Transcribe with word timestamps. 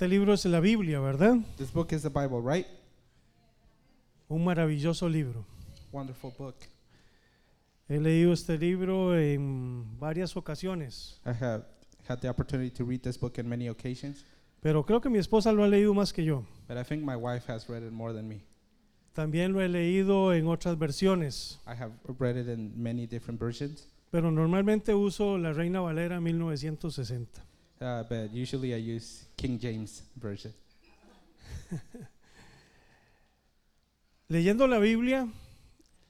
Este 0.00 0.08
libro 0.08 0.32
es 0.32 0.46
la 0.46 0.60
Biblia, 0.60 0.98
¿verdad? 0.98 1.36
This 1.58 1.70
book 1.70 1.92
is 1.92 2.00
the 2.00 2.08
Bible, 2.08 2.40
right? 2.40 2.66
Un 4.30 4.42
maravilloso 4.42 5.06
libro. 5.10 5.44
Wonderful 5.92 6.32
book. 6.38 6.54
He 7.86 8.00
leído 8.00 8.32
este 8.32 8.56
libro 8.56 9.14
en 9.14 9.98
varias 9.98 10.34
ocasiones, 10.38 11.20
I 11.26 11.32
have 11.32 11.66
had 12.08 12.20
the 12.20 12.30
opportunity 12.30 12.70
to 12.70 12.84
read 12.86 13.02
this 13.02 13.20
book 13.20 13.36
in 13.36 13.46
many 13.46 13.68
occasions, 13.68 14.24
pero 14.62 14.86
creo 14.86 15.02
que 15.02 15.10
mi 15.10 15.18
esposa 15.18 15.52
lo 15.52 15.64
ha 15.64 15.68
leído 15.68 15.92
más 15.92 16.14
que 16.14 16.24
yo. 16.24 16.46
but 16.66 16.78
I 16.78 16.82
think 16.82 17.04
my 17.04 17.14
wife 17.14 17.46
has 17.52 17.68
read 17.68 17.82
it 17.82 17.92
more 17.92 18.14
than 18.14 18.26
me. 18.26 18.40
También 19.12 19.52
lo 19.52 19.60
he 19.60 19.68
leído 19.68 20.32
en 20.32 20.46
otras 20.46 20.78
versiones, 20.78 21.60
I 21.66 21.74
have 21.74 21.92
read 22.18 22.38
it 22.38 22.48
in 22.48 22.72
many 22.74 23.06
different 23.06 23.38
versions, 23.38 23.86
pero 24.10 24.30
normalmente 24.30 24.94
uso 24.94 25.36
la 25.36 25.52
Reina 25.52 25.82
Valera 25.82 26.22
1960. 26.22 27.49
Uh, 27.80 28.02
but 28.08 28.30
usually 28.32 28.74
I 28.74 28.78
use 28.78 29.24
King 29.36 29.58
James 29.58 30.02
version. 30.16 30.52
Leyendo 34.28 34.66
la 34.66 34.78
Biblia, 34.78 35.28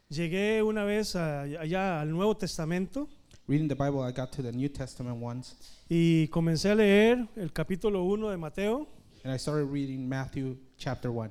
llegué 0.09 0.63
una 0.63 0.85
vez 0.85 1.17
a- 1.17 1.43
allá 1.43 2.01
al 2.01 2.11
Nuevo 2.11 2.37
Testamento 2.37 3.09
Reading 3.49 3.69
the 3.69 3.75
Bible, 3.75 4.03
I 4.03 4.13
got 4.13 4.31
to 4.33 4.43
the 4.43 4.53
New 4.53 4.69
Testament 4.69 5.21
once, 5.21 5.55
y 5.89 6.29
comencé 6.29 6.71
a 6.71 6.75
leer 6.75 7.27
el 7.37 7.53
capítulo 7.53 8.05
1 8.05 8.31
de 8.31 8.37
Mateo 8.37 8.87
and 9.25 9.35
I 9.35 9.39
started 9.39 9.67
reading 9.67 10.09
Matthew 10.09 10.57
chapter 10.77 11.11
1. 11.11 11.31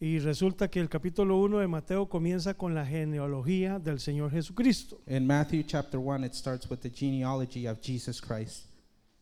y 0.00 0.18
resulta 0.20 0.68
que 0.68 0.80
el 0.80 0.88
capítulo 0.88 1.36
1 1.38 1.58
de 1.58 1.66
Mateo 1.66 2.08
comienza 2.08 2.54
con 2.54 2.74
la 2.74 2.86
genealogía 2.86 3.78
del 3.80 3.98
Señor 3.98 4.30
Jesucristo. 4.30 5.00
In 5.08 5.26
Matthew 5.26 5.64
chapter 5.66 5.98
1, 5.98 6.24
it 6.24 6.34
starts 6.34 6.68
with 6.70 6.80
the 6.80 6.90
genealogy 6.90 7.66
of 7.66 7.80
Jesus 7.82 8.20
Christ. 8.20 8.66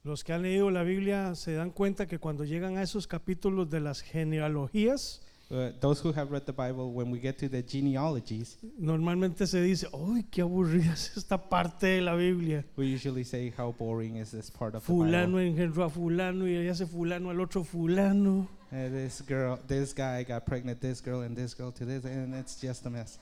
Los 0.06 0.22
que 0.22 0.32
han 0.32 0.42
leído 0.42 0.70
la 0.70 0.84
Biblia 0.84 1.34
se 1.34 1.54
dan 1.54 1.72
cuenta 1.72 2.06
que 2.06 2.20
cuando 2.20 2.44
llegan 2.44 2.78
a 2.78 2.82
esos 2.82 3.08
capítulos 3.08 3.68
de 3.68 3.80
las 3.80 4.02
genealogías, 4.02 5.20
Uh, 5.48 5.70
those 5.78 6.00
who 6.00 6.12
have 6.12 6.32
read 6.32 6.44
the 6.44 6.52
Bible, 6.52 6.90
when 6.92 7.08
we 7.08 7.20
get 7.20 7.38
to 7.38 7.48
the 7.48 7.62
genealogies, 7.62 8.58
normalmente 8.78 9.46
se 9.46 9.60
dice, 9.62 9.86
¡ay, 9.92 10.24
qué 10.28 10.42
aburrida 10.42 10.92
es 10.92 11.16
esta 11.16 11.38
parte 11.38 11.86
de 11.86 12.00
la 12.00 12.16
Biblia! 12.16 12.64
we 12.76 12.86
usually 12.86 13.22
say, 13.22 13.52
How 13.56 13.72
boring 13.72 14.16
is 14.16 14.32
this 14.32 14.50
part 14.50 14.74
of 14.74 14.84
the 14.84 14.92
Fulano 14.92 15.38
Bible? 15.38 15.46
engendró 15.46 15.84
a 15.84 15.88
fulano 15.88 16.48
y 16.48 16.54
ese 16.66 16.84
fulano 16.86 17.30
al 17.30 17.40
otro 17.40 17.62
fulano. 17.62 18.48
Uh, 18.72 18.88
this 18.90 19.22
girl, 19.22 19.56
this 19.68 19.92
guy 19.92 20.24
got 20.24 20.44
pregnant, 20.46 20.80
this 20.80 21.00
girl, 21.00 21.20
and 21.20 21.36
this 21.36 21.54
girl 21.54 21.70
to 21.70 21.84
this, 21.84 22.04
and 22.04 22.34
it's 22.34 22.60
just 22.60 22.84
a 22.86 22.90
mess. 22.90 23.20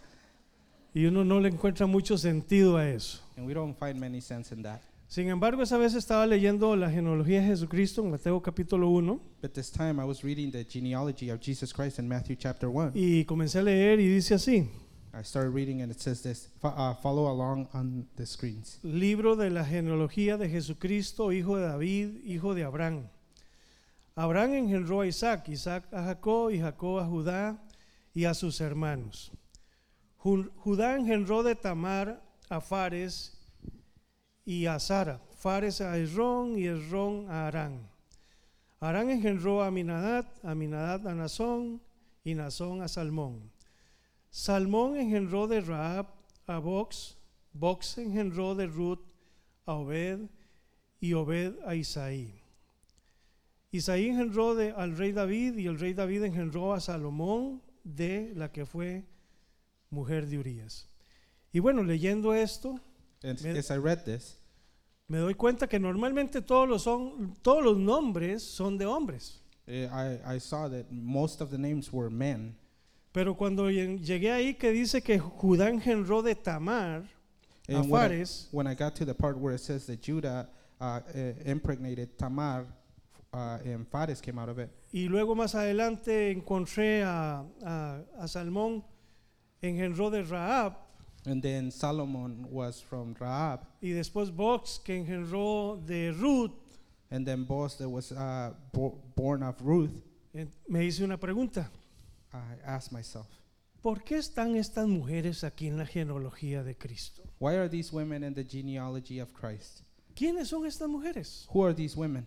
Y 0.95 1.05
uno 1.05 1.25
no 1.25 1.41
le 1.41 1.51
encuentra 1.51 1.87
mucho 1.87 2.17
sentido 2.17 2.79
a 2.79 2.89
eso. 2.89 3.21
And 3.37 3.47
we 3.47 3.53
don't 3.53 3.75
find 3.79 4.01
many 4.01 4.21
sense 4.21 4.51
in 4.51 4.63
that. 4.63 4.81
Sin 5.15 5.29
embargo, 5.29 5.63
esa 5.63 5.79
vez 5.79 5.95
estaba 5.95 6.27
leyendo 6.27 6.75
la 6.75 6.91
genealogía 6.91 7.41
de 7.41 7.47
Jesucristo 7.47 8.03
en 8.03 8.11
Mateo 8.11 8.43
capítulo 8.43 8.89
1 8.89 9.21
But 9.43 9.53
this 9.53 9.71
time 9.71 10.03
I 10.03 10.05
was 10.05 10.23
reading 10.25 10.51
the 10.51 10.65
genealogy 10.65 11.31
of 11.31 11.39
Jesus 11.41 11.73
Christ 11.73 12.01
in 12.01 12.09
Matthew 12.09 12.35
chapter 12.37 12.69
1. 12.69 12.91
y 12.97 13.25
comencé 13.25 13.61
a 13.61 13.63
leer 13.63 14.01
y 14.01 14.09
dice 14.09 14.35
así, 14.35 14.69
I 15.17 15.23
started 15.23 15.55
reading 15.55 15.83
and 15.83 15.93
it 15.93 16.01
says 16.01 16.21
this 16.23 16.49
Fo- 16.61 16.75
uh, 16.77 16.95
follow 16.97 17.29
along 17.31 17.69
on 17.75 18.09
the 18.17 18.27
screens. 18.27 18.81
libro 18.83 19.37
de 19.37 19.51
la 19.51 19.65
genealogía 19.65 20.37
de 20.37 20.49
Jesucristo, 20.49 21.31
hijo 21.31 21.59
de 21.59 21.67
David, 21.69 22.25
hijo 22.25 22.53
de 22.53 22.65
Abraham. 22.65 23.07
Abraham 24.17 24.55
engendró 24.55 25.03
a 25.03 25.07
Isaac, 25.07 25.49
Isaac 25.49 25.85
a 25.93 26.03
Jacob 26.03 26.51
y 26.51 26.59
Jacob 26.59 26.99
a 26.99 27.07
Judá 27.07 27.63
y 28.15 28.25
a 28.25 28.35
sus 28.35 28.61
hermanos. 28.61 29.31
Ju- 30.19 30.51
Judá 30.57 30.97
engendró 30.97 31.45
de 31.45 31.55
Tamar 31.55 32.21
a 32.49 32.61
Fares 32.61 33.34
y 34.45 34.67
a 34.67 34.79
Sara, 34.79 35.21
Fares 35.37 35.81
a 35.81 35.97
Esrón 35.99 36.59
y 36.59 36.67
Esrón 36.67 37.31
a 37.31 37.47
Arán. 37.47 37.89
Arán 38.81 39.11
engendró 39.11 39.63
a 39.63 39.69
Aminadad, 39.69 40.27
Aminadad 40.43 41.07
a 41.07 41.15
Nazón 41.15 41.81
y 42.23 42.35
Nazón 42.35 42.83
a 42.83 42.89
Salmón. 42.89 43.51
Salmón 44.31 44.97
engendró 44.97 45.47
de 45.47 45.61
Raab 45.61 46.07
a 46.47 46.59
Box, 46.59 47.17
Box 47.53 47.99
engendró 47.99 48.55
de 48.55 48.67
Ruth 48.67 49.01
a 49.65 49.75
Obed 49.75 50.29
y 51.01 51.13
Obed 51.15 51.55
a 51.65 51.75
Isaí. 51.75 52.35
Isaí 53.71 54.09
engendró 54.09 54.55
de, 54.55 54.71
al 54.73 54.97
rey 54.97 55.13
David 55.13 55.57
y 55.59 55.67
el 55.67 55.79
rey 55.79 55.95
David 55.95 56.25
engendró 56.25 56.75
a 56.75 56.81
Salomón 56.81 57.63
de 57.83 58.33
la 58.37 58.53
que 58.53 58.67
fue 58.67 59.05
mujer 59.91 60.27
de 60.27 60.39
Urías. 60.39 60.89
Y 61.53 61.61
bueno, 61.61 61.83
leyendo 61.83 62.35
esto, 62.35 62.81
And 63.25 63.41
Me- 63.43 63.59
as 63.59 63.71
I 63.71 63.79
read 63.79 64.05
this, 64.05 64.37
me 65.09 65.19
doy 65.19 65.35
cuenta 65.35 65.67
que 65.67 65.79
normalmente 65.79 66.43
todos 66.43 66.69
los, 66.69 66.83
son, 66.83 67.35
todos 67.43 67.65
los 67.65 67.77
nombres 67.79 68.43
son 68.43 68.77
de 68.79 68.85
hombres. 68.87 69.41
eh, 69.67 69.89
I, 69.91 70.35
I 70.37 70.39
saw 70.39 70.69
that 70.69 70.91
most 70.93 71.41
of 71.41 71.51
the 71.51 71.59
names 71.59 71.91
were 71.93 72.11
men. 72.11 72.55
Pero 73.13 73.35
cuando 73.35 73.71
lleg- 73.71 74.01
llegué 74.03 74.31
ahí 74.33 74.55
que 74.59 74.71
dice 74.73 75.01
que 75.03 75.19
Judá 75.19 75.71
engendró 75.71 76.23
de 76.23 76.35
Tamar 76.35 77.05
a 77.69 77.73
And 77.73 77.89
when 77.91 78.03
I, 78.03 78.09
Fares, 78.09 78.49
when 78.53 78.67
I 78.67 78.75
got 78.75 78.95
to 78.97 79.05
the 79.07 79.15
part 79.15 79.39
where 79.39 79.55
it 79.55 79.61
says 79.61 79.87
that 79.87 80.03
Judah 80.03 80.49
uh, 80.81 81.01
uh, 81.15 81.33
impregnated 81.47 82.19
Tamar, 82.19 82.67
uh, 83.33 83.59
and 83.65 83.87
Fares 83.89 84.21
came 84.21 84.39
out 84.39 84.49
of 84.51 84.59
it. 84.59 84.69
y 84.93 85.09
luego 85.09 85.35
más 85.35 85.55
adelante 85.55 86.31
encontré 86.31 87.03
a, 87.05 87.43
a, 87.65 88.01
a 88.19 88.29
Salmón 88.29 88.85
engendró 89.63 90.11
de 90.11 90.23
Raab, 90.25 90.75
And 91.27 91.43
then 91.43 91.71
Solomon 91.71 92.47
was 92.51 92.83
from 92.83 93.15
Raab. 93.19 93.61
y 93.81 93.91
después 93.91 94.31
Box 94.35 94.79
que 94.85 94.95
engendró 94.97 95.81
de 95.87 96.13
Ruth, 96.13 96.53
And 97.11 97.25
then 97.27 97.45
Boaz 97.45 97.77
that 97.79 97.89
was 97.89 98.13
uh, 98.13 98.53
bo- 98.73 98.99
born 99.15 99.43
of 99.43 99.61
Ruth. 99.63 100.03
me 100.69 100.85
hice 100.85 101.03
una 101.05 101.17
pregunta. 101.19 101.71
I 102.33 102.57
asked 102.67 102.93
myself, 102.93 103.27
¿Por 103.81 104.03
qué 104.03 104.17
están 104.17 104.57
estas 104.57 104.89
mujeres 104.89 105.45
aquí 105.45 105.69
en 105.69 105.77
la 105.79 105.87
genealogía 105.87 106.63
de 106.65 106.75
Cristo? 106.77 107.23
why 107.39 107.55
are 107.57 107.69
these 107.69 107.93
women 107.93 108.25
in 108.25 108.35
the 108.35 108.45
genealogy 108.45 109.21
of 109.21 109.33
Christ? 109.33 109.83
¿Quiénes 110.17 110.49
son 110.49 110.65
estas 110.67 110.89
mujeres? 110.89 111.47
Who 111.53 111.63
are 111.65 111.75
these 111.75 111.97
women? 111.97 112.27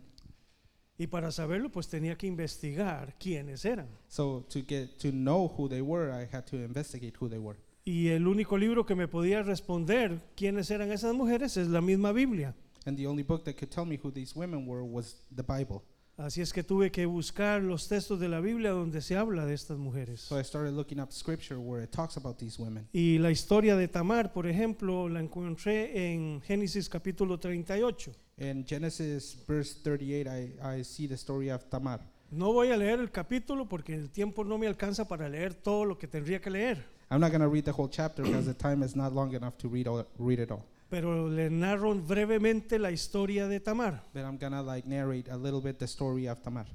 Y 0.99 1.05
para 1.07 1.31
saberlo, 1.31 1.69
pues 1.71 1.87
tenía 1.87 2.17
que 2.17 2.25
investigar 2.27 3.13
quiénes 3.19 3.63
eran. 3.65 3.87
So 4.07 4.45
to 4.49 4.61
get 4.67 4.97
to 4.99 5.11
know 5.11 5.47
who 5.47 5.67
they 5.67 5.81
were, 5.81 6.11
I 6.11 6.25
had 6.31 6.45
to 6.47 6.57
investigate 6.57 7.15
who 7.19 7.27
they 7.29 7.37
were. 7.39 7.57
Y 7.87 8.09
el 8.09 8.27
único 8.27 8.57
libro 8.57 8.85
que 8.85 8.95
me 8.95 9.07
podía 9.07 9.43
responder 9.43 10.19
quiénes 10.35 10.69
eran 10.71 10.91
esas 10.91 11.15
mujeres 11.15 11.55
es 11.55 11.69
la 11.69 11.79
misma 11.79 12.11
Biblia. 12.11 12.53
And 12.85 12.97
the 12.97 13.07
only 13.07 13.23
book 13.23 13.45
that 13.45 13.53
could 13.53 13.69
tell 13.69 13.85
me 13.85 13.97
who 13.97 14.11
these 14.11 14.37
women 14.37 14.67
were 14.67 14.83
was 14.83 15.25
the 15.33 15.41
Bible. 15.41 15.83
Así 16.17 16.41
es 16.41 16.51
que 16.51 16.63
tuve 16.63 16.91
que 16.91 17.05
buscar 17.05 17.63
los 17.63 17.87
textos 17.87 18.19
de 18.19 18.27
la 18.27 18.41
Biblia 18.41 18.71
donde 18.71 19.01
se 19.01 19.15
habla 19.15 19.45
de 19.45 19.53
estas 19.53 19.77
mujeres. 19.77 20.19
So 20.19 20.37
I 20.37 20.43
started 20.43 20.73
looking 20.73 20.99
up 20.99 21.13
scripture 21.13 21.61
where 21.61 21.81
it 21.81 21.91
talks 21.91 22.17
about 22.17 22.37
these 22.37 22.61
women. 22.61 22.89
Y 22.91 23.19
la 23.19 23.31
historia 23.31 23.77
de 23.77 23.87
Tamar, 23.87 24.33
por 24.33 24.47
ejemplo, 24.47 25.07
la 25.07 25.21
encontré 25.21 26.11
en 26.11 26.41
Génesis 26.41 26.89
capítulo 26.89 27.39
38. 27.39 28.11
In 28.39 28.65
Genesis 28.67 29.37
verse 29.47 29.79
38, 29.81 30.27
I, 30.27 30.79
I 30.79 30.83
see 30.83 31.07
the 31.07 31.15
story 31.15 31.49
of 31.49 31.63
Tamar. 31.69 32.01
No 32.31 32.51
voy 32.51 32.71
a 32.71 32.75
leer 32.75 32.99
el 32.99 33.11
capítulo 33.11 33.69
porque 33.69 33.93
el 33.93 34.09
tiempo 34.09 34.43
no 34.43 34.57
me 34.57 34.67
alcanza 34.67 35.07
para 35.07 35.29
leer 35.29 35.53
todo 35.53 35.85
lo 35.85 35.97
que 35.97 36.09
tendría 36.09 36.41
que 36.41 36.49
leer. 36.49 36.96
I'm 37.09 37.21
not 37.21 37.31
going 37.31 37.41
to 37.41 37.47
read 37.47 37.65
the 37.65 37.71
whole 37.71 37.87
chapter 37.87 38.23
because 38.23 38.45
the 38.45 38.53
time 38.53 38.83
is 38.83 38.95
not 38.95 39.13
long 39.13 39.33
enough 39.33 39.57
to 39.59 39.67
read, 39.69 39.87
all, 39.87 40.05
read 40.17 40.39
it 40.39 40.51
all. 40.51 40.65
Pero 40.89 41.27
le 41.27 41.49
narro 41.49 41.93
brevemente 41.95 42.79
la 42.79 42.89
historia 42.89 43.47
de 43.47 43.59
Tamar. 43.59 44.01
But 44.13 44.23
I'm 44.23 44.37
going 44.37 44.53
to 44.53 44.61
like 44.61 44.85
narrate 44.85 45.27
a 45.29 45.37
little 45.37 45.61
bit 45.61 45.79
the 45.79 45.87
story 45.87 46.27
of 46.27 46.41
Tamar. 46.41 46.65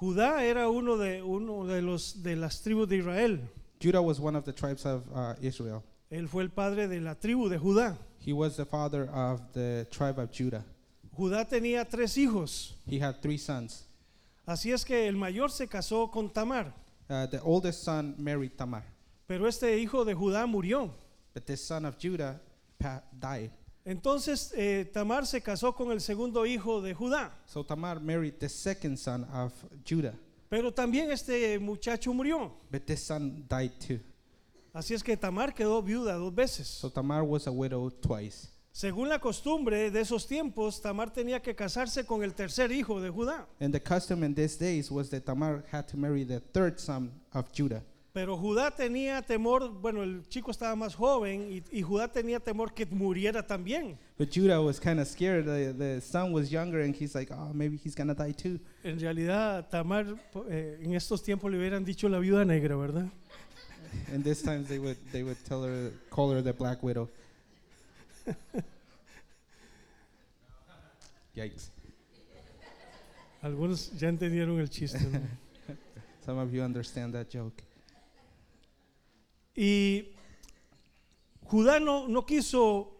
Judá 0.00 0.42
era 0.42 0.68
uno 0.70 0.96
de, 0.96 1.22
uno 1.22 1.66
de, 1.66 1.80
los, 1.80 2.14
de 2.22 2.36
las 2.36 2.60
tribus 2.62 2.88
de 2.88 2.98
Israel. 2.98 3.38
Judah 3.80 4.02
was 4.02 4.20
one 4.20 4.36
of 4.36 4.44
the 4.44 4.52
tribes 4.52 4.84
of 4.84 5.04
uh, 5.14 5.34
Israel. 5.40 5.82
Él 6.10 6.28
fue 6.28 6.42
el 6.42 6.50
padre 6.50 6.88
de 6.88 7.00
la 7.00 7.14
tribu 7.14 7.48
de 7.48 7.58
Judá. 7.58 7.96
He 8.18 8.32
was 8.32 8.56
the 8.56 8.64
father 8.64 9.08
of 9.12 9.40
the 9.52 9.86
tribe 9.90 10.18
of 10.18 10.30
Judah. 10.30 10.64
Judá 11.16 11.46
tenía 11.48 11.88
tres 11.88 12.16
hijos. 12.16 12.74
He 12.86 12.98
had 12.98 13.20
three 13.20 13.38
sons. 13.38 13.84
Así 14.46 14.72
es 14.72 14.84
que 14.84 15.06
el 15.08 15.16
mayor 15.16 15.50
se 15.50 15.66
casó 15.66 16.10
con 16.10 16.30
Tamar. 16.30 16.72
Uh, 17.08 17.26
the 17.26 17.40
oldest 17.40 17.82
son 17.82 18.14
married 18.18 18.52
Tamar, 18.56 18.82
Pero 19.26 19.48
este 19.48 19.78
hijo 19.78 20.04
de 20.04 20.14
Judá 20.14 20.46
murió. 20.46 20.90
but 21.34 21.44
this 21.46 21.60
son 21.60 21.84
of 21.84 21.96
Judah 22.00 22.40
died. 23.18 23.50
Entonces 23.84 24.52
eh, 24.56 24.90
Tamar 24.92 25.26
se 25.26 25.40
casó 25.42 25.74
con 25.74 25.90
el 25.92 26.00
segundo 26.00 26.46
hijo 26.46 26.80
de 26.80 26.94
Judá. 26.94 27.32
So 27.46 27.64
Tamar 27.64 28.00
married 28.00 28.34
the 28.38 28.48
second 28.48 28.96
son 28.98 29.24
of 29.32 29.52
Judah, 29.88 30.14
Pero 30.48 30.72
también 30.72 31.10
este 31.10 31.58
muchacho 31.58 32.12
murió. 32.14 32.52
but 32.70 32.84
this 32.86 33.02
son 33.02 33.44
died 33.48 33.72
too. 33.80 34.00
Así 34.72 34.94
es 34.94 35.02
que 35.02 35.16
Tamar 35.16 35.54
quedó 35.54 35.82
viuda 35.82 36.14
dos 36.14 36.34
veces. 36.34 36.66
So 36.66 36.90
Tamar 36.90 37.22
was 37.22 37.46
a 37.46 37.50
widow 37.52 37.90
twice. 37.90 38.48
Según 38.72 39.08
la 39.08 39.20
costumbre 39.20 39.90
de 39.90 40.00
esos 40.00 40.26
tiempos, 40.26 40.80
Tamar 40.82 41.12
tenía 41.12 41.40
que 41.40 41.54
casarse 41.54 42.04
con 42.04 42.24
el 42.24 42.34
tercer 42.34 42.72
hijo 42.72 43.00
de 43.00 43.08
Judá. 43.10 43.46
And 43.60 43.72
the 43.72 43.80
custom 43.80 44.24
in 44.24 44.34
these 44.34 44.56
days 44.58 44.90
was 44.90 45.10
that 45.10 45.24
Tamar 45.24 45.64
had 45.70 45.86
to 45.88 45.96
marry 45.96 46.24
the 46.24 46.40
third 46.40 46.80
son 46.80 47.12
of 47.32 47.52
Judah. 47.52 47.82
Pero 48.14 48.36
Judá 48.36 48.70
tenía 48.70 49.20
temor, 49.22 49.68
bueno, 49.80 50.04
el 50.04 50.22
chico 50.28 50.52
estaba 50.52 50.76
más 50.76 50.94
joven 50.94 51.50
y, 51.50 51.64
y 51.76 51.82
Judá 51.82 52.06
tenía 52.06 52.38
temor 52.38 52.72
que 52.72 52.86
muriera 52.86 53.44
también. 53.44 53.98
But 54.16 54.28
Judah 54.32 54.60
was 54.60 54.78
kind 54.78 55.00
of 55.00 55.08
scared. 55.08 55.46
The, 55.46 55.72
the 55.72 56.00
son 56.00 56.32
was 56.32 56.48
younger, 56.48 56.80
and 56.82 56.94
he's 56.94 57.16
like, 57.16 57.32
oh, 57.32 57.52
maybe 57.52 57.76
he's 57.76 57.96
gonna 57.96 58.14
die 58.14 58.30
too. 58.30 58.60
En 58.84 59.00
realidad, 59.00 59.68
Tamar 59.68 60.06
eh, 60.48 60.78
en 60.80 60.94
estos 60.94 61.24
tiempos 61.24 61.50
le 61.50 61.58
hubieran 61.58 61.84
dicho 61.84 62.08
la 62.08 62.20
viuda 62.20 62.44
negra, 62.44 62.76
¿verdad? 62.76 63.10
And 64.12 64.22
this 64.22 64.42
time 64.42 64.62
they 64.64 64.78
would 64.78 64.96
they 65.10 65.24
would 65.24 65.44
tell 65.44 65.64
her 65.64 65.90
call 66.08 66.30
her 66.30 66.40
the 66.40 66.52
Black 66.52 66.84
Widow. 66.84 67.10
Yikes! 71.34 71.72
Algunos 73.42 73.90
ya 73.98 74.08
entendieron 74.08 74.60
el 74.60 74.70
chiste. 74.70 75.00
¿no? 75.00 75.18
Some 76.24 76.38
of 76.38 76.52
you 76.54 76.62
understand 76.62 77.12
that 77.14 77.28
joke. 77.28 77.60
Y 79.56 80.14
Judá 81.42 81.78
no, 81.78 82.08
no 82.08 82.24
quiso, 82.26 82.90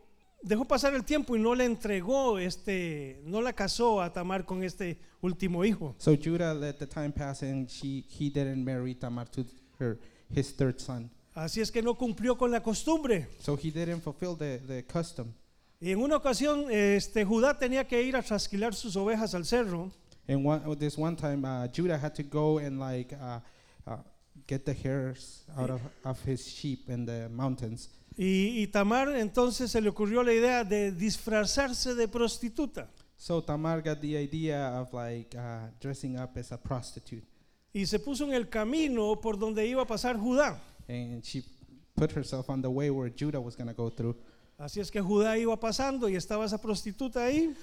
dejó 0.42 0.64
pasar 0.64 0.94
el 0.94 1.04
tiempo 1.04 1.34
y 1.34 1.40
no 1.40 1.54
le 1.54 1.64
entregó 1.64 2.38
este, 2.38 3.20
no 3.24 3.40
la 3.40 3.52
casó 3.52 4.00
a 4.00 4.12
Tamar 4.12 4.44
con 4.44 4.62
este 4.62 4.98
último 5.20 5.64
hijo. 5.64 5.94
So 5.98 6.14
Judah 6.16 6.54
let 6.54 6.74
the 6.74 6.86
time 6.86 7.12
pass, 7.12 7.42
and 7.42 7.68
she 7.68 8.04
he 8.08 8.30
didn't 8.30 8.64
marry 8.64 8.94
Tamar 8.94 9.26
to 9.30 9.44
her 9.78 9.98
his 10.32 10.54
third 10.54 10.78
son. 10.78 11.10
Así 11.34 11.60
es 11.60 11.72
que 11.72 11.82
no 11.82 11.94
cumplió 11.94 12.38
con 12.38 12.52
la 12.52 12.62
costumbre. 12.62 13.26
So 13.40 13.56
he 13.56 13.70
didn't 13.70 14.02
fulfill 14.02 14.36
the, 14.36 14.58
the 14.58 14.84
custom. 14.84 15.32
Y 15.80 15.90
en 15.90 16.00
una 16.00 16.16
ocasión, 16.16 16.70
este, 16.70 17.24
Judá 17.24 17.58
tenía 17.58 17.86
que 17.86 18.00
ir 18.02 18.16
a 18.16 18.22
trasquilar 18.22 18.74
sus 18.74 18.94
ovejas 18.96 19.34
al 19.34 19.44
cerro. 19.44 19.90
And 20.28 20.46
one, 20.46 20.76
this 20.76 20.96
one 20.96 21.16
time, 21.16 21.44
uh, 21.44 21.66
Judah 21.68 21.98
had 21.98 22.14
to 22.14 22.22
go 22.22 22.58
and 22.58 22.78
like 22.78 23.12
uh, 23.12 23.40
uh, 23.86 23.96
get 24.46 24.64
the 24.64 24.74
hairs 24.74 25.44
out 25.56 25.70
of, 25.70 25.80
of 26.04 26.20
his 26.26 26.46
sheep 26.46 26.88
in 26.88 27.06
the 27.06 27.28
mountains. 27.30 27.88
Y, 28.16 28.62
y 28.62 28.66
Tamar 28.68 29.08
entonces 29.16 29.70
se 29.70 29.80
le 29.80 29.88
ocurrió 29.90 30.22
la 30.22 30.32
idea 30.32 30.62
de 30.64 30.92
disfrazarse 30.92 31.94
de 31.94 32.06
prostituta. 32.08 32.88
So 33.16 33.42
Tamar 33.42 33.80
got 33.82 34.00
the 34.00 34.16
idea 34.16 34.78
of 34.78 34.92
like 34.92 35.34
uh, 35.36 35.68
dressing 35.80 36.18
up 36.18 36.36
as 36.36 36.52
a 36.52 36.58
prostitute, 36.58 37.24
Y 37.72 37.86
se 37.86 37.98
puso 37.98 38.24
en 38.24 38.34
el 38.34 38.48
camino 38.48 39.20
por 39.20 39.36
donde 39.38 39.66
iba 39.66 39.82
a 39.82 39.86
pasar 39.86 40.16
Judá. 40.16 40.58
and 40.88 41.24
she 41.24 41.42
put 41.96 42.12
herself 42.12 42.50
on 42.50 42.60
the 42.60 42.68
way 42.70 42.90
where 42.90 43.08
Judah 43.08 43.40
was 43.40 43.56
gonna 43.56 43.72
go 43.72 43.88
through. 43.90 44.14
Así 44.58 44.78
es 44.80 44.90
que 44.90 45.00
Judá 45.00 45.36
iba 45.38 45.58
pasando 45.58 46.08
y 46.08 46.14
estaba 46.16 46.44
esa 46.44 46.58
prostituta 46.58 47.24
ahí. 47.24 47.54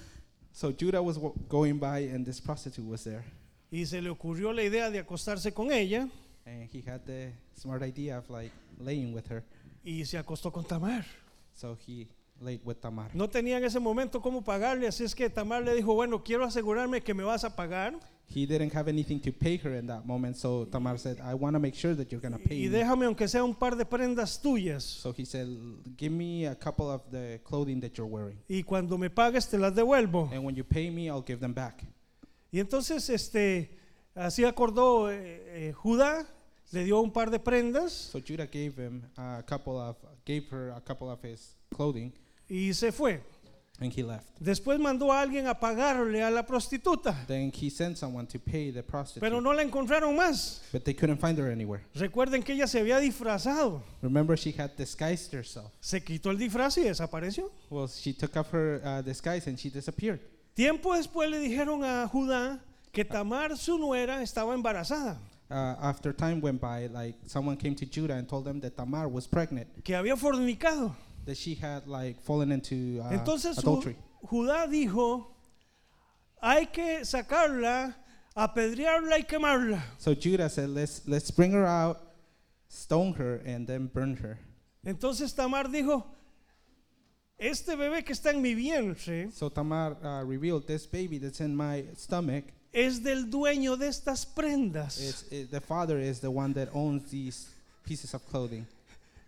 So 0.52 0.74
Judah 0.78 1.02
was 1.02 1.18
going 1.48 1.80
by, 1.80 2.00
and 2.14 2.26
this 2.26 2.42
prostitute 2.42 2.86
was 2.86 3.04
there, 3.06 3.24
Y 3.72 3.86
se 3.86 4.02
le 4.02 4.10
ocurrió 4.10 4.52
la 4.52 4.64
idea 4.64 4.90
de 4.90 5.00
acostarse 5.00 5.54
con 5.54 5.72
ella. 5.72 6.10
And 6.46 6.70
he 6.72 6.82
had 6.82 7.02
the 7.06 7.32
smart 7.56 7.84
idea 7.84 8.18
of 8.18 8.30
like 8.30 8.52
laying 8.80 9.14
with 9.14 9.30
her. 9.30 9.44
Y 9.84 10.06
se 10.06 10.18
acostó 10.18 10.52
con 10.52 10.66
Tamar. 10.66 11.06
So 11.54 11.78
he 11.88 12.08
laid 12.40 12.62
with 12.64 12.78
Tamar. 12.82 13.12
No 13.14 13.30
tenía 13.30 13.58
en 13.58 13.64
ese 13.64 13.80
momento 13.80 14.22
cómo 14.22 14.44
pagarle, 14.44 14.88
así 14.88 15.04
es 15.04 15.16
que 15.16 15.30
Tamar 15.30 15.64
le 15.64 15.76
dijo, 15.76 15.94
bueno, 15.94 16.24
quiero 16.24 16.46
asegurarme 16.46 17.02
que 17.02 17.14
me 17.14 17.24
vas 17.24 17.44
a 17.44 17.56
pagar 17.56 18.00
He 18.34 18.46
didn't 18.46 18.74
have 18.74 18.88
anything 18.88 19.20
to 19.20 19.34
pay 19.34 19.58
her 19.58 19.76
in 19.76 19.88
that 19.88 20.06
moment, 20.06 20.38
so 20.38 20.66
Tamar 20.66 20.98
said, 20.98 21.20
"I 21.20 21.34
want 21.34 21.54
to 21.54 21.60
make 21.60 21.76
sure 21.76 21.94
that 21.96 22.10
you're 22.12 22.22
gonna 22.22 22.38
pay 22.40 22.66
y 22.66 22.70
me." 22.70 22.78
déjame 22.78 23.06
aunque 23.06 23.28
sea 23.28 23.44
un 23.44 23.54
par 23.54 23.76
de 23.76 23.84
prendas 23.86 24.42
tuyas. 24.42 24.84
So 24.84 25.12
he 25.12 25.26
said, 25.26 25.50
"Give 25.98 26.14
me 26.14 26.48
a 26.48 26.56
couple 26.56 26.90
of 26.90 27.02
the 27.12 27.42
clothing 27.44 27.82
that 27.82 27.92
you're 27.98 28.10
wearing, 28.10 28.38
Y 28.48 28.64
cuando 28.64 28.98
me 28.98 29.10
pagues 29.10 29.50
te 29.50 29.58
las 29.58 29.76
devuelvo. 29.76 30.30
and 30.32 30.46
when 30.46 30.56
you 30.56 30.64
pay 30.64 30.90
me, 30.90 31.08
I'll 31.10 31.26
give 31.26 31.42
them 31.42 31.54
back." 31.54 31.84
Y 32.54 32.60
entonces 32.60 33.10
este, 33.10 33.78
así 34.16 34.44
acordó 34.46 35.12
eh, 35.12 35.70
eh, 35.70 35.74
Judá, 35.74 36.26
le 36.72 36.84
dio 36.86 37.00
un 37.02 37.12
par 37.12 37.30
de 37.30 37.40
prendas 37.40 37.92
So 37.92 38.20
Judah 38.20 38.46
gave 38.48 38.74
him 38.78 39.04
a 39.18 39.44
couple 39.46 39.78
of, 39.80 39.98
gave 40.26 40.48
her 40.52 40.72
a 40.72 40.82
couple 40.82 41.10
of 41.10 41.20
his 41.24 41.56
clothing, 41.76 42.12
y 42.50 42.72
se 42.74 42.92
fue. 42.92 43.22
and 43.80 43.92
he 43.92 44.04
left. 44.04 44.28
Después 44.40 44.78
mandó 44.80 45.12
a 45.12 45.22
alguien 45.22 45.48
a 45.48 45.60
pagarle 45.60 46.22
a 46.22 46.30
la 46.30 46.46
prostituta, 46.46 47.26
Then 47.26 47.52
he 47.52 47.70
sent 47.72 47.98
someone 47.98 48.28
to 48.28 48.38
pay 48.38 48.70
the 48.72 48.84
prostitute, 48.84 49.22
pero 49.22 49.42
no 49.42 49.52
la 49.54 49.64
encontraron 49.64 50.16
más. 50.16 50.62
but 50.72 50.84
they 50.86 50.94
couldn't 50.94 51.18
find 51.20 51.36
her 51.40 51.50
anywhere. 51.50 51.82
Recuerden 51.96 52.44
que 52.44 52.54
ella 52.54 52.68
se 52.68 52.80
había 52.80 53.00
disfrazado. 53.00 53.82
Remember, 54.04 54.38
she 54.38 54.52
had 54.52 54.76
disguised 54.78 55.34
herself. 55.34 55.72
Se 55.80 56.00
quitó 56.02 56.30
el 56.30 56.38
disfraz 56.38 56.78
y 56.78 56.84
desapareció. 56.84 57.50
Well, 57.72 57.88
she 57.88 58.14
took 58.14 58.38
off 58.38 58.52
her 58.54 58.82
uh, 58.86 59.02
disguise 59.02 59.48
and 59.48 59.58
she 59.58 59.70
disappeared. 59.72 60.20
Tiempo 60.54 60.94
después 60.94 61.28
le 61.32 61.40
dijeron 61.40 61.84
a 61.84 62.08
Judá 62.08 62.60
que 62.92 63.04
Tamar, 63.06 63.56
su 63.58 63.78
nuera, 63.78 64.22
estaba 64.22 64.54
embarazada, 64.54 65.18
Uh, 65.50 65.76
after 65.82 66.14
time 66.14 66.40
went 66.40 66.62
by, 66.62 66.88
like 66.88 67.16
someone 67.28 67.58
came 67.58 67.76
to 67.76 67.86
Judah 67.86 68.14
and 68.14 68.26
told 68.30 68.46
them 68.46 68.62
that 68.62 68.78
Tamar 68.78 69.10
was 69.10 69.28
pregnant, 69.28 69.68
que 69.84 69.94
había 69.94 70.16
fornicado. 70.16 70.96
that 71.26 71.36
she 71.36 71.56
had 71.56 71.86
like 71.88 72.22
fallen 72.22 72.54
into 72.54 73.02
uh, 73.04 73.10
Entonces 73.12 73.58
adultery. 73.58 73.98
Judá 74.26 74.66
dijo, 74.68 75.26
hay 76.42 76.68
que 76.68 77.02
sacarla, 77.04 77.94
apedrearla 78.36 79.18
y 79.18 79.24
quemarla. 79.24 79.82
So 79.98 80.14
Judah 80.16 80.50
said, 80.50 80.70
"Let's 80.70 81.02
let's 81.06 81.30
bring 81.32 81.52
her 81.52 81.66
out, 81.66 82.00
stone 82.70 83.14
her, 83.16 83.42
and 83.46 83.68
then 83.68 83.88
burn 83.88 84.16
her." 84.18 84.40
Entonces 84.86 85.36
Tamar 85.36 85.66
dijo, 85.66 86.06
este 87.38 87.76
bebé 87.76 88.06
que 88.06 88.14
está 88.14 88.30
en 88.34 88.42
mi 88.42 88.56
vientre 88.56 89.32
So 89.34 89.50
Tamar 89.50 89.98
uh, 90.02 90.24
revealed, 90.24 90.66
"This 90.66 90.86
baby 90.88 91.18
that's 91.18 91.42
in 91.42 91.54
my 91.56 91.84
stomach, 91.96 92.46
es 92.74 93.04
del 93.04 93.30
dueño 93.30 93.78
de 93.78 93.88
estas 93.88 94.26
prendas. 94.26 94.98
is 95.32 95.50
the 95.50 95.62
father 95.62 96.00
is 96.00 96.20
the 96.20 96.30
one 96.30 96.54
that 96.54 96.70
owns 96.74 97.10
these 97.10 97.48
pieces 97.84 98.14
of 98.14 98.24
clothing." 98.30 98.66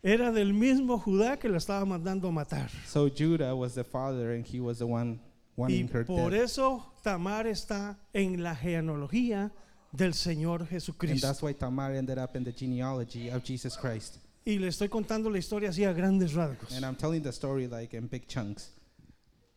Era 0.02 0.32
del 0.32 0.54
mismo 0.54 1.00
Judá 1.00 1.40
que 1.40 1.48
la 1.48 1.58
estaba 1.58 1.86
mandando 1.86 2.28
a 2.28 2.32
matar. 2.32 2.70
So 2.88 3.10
Judah 3.10 3.56
was 3.56 3.74
the 3.74 3.86
father, 3.86 4.32
and 4.34 4.46
he 4.46 4.60
was 4.60 4.80
the 4.80 4.86
one 4.86 5.20
Y 5.56 5.62
wanting 5.62 5.88
her 5.94 6.06
por 6.06 6.34
eso 6.34 6.94
Tamar 7.04 7.48
está 7.48 7.98
en 8.14 8.42
la 8.44 8.56
genealogía 8.56 9.52
del 9.92 10.14
Señor 10.14 10.62
And 10.62 10.70
Jesucristo. 10.70 11.26
that's 11.28 11.42
why 11.42 11.54
Tamar 11.54 11.94
ended 11.94 12.18
up 12.18 12.36
in 12.36 12.44
the 12.44 12.52
genealogy 12.52 13.30
of 13.30 13.44
Jesus 13.44 13.78
Christ. 13.78 14.18
Y 14.46 14.58
le 14.58 14.68
estoy 14.68 14.90
contando 14.90 15.30
la 15.30 15.38
historia 15.38 15.70
así 15.70 15.86
a 15.86 15.94
grandes 15.94 16.34
rasgos. 16.34 16.74
And 16.76 16.84
I'm 16.84 16.96
telling 16.96 17.22
the 17.22 17.32
story 17.32 17.68
like 17.68 17.96
in 17.96 18.08
big 18.08 18.28
chunks. 18.28 18.72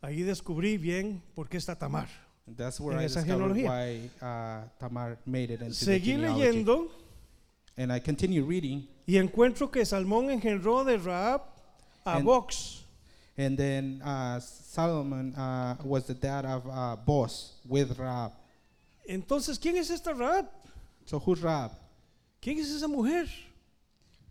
Ahí 0.00 0.22
descubrí 0.22 0.78
bien 0.78 1.22
por 1.34 1.48
qué 1.48 1.56
está 1.56 1.76
Tamar. 1.76 2.08
And 2.46 2.56
that's 2.56 2.78
where 2.81 2.94
En 2.96 3.00
I 3.02 3.04
esa 3.06 3.20
discovered 3.22 3.54
genealogía. 3.54 3.69
why 3.69 4.10
uh, 4.26 4.60
Tamar 4.78 5.19
made 5.26 5.50
it 5.50 5.60
into 5.62 5.72
Seguí 5.75 5.87
the 5.87 5.98
genealogy. 6.12 6.40
leyendo 6.40 6.88
And 7.78 7.93
I 7.93 7.98
continue 8.00 8.43
reading, 8.44 8.87
y 9.06 9.16
encuentro 9.19 9.70
que 9.70 9.84
Salmón 9.84 10.31
engendró 10.31 10.82
de 10.84 10.96
Raab 10.96 11.43
a 12.06 12.19
En- 12.19 12.25
Box. 12.25 12.84
and 13.37 13.58
then 13.58 14.00
uh, 14.02 14.40
Solomon 14.40 15.34
uh, 15.34 15.76
was 15.84 16.06
the 16.06 16.14
dad 16.14 16.46
of 16.46 16.66
uh, 16.70 16.96
Boaz 17.04 17.52
with 17.69 17.98
Raab. 17.98 18.32
Entonces, 19.06 19.58
¿quién 19.58 19.76
es 19.76 19.90
esta 19.90 20.14
Raab? 20.14 20.46
So 21.04 21.19
who's 21.19 21.42
Raab? 21.42 21.72
¿Quién 22.40 22.59
es 22.59 22.70
esa 22.70 22.88
mujer? 22.88 23.26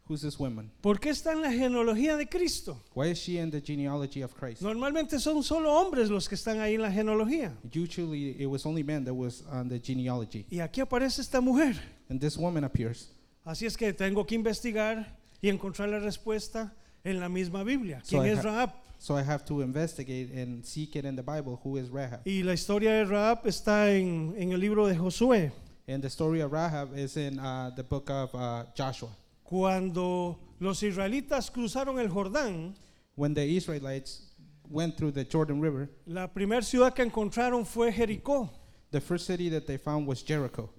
Who's 0.08 0.22
this 0.22 0.38
woman? 0.38 0.70
¿Por 0.82 1.00
qué 1.00 1.10
está 1.10 1.32
en 1.32 1.42
la 1.42 1.52
genealogía 1.52 2.16
de 2.16 2.28
Cristo? 2.28 2.80
Why 2.94 3.08
is 3.10 3.18
she 3.18 3.40
in 3.40 3.50
the 3.50 3.60
genealogy 3.60 4.22
of 4.22 4.36
Christ? 4.36 4.62
Normalmente 4.62 5.20
son 5.20 5.42
solo 5.42 5.72
hombres 5.74 6.10
los 6.12 6.30
que 6.30 6.36
están 6.36 6.60
ahí 6.60 6.76
en 6.76 6.82
la 6.84 6.92
genealogía. 6.92 7.54
Usually 7.74 8.36
it 8.40 8.46
was 8.48 8.66
only 8.68 8.84
men 8.84 9.04
that 9.06 9.16
was 9.16 9.44
on 9.52 9.68
the 9.68 9.80
genealogy. 9.80 10.46
Y 10.52 10.60
aquí 10.60 10.80
aparece 10.82 11.22
esta 11.22 11.42
mujer. 11.42 11.76
And 12.10 12.20
this 12.20 12.38
woman 12.38 12.64
appears. 12.64 13.10
Así 13.44 13.66
es 13.66 13.76
que 13.76 13.94
tengo 13.94 14.26
que 14.28 14.36
investigar 14.36 15.18
y 15.42 15.50
encontrar 15.50 15.90
la 15.90 16.00
respuesta 16.00 16.72
en 17.04 17.20
la 17.20 17.28
misma 17.28 17.64
Biblia. 17.64 18.02
So 18.04 18.18
¿Quién 18.20 18.28
I 18.28 18.30
es 18.30 18.40
ha- 18.40 18.44
Raab? 18.44 18.74
So 19.00 19.18
I 19.18 19.24
have 19.24 19.44
to 19.46 19.62
investigate 19.62 20.32
and 20.40 20.64
seek 20.64 20.96
it 20.96 21.06
in 21.06 21.16
the 21.16 21.24
Bible 21.24 21.60
who 21.64 21.78
is 21.78 21.90
Rahab. 21.90 22.22
Y 22.26 22.44
la 22.44 22.54
historia 22.54 22.92
de 22.92 23.06
Raab 23.06 23.46
está 23.48 23.92
en, 23.92 24.36
en 24.38 24.52
el 24.52 24.60
libro 24.60 24.86
de 24.88 24.96
Josué. 24.96 25.52
And 25.88 26.02
the 26.04 26.10
story 26.10 26.42
of 26.42 26.52
Rahab 26.52 26.96
is 26.96 27.18
in 27.18 27.40
uh, 27.40 27.72
the 27.76 27.84
book 27.84 28.10
of 28.10 28.34
uh, 28.36 28.66
Joshua. 28.76 29.10
Cuando 29.50 30.40
los 30.60 30.82
israelitas 30.84 31.52
cruzaron 31.52 32.00
el 32.00 32.10
Jordán, 32.10 32.76
When 33.16 33.34
the 33.34 33.46
Israelites 33.46 34.34
went 34.70 34.98
through 34.98 35.12
the 35.14 35.24
Jordan 35.24 35.62
River, 35.62 35.88
la 36.08 36.28
primera 36.28 36.62
ciudad 36.64 36.94
que 36.94 37.04
encontraron 37.06 37.66
fue 37.66 37.92
Jericó. 37.92 38.50
the 38.92 39.00
first 39.00 39.26
city 39.28 39.48
that 39.50 39.66
they 39.68 39.78
found 39.78 40.08
was 40.08 40.24
Jericho. 40.24 40.70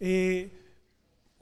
Eh, 0.00 0.48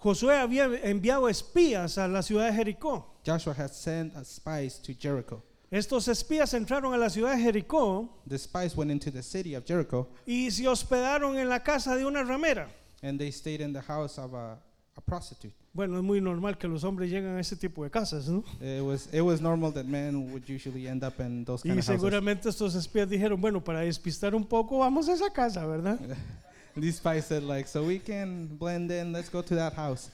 Josué 0.03 0.37
había 0.39 0.65
enviado 0.83 1.29
espías 1.29 1.97
a 1.99 2.09
la 2.09 2.21
ciudad 2.23 2.51
de 2.51 2.57
Jericó. 2.57 3.05
Joshua 3.25 3.55
had 3.55 3.71
sent 3.71 4.13
spies 4.27 4.79
to 4.83 4.93
Jericho. 4.93 5.43
Estos 5.71 6.09
espías 6.09 6.53
entraron 6.53 6.93
a 6.93 6.99
la 6.99 7.09
ciudad 7.09 7.37
de 7.37 7.43
Jericó 7.43 8.09
The 8.27 8.39
spies 8.39 8.77
went 8.77 8.91
into 8.91 9.11
the 9.11 9.23
city 9.23 9.55
of 9.55 9.65
Jericho 9.65 10.09
y 10.27 10.51
se 10.51 10.65
hospedaron 10.67 11.39
en 11.39 11.49
la 11.49 11.61
casa 11.61 11.95
de 11.97 12.05
una 12.05 12.25
ramera. 12.25 12.67
and 13.05 13.19
they 13.19 13.31
stayed 13.31 13.61
in 13.61 13.73
the 13.73 13.81
house 13.81 14.19
of 14.19 14.35
a, 14.35 14.59
a 14.97 15.01
prostitute. 15.01 15.55
Bueno, 15.75 15.97
es 15.97 16.03
muy 16.05 16.21
normal 16.21 16.59
que 16.59 16.69
los 16.69 16.85
hombres 16.85 17.09
lleguen 17.11 17.31
a 17.37 17.41
ese 17.41 17.57
tipo 17.57 17.83
de 17.83 17.91
casas, 17.91 18.29
¿no? 18.29 18.45
It 18.61 18.83
was, 18.83 19.09
it 19.13 19.23
was 19.23 19.41
normal 19.41 19.73
that 19.73 19.87
men 19.87 20.31
would 20.31 20.43
usually 20.47 20.87
end 20.87 21.03
up 21.03 21.19
in 21.19 21.45
those 21.47 21.63
kind 21.63 21.75
Y 21.77 21.79
of 21.79 21.87
houses. 21.87 22.01
seguramente 22.01 22.49
estos 22.51 22.75
espías 22.75 23.09
dijeron, 23.09 23.41
bueno, 23.41 23.63
para 23.65 23.81
despistar 23.81 24.35
un 24.35 24.45
poco, 24.45 24.81
vamos 24.81 25.09
a 25.09 25.15
esa 25.15 25.31
casa, 25.33 25.65
¿verdad? 25.67 25.99
These 26.77 26.99
spies 26.99 27.25
said 27.27 27.43
like, 27.43 27.67
so 27.69 27.85
we 27.85 27.99
can 27.99 28.49
blend 28.59 28.91
in, 28.91 29.13
let's 29.13 29.31
go 29.31 29.43
to 29.43 29.55
that 29.55 29.73
house. 29.75 30.11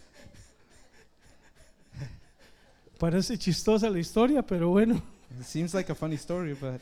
Parece 2.98 3.36
chistosa 3.38 3.90
la 3.90 3.98
historia, 3.98 4.42
pero 4.42 4.68
bueno. 4.70 5.00
It 5.40 5.44
seems 5.44 5.74
like 5.74 5.90
a 5.90 5.94
funny 5.94 6.16
story, 6.16 6.54
but 6.54 6.80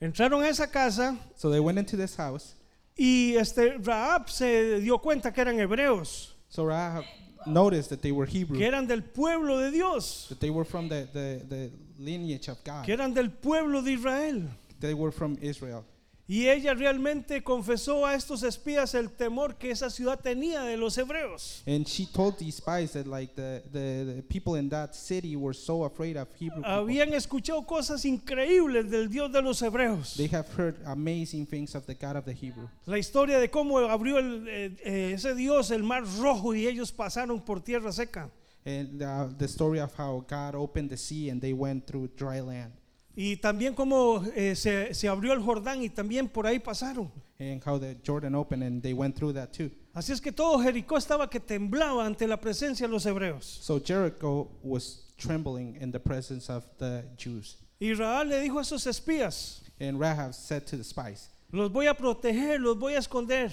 Entraron 0.00 0.42
a 0.42 0.48
esa 0.48 0.66
casa 0.66 1.18
so 1.36 1.50
they 1.50 1.60
went 1.60 1.78
into 1.78 1.96
this 1.96 2.16
house. 2.16 2.54
y 2.96 3.34
este 3.36 3.76
Raab 3.82 4.28
se 4.30 4.80
dio 4.80 4.98
cuenta 4.98 5.32
que 5.32 5.40
eran 5.42 5.58
hebreos, 5.60 6.34
So 6.48 6.66
Rahab 6.66 7.04
noticed 7.46 7.90
that 7.90 8.02
they 8.02 8.12
were 8.12 8.26
Hebrew, 8.26 8.58
que 8.58 8.66
eran 8.66 8.86
del 8.86 9.02
pueblo 9.02 9.58
de 9.58 9.70
Dios, 9.70 10.26
that 10.28 10.40
they 10.40 10.50
were 10.50 10.64
from 10.64 10.88
the, 10.88 11.08
the, 11.12 11.42
the 11.48 11.70
lineage 11.98 12.48
of 12.48 12.62
God, 12.64 12.84
que 12.84 12.94
eran 12.94 13.14
del 13.14 13.30
pueblo 13.30 13.82
de 13.82 13.92
Israel. 13.92 14.42
they 14.80 14.94
were 14.94 15.12
from 15.12 15.36
Israel. 15.40 15.84
Y 16.32 16.48
ella 16.48 16.74
realmente 16.74 17.42
confesó 17.42 18.06
a 18.06 18.14
estos 18.14 18.44
espías 18.44 18.94
el 18.94 19.10
temor 19.10 19.56
que 19.56 19.72
esa 19.72 19.90
ciudad 19.90 20.20
tenía 20.20 20.62
de 20.62 20.76
los 20.76 20.96
hebreos. 20.96 21.64
And 21.66 21.84
she 21.84 22.06
told 22.06 22.38
these 22.38 22.58
spies 22.58 22.92
that 22.92 23.08
like 23.08 23.34
the, 23.34 23.64
the, 23.72 24.14
the 24.14 24.22
people 24.22 24.54
in 24.54 24.68
that 24.68 24.94
city 24.94 25.34
were 25.34 25.52
so 25.52 25.82
afraid 25.82 26.16
of 26.16 26.28
Hebrew 26.38 26.62
people. 26.62 26.70
Habían 26.70 27.12
escuchado 27.14 27.66
cosas 27.66 28.04
increíbles 28.04 28.88
del 28.88 29.08
Dios 29.08 29.32
de 29.32 29.42
los 29.42 29.60
hebreos. 29.60 30.14
They 30.16 30.28
have 30.28 30.46
heard 30.56 30.76
amazing 30.86 31.46
things 31.46 31.74
of 31.74 31.84
the 31.86 31.94
God 31.94 32.14
of 32.14 32.24
the 32.24 32.32
Hebrew. 32.32 32.68
La 32.86 32.98
historia 32.98 33.40
de 33.40 33.50
cómo 33.50 33.80
abrió 33.80 34.18
el, 34.18 34.46
eh, 34.46 34.76
eh, 34.84 35.12
ese 35.14 35.34
Dios 35.34 35.72
el 35.72 35.82
mar 35.82 36.04
rojo 36.20 36.54
y 36.54 36.68
ellos 36.68 36.92
pasaron 36.92 37.44
por 37.44 37.60
tierra 37.60 37.90
seca. 37.90 38.30
And 38.64 39.02
uh, 39.02 39.26
the 39.36 39.48
story 39.48 39.80
of 39.80 39.92
how 39.96 40.24
God 40.28 40.54
opened 40.54 40.90
the 40.90 40.96
sea 40.96 41.28
and 41.28 41.40
they 41.40 41.54
went 41.54 41.88
through 41.88 42.10
dry 42.16 42.38
land. 42.38 42.70
Y 43.16 43.36
también 43.36 43.74
cómo 43.74 44.24
eh, 44.34 44.54
se, 44.54 44.94
se 44.94 45.08
abrió 45.08 45.32
el 45.32 45.40
Jordán 45.40 45.82
y 45.82 45.88
también 45.90 46.28
por 46.28 46.46
ahí 46.46 46.58
pasaron. 46.58 47.10
And 47.38 47.62
how 47.64 47.78
the 47.78 47.96
Jordan 48.06 48.34
opened 48.34 48.62
and 48.62 48.82
they 48.82 48.92
went 48.92 49.16
through 49.16 49.32
that 49.34 49.52
too. 49.52 49.70
Así 49.94 50.12
es 50.12 50.20
que 50.20 50.30
todo 50.30 50.58
Jericó 50.58 50.96
estaba 50.96 51.28
que 51.28 51.40
temblaba 51.40 52.06
ante 52.06 52.26
la 52.26 52.36
presencia 52.40 52.86
de 52.86 52.92
los 52.92 53.04
hebreos. 53.06 53.44
So 53.44 53.80
Jericho 53.80 54.48
was 54.62 55.12
trembling 55.16 55.76
in 55.80 55.90
the 55.90 55.98
presence 55.98 56.48
of 56.50 56.64
the 56.78 57.04
Jews. 57.16 57.56
Y 57.80 57.94
le 57.94 58.40
dijo 58.40 58.58
a 58.58 58.62
esos 58.62 58.86
espías, 58.86 59.62
And 59.80 59.98
Rahab 59.98 60.34
said 60.34 60.66
to 60.66 60.76
the 60.76 60.84
spies, 60.84 61.30
los 61.50 61.72
voy 61.72 61.86
a 61.86 61.94
proteger, 61.94 62.60
los 62.60 62.76
voy 62.78 62.94
a 62.94 62.98
esconder, 62.98 63.50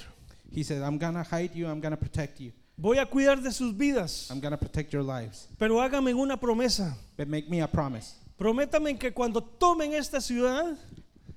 He 0.51 0.63
said, 0.63 0.81
I'm 0.81 0.97
gonna 0.97 1.23
hide 1.23 1.55
you, 1.55 1.67
I'm 1.67 1.79
gonna 1.79 1.97
protect 1.97 2.39
you, 2.41 2.51
voy 2.77 2.97
a 2.97 3.05
cuidar 3.05 3.41
de 3.41 3.51
sus 3.51 3.73
vidas, 3.73 4.29
I'm 4.29 4.41
gonna 4.41 4.57
protect 4.57 4.91
your 4.91 5.03
lives. 5.03 5.47
pero 5.57 5.81
háganme 5.81 6.13
una 6.13 6.37
promesa. 6.37 6.93
But 7.15 7.29
make 7.29 7.49
me 7.49 7.61
a 7.61 7.67
promise. 7.67 8.15
Prométame 8.37 8.97
que 8.97 9.11
cuando 9.11 9.41
tomen 9.41 9.93
esta 9.93 10.21
ciudad, 10.21 10.77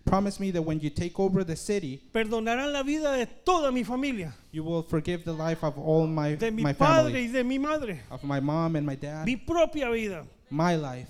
Promise 0.04 0.40
me 0.40 0.50
that 0.50 0.62
when 0.62 0.80
you 0.80 0.90
take 0.90 1.20
over 1.20 1.44
the 1.44 1.54
city, 1.54 2.02
perdonarán 2.12 2.72
la 2.72 2.82
vida 2.82 3.12
de 3.12 3.26
toda 3.26 3.70
mi 3.70 3.84
familia, 3.84 4.34
you 4.50 4.64
will 4.64 4.82
forgive 4.82 5.24
the 5.24 5.32
life 5.32 5.62
of 5.62 5.78
all 5.78 6.06
my, 6.06 6.34
de 6.34 6.50
mi 6.50 6.62
my 6.62 6.72
padre 6.72 7.12
family, 7.12 7.24
y 7.26 7.32
de 7.32 7.44
mi 7.44 7.58
madre, 7.58 8.00
of 8.10 8.24
my 8.24 8.40
mom 8.40 8.76
and 8.76 8.84
my 8.84 8.96
dad, 8.96 9.24
mi 9.24 9.36
propia 9.36 9.88
vida. 9.90 10.26
my 10.50 10.74
life. 10.74 11.08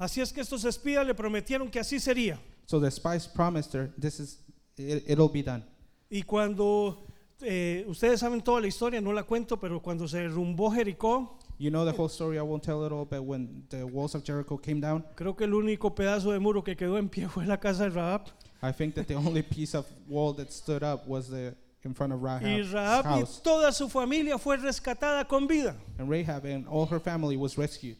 Así 0.00 0.20
es 0.20 0.32
que 0.32 0.40
estos 0.40 0.64
espías 0.64 1.06
le 1.06 1.14
prometieron 1.14 1.70
que 1.70 1.78
así 1.78 2.00
sería. 2.00 2.38
So 2.66 2.80
the 2.80 2.90
spies 2.90 3.26
promised 3.26 3.72
her, 3.74 3.90
this 3.96 4.18
is, 4.18 4.38
it, 4.76 5.04
it'll 5.06 5.28
be 5.28 5.42
done. 5.42 5.62
Y 6.10 6.22
cuando 6.22 7.06
eh, 7.40 7.84
ustedes 7.86 8.20
saben 8.20 8.42
toda 8.42 8.60
la 8.60 8.66
historia, 8.66 9.00
no 9.00 9.12
la 9.12 9.22
cuento, 9.22 9.60
pero 9.60 9.80
cuando 9.80 10.08
se 10.08 10.18
derrumbó 10.18 10.70
Jericó, 10.72 11.38
You 11.58 11.70
know 11.70 11.84
the 11.84 11.92
whole 11.92 12.08
story, 12.08 12.38
I 12.38 12.42
won't 12.42 12.62
tell 12.62 12.84
it 12.84 12.92
all, 12.92 13.04
but 13.04 13.22
when 13.24 13.64
the 13.68 13.84
walls 13.84 14.14
of 14.14 14.22
Jericho 14.22 14.56
came 14.56 14.80
down, 14.80 15.02
creo 15.16 15.36
que 15.36 15.44
el 15.44 15.54
único 15.54 15.92
pedazo 15.94 16.30
de 16.32 16.38
muro 16.38 16.62
que 16.62 16.76
quedó 16.76 16.96
en 16.98 17.08
pie 17.08 17.28
fue 17.28 17.44
la 17.46 17.56
casa 17.56 17.84
de 17.84 17.90
Raab. 17.90 18.28
I 18.62 18.70
think 18.72 18.94
that 18.94 19.08
the 19.08 19.14
only 19.16 19.42
piece 19.42 19.74
of 19.74 19.84
wall 20.08 20.32
that 20.34 20.52
stood 20.52 20.82
up 20.84 21.06
was 21.08 21.28
the 21.28 21.54
in 21.84 21.94
front 21.94 22.12
of 22.12 22.20
Y 22.20 22.26
Rahab's 22.38 22.72
Raab 22.72 23.04
y 23.06 23.18
house. 23.20 23.40
toda 23.42 23.72
su 23.72 23.88
familia 23.88 24.38
fue 24.38 24.56
rescatada 24.56 25.26
con 25.26 25.48
vida. 25.48 25.74
And 25.98 26.08
Rahab 26.08 26.44
and 26.44 26.66
all 26.68 26.86
her 26.86 27.00
family 27.00 27.36
was 27.36 27.56
rescued. 27.58 27.96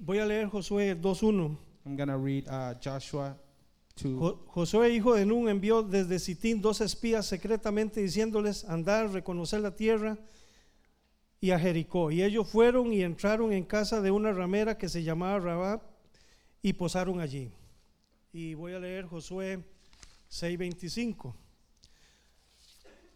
Voy 0.00 0.18
a 0.18 0.24
leer 0.26 0.48
Josué 0.48 0.94
2.1. 0.94 1.56
I'm 1.84 1.96
going 1.96 2.08
to 2.08 2.16
read 2.16 2.46
uh, 2.48 2.74
Joshua 2.80 3.36
2. 3.96 4.18
Jo- 4.18 4.38
Josué, 4.54 4.90
hijo 4.94 5.14
de 5.14 5.26
Nun, 5.26 5.48
envió 5.48 5.82
desde 5.82 6.18
Sitín 6.18 6.62
dos 6.62 6.80
espías 6.80 7.26
secretamente 7.26 8.00
diciéndoles 8.00 8.64
andar, 8.64 9.10
reconocer 9.12 9.60
la 9.60 9.70
tierra 9.74 10.16
y 11.44 11.50
a 11.50 11.58
Jericó. 11.58 12.10
Y 12.10 12.22
ellos 12.22 12.48
fueron 12.48 12.90
y 12.90 13.02
entraron 13.02 13.52
en 13.52 13.64
casa 13.64 14.00
de 14.00 14.10
una 14.10 14.32
ramera 14.32 14.78
que 14.78 14.88
se 14.88 15.02
llamaba 15.02 15.38
Rabab 15.38 15.82
y 16.62 16.72
posaron 16.72 17.20
allí. 17.20 17.52
Y 18.32 18.54
voy 18.54 18.72
a 18.72 18.78
leer 18.78 19.04
Josué 19.04 19.62
6:25. 20.30 21.34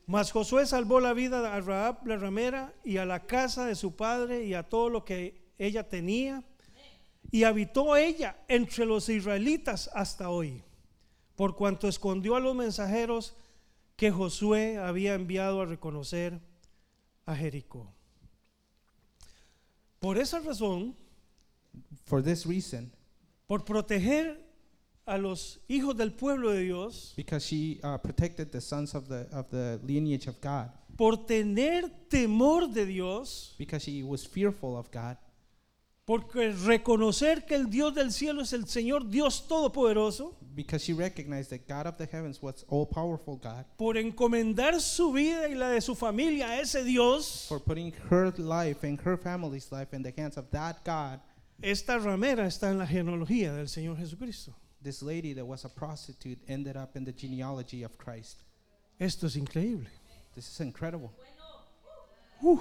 Mas 0.04 0.30
Josué 0.30 0.66
salvó 0.66 1.00
la 1.00 1.14
vida 1.14 1.54
a 1.54 1.58
Raab 1.62 2.06
la 2.06 2.18
ramera 2.18 2.75
y 2.85 2.99
a 2.99 3.06
la 3.06 3.25
casa 3.25 3.64
de 3.64 3.75
su 3.75 3.97
padre 3.97 4.44
y 4.44 4.52
a 4.52 4.68
todo 4.68 4.90
lo 4.90 5.06
que 5.06 5.54
ella 5.56 5.88
tenía. 5.88 6.44
Y 7.30 7.44
habitó 7.44 7.97
ella 7.97 8.37
entre 8.47 8.85
los 8.85 9.08
israelitas 9.08 9.88
hasta 9.94 10.28
hoy, 10.28 10.62
por 11.35 11.56
cuanto 11.56 11.88
escondió 11.88 12.37
a 12.37 12.40
los 12.40 12.54
mensajeros 12.54 13.35
que 13.97 14.11
Josué 14.11 14.76
había 14.76 15.14
enviado 15.14 15.62
a 15.62 15.64
reconocer 15.64 16.42
a 17.25 17.35
Jericó. 17.35 17.94
Por 20.00 20.19
esa 20.19 20.40
razón, 20.40 20.95
For 22.05 22.23
this 22.23 22.47
reason, 22.47 22.90
por 23.47 23.64
proteger 23.64 24.37
a 25.07 25.19
los 25.19 25.59
hijos 25.69 25.97
del 25.97 26.12
pueblo 26.12 26.52
de 26.52 26.62
Dios, 26.64 27.14
because 27.17 27.45
she 27.47 27.81
uh, 27.83 27.99
protected 27.99 28.50
the 28.50 28.61
sons 28.61 28.95
of 28.95 29.09
the, 29.09 29.26
of 29.33 29.49
the 29.50 29.81
lineage 29.83 30.26
of 30.26 30.40
God, 30.40 30.71
por 30.97 31.26
tener 31.26 31.90
temor 32.09 32.73
de 32.73 32.87
Dios, 32.87 33.55
because 33.59 33.83
she 33.85 34.02
was 34.02 34.25
fearful 34.26 34.76
of 34.76 34.90
God, 34.90 35.17
porque 36.09 36.53
reconocer 36.53 37.45
que 37.45 37.55
el 37.55 37.69
Dios 37.69 37.95
del 37.95 38.12
cielo 38.12 38.41
es 38.41 38.55
el 38.55 38.67
Señor 38.67 39.11
Dios 39.11 39.47
Todopoderoso, 39.47 40.35
because 40.55 40.83
she 40.83 40.95
recognized 40.95 41.50
that 41.50 41.69
God 41.69 41.87
of 41.87 41.99
the 41.99 42.07
heavens 42.07 42.41
was 42.41 42.65
all 42.71 42.87
powerful 42.87 43.37
God, 43.37 43.67
por 43.77 43.99
encomendar 43.99 44.81
su 44.81 45.12
vida 45.12 45.50
y 45.50 45.55
la 45.55 45.69
de 45.69 45.83
su 45.83 45.95
familia 45.95 46.49
a 46.49 46.61
ese 46.62 46.83
Dios, 46.83 47.45
for 47.47 47.61
putting 47.61 47.93
her 48.09 48.33
life 48.38 48.85
and 48.85 48.99
her 49.03 49.19
family's 49.19 49.71
life 49.71 49.93
in 49.93 50.03
the 50.03 50.15
hands 50.17 50.38
of 50.38 50.50
that 50.50 50.83
God, 50.83 51.21
esta 51.61 51.99
ramera 51.99 52.47
está 52.47 52.71
en 52.71 52.79
la 52.79 52.87
genealogía 52.87 53.55
del 53.55 53.69
Señor 53.69 53.99
Jesucristo. 53.99 54.55
this 54.81 55.03
lady 55.03 55.35
that 55.35 55.45
was 55.45 55.67
a 55.67 55.69
prostitute 55.69 56.38
ended 56.49 56.75
up 56.75 56.97
in 56.97 57.05
the 57.05 57.12
genealogy 57.12 57.83
of 57.83 57.99
Christ. 57.99 58.45
Esto 58.99 59.27
es 59.27 59.37
increíble. 59.37 59.88
This 60.35 60.49
is 60.49 60.61
incredible. 60.61 61.12
Uh, 62.43 62.57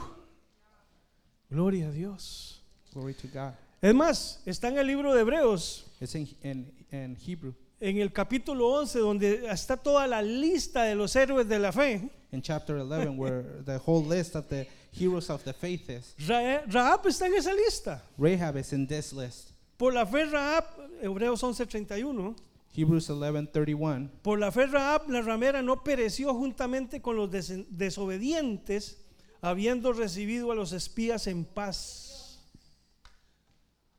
gloria 1.50 1.88
a 1.88 1.92
Dios. 1.92 2.60
Glory 2.98 3.14
to 3.14 3.28
God. 3.28 3.54
Es 3.80 3.94
más, 3.94 4.40
está 4.48 4.70
en 4.70 4.80
el 4.80 4.88
libro 4.88 5.14
de 5.14 5.22
Hebreos, 5.22 5.86
It's 6.02 6.16
in, 6.16 6.28
in, 6.42 6.66
in 6.92 7.16
Hebrew, 7.24 7.54
en 7.80 7.98
el 8.00 8.12
capítulo 8.12 8.70
11, 8.70 8.98
donde 9.00 9.46
está 9.52 9.78
toda 9.78 10.08
la 10.08 10.20
lista 10.24 10.82
de 10.84 10.96
los 10.96 11.16
héroes 11.16 11.48
de 11.48 11.60
la 11.60 11.72
fe. 11.72 12.10
in 12.32 12.42
chapter 12.42 12.78
11, 12.78 13.16
where 13.16 13.44
the 13.66 13.78
whole 13.78 14.04
list 14.04 14.36
of 14.36 14.48
the 14.50 14.66
heroes 14.92 15.30
of 15.30 15.44
the 15.44 15.54
faith 15.54 15.88
is. 15.92 16.16
Ra- 16.28 16.64
Rahab 16.68 17.06
está 17.06 17.28
en 17.28 17.36
esa 17.36 17.54
lista. 17.54 18.02
Rahab 18.18 18.58
is 18.58 18.74
in 18.74 18.88
this 18.88 19.14
list. 19.14 19.52
Por 19.78 19.94
la 19.94 20.04
fe 20.06 20.26
Rahab, 20.26 20.64
Hebreos 21.04 21.44
11:31, 21.44 22.36
Hebrews 22.74 23.10
11:31. 23.12 24.10
por 24.24 24.40
la 24.40 24.50
fe 24.52 24.66
Rahab 24.66 25.08
la 25.08 25.22
ramera 25.22 25.62
no 25.62 25.84
pereció 25.84 26.34
juntamente 26.34 27.00
con 27.00 27.16
los 27.16 27.30
des- 27.30 27.64
desobedientes, 27.70 28.98
habiendo 29.40 29.94
recibido 29.94 30.52
a 30.52 30.56
los 30.56 30.72
espías 30.74 31.28
en 31.28 31.46
paz. 31.46 32.17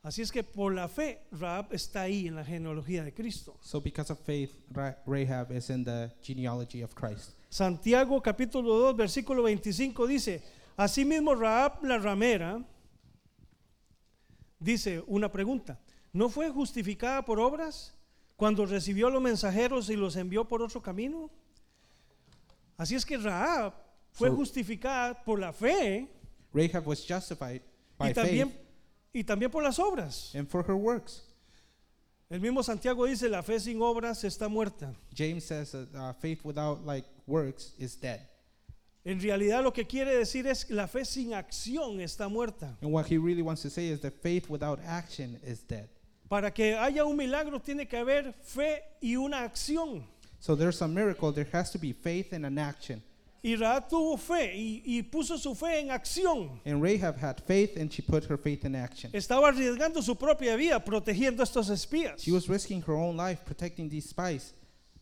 Así 0.08 0.22
es 0.22 0.32
que 0.32 0.42
por 0.42 0.72
la 0.74 0.88
fe 0.88 1.20
Rahab 1.32 1.66
está 1.74 2.00
ahí 2.00 2.28
en 2.28 2.36
la 2.36 2.42
genealogía 2.42 3.04
de 3.04 3.12
Cristo. 3.12 3.58
So 3.60 3.78
because 3.78 4.10
of 4.10 4.18
faith, 4.18 4.50
Ra- 4.70 4.96
Rahab 5.04 5.52
is 5.52 5.68
in 5.68 5.84
the 5.84 6.10
genealogy 6.22 6.82
of 6.82 6.94
Christ. 6.94 7.32
Santiago 7.50 8.22
capítulo 8.22 8.78
2 8.90 8.96
versículo 8.96 9.42
25 9.42 10.06
dice, 10.06 10.42
asimismo 10.78 11.34
Rahab 11.34 11.84
la 11.84 11.98
ramera, 11.98 12.64
dice 14.58 15.02
una 15.06 15.30
pregunta, 15.30 15.78
¿no 16.14 16.30
fue 16.30 16.48
justificada 16.48 17.22
por 17.22 17.38
obras 17.38 17.94
cuando 18.36 18.64
recibió 18.64 19.08
a 19.08 19.10
los 19.10 19.20
mensajeros 19.20 19.90
y 19.90 19.96
los 19.96 20.16
envió 20.16 20.48
por 20.48 20.62
otro 20.62 20.80
camino? 20.80 21.30
Así 22.78 22.94
es 22.94 23.04
que 23.04 23.18
Rahab 23.18 23.74
fue 24.12 24.30
So- 24.30 24.36
justificada 24.36 25.22
por 25.22 25.38
la 25.38 25.52
fe 25.52 26.08
Rahab 26.54 26.88
was 26.88 27.04
justified 27.06 27.60
by 27.98 28.10
y 28.10 28.14
también, 28.14 28.48
faith 28.48 28.67
y 29.12 29.24
también 29.24 29.50
por 29.50 29.62
las 29.62 29.78
obras. 29.78 30.34
and 30.34 30.48
for 30.48 30.62
her 30.62 30.76
works. 30.76 31.22
El 32.30 32.40
mismo 32.40 32.62
Santiago 32.62 33.06
dice, 33.06 33.28
la 33.30 33.42
fe 33.42 33.58
sin 33.58 33.80
obras 33.80 34.22
está 34.22 34.48
muerta. 34.48 34.94
James 35.14 35.44
says 35.44 35.72
that 35.72 35.88
uh, 35.94 36.12
faith 36.12 36.44
without 36.44 36.84
like 36.84 37.06
works 37.26 37.72
is 37.78 37.96
dead. 37.96 38.20
En 39.04 39.18
realidad 39.18 39.62
lo 39.62 39.72
que 39.72 39.86
quiere 39.86 40.14
decir 40.14 40.46
es 40.46 40.64
que 40.64 40.74
la 40.74 40.86
fe 40.86 41.04
sin 41.06 41.32
acción 41.32 42.00
está 42.00 42.28
muerta. 42.28 42.76
And 42.82 42.92
what 42.92 43.06
he 43.06 43.16
really 43.16 43.40
wants 43.40 43.62
to 43.62 43.70
say 43.70 43.88
is 43.88 44.00
that 44.00 44.12
faith 44.22 44.50
without 44.50 44.78
action 44.86 45.40
is 45.42 45.60
dead. 45.60 45.88
Para 46.28 46.50
que 46.50 46.76
haya 46.76 47.06
un 47.06 47.16
milagro 47.16 47.58
tiene 47.60 47.86
que 47.86 47.96
haber 47.96 48.34
fe 48.42 48.82
y 49.00 49.16
una 49.16 49.38
acción. 49.48 50.04
So 50.40 50.54
there's 50.54 50.82
a 50.82 50.88
miracle, 50.88 51.32
there 51.32 51.48
has 51.52 51.70
to 51.70 51.78
be 51.78 51.92
faith 51.94 52.34
and 52.34 52.44
an 52.44 52.58
action. 52.58 53.02
Y 53.42 53.54
Raab 53.56 53.88
tuvo 53.88 54.16
fe 54.16 54.52
y, 54.56 54.82
y 54.84 55.02
puso 55.02 55.38
su 55.38 55.54
fe 55.54 55.78
en 55.80 55.90
acción. 55.90 56.60
And 56.66 56.82
Rahab 56.82 57.16
had 57.18 57.40
faith 57.46 57.76
and 57.76 57.88
she 57.90 58.02
put 58.02 58.24
her 58.28 58.36
faith 58.36 58.64
in 58.64 58.74
action. 58.74 59.10
Estaba 59.14 59.48
arriesgando 59.48 60.02
su 60.02 60.16
propia 60.16 60.56
vida 60.56 60.84
protegiendo 60.84 61.42
a 61.42 61.44
estos 61.44 61.70
espías. 61.70 62.20
She 62.20 62.32
was 62.32 62.48
risking 62.48 62.82
her 62.82 62.94
own 62.94 63.16
life 63.16 63.42
protecting 63.44 63.88
these 63.88 64.08
spies. 64.08 64.54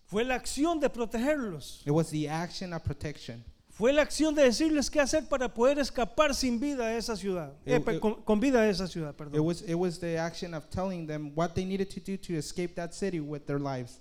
Fue 0.05 0.23
la 0.23 0.35
acción 0.37 0.78
de 0.81 0.88
protegerlos. 0.90 1.83
It 1.87 1.93
was 1.93 2.11
the 2.11 2.28
action 2.28 2.73
of 2.75 2.83
protection. 2.85 3.43
Fue 3.71 3.93
la 3.93 4.02
acción 4.02 4.35
de 4.35 4.43
decirles 4.43 4.88
qué 4.90 5.00
hacer 5.00 5.28
para 5.28 5.52
poder 5.52 5.78
escapar 5.78 6.35
sin 6.35 6.59
vida 6.61 6.87
de 6.88 6.97
esa 6.99 7.14
ciudad. 7.16 7.52
Eh, 7.66 7.76
It- 7.76 7.85
pe- 7.85 7.95
it- 7.97 8.00
con, 8.00 8.14
con 8.23 8.38
vida 8.40 8.61
de 8.62 8.71
esa 8.71 8.87
ciudad, 8.87 9.11
It 9.11 9.16
perdón. 9.16 9.45
was 9.45 9.62
it 9.62 9.75
was 9.75 9.99
the 9.99 10.19
action 10.19 10.55
of 10.55 10.69
telling 10.71 11.07
them 11.07 11.33
what 11.35 11.55
they 11.55 11.64
needed 11.64 11.88
to 11.90 12.00
do 12.00 12.16
to 12.19 12.35
escape 12.35 12.75
that 12.76 12.93
city 12.95 13.19
with 13.21 13.47
their 13.47 13.59
lives. 13.59 13.99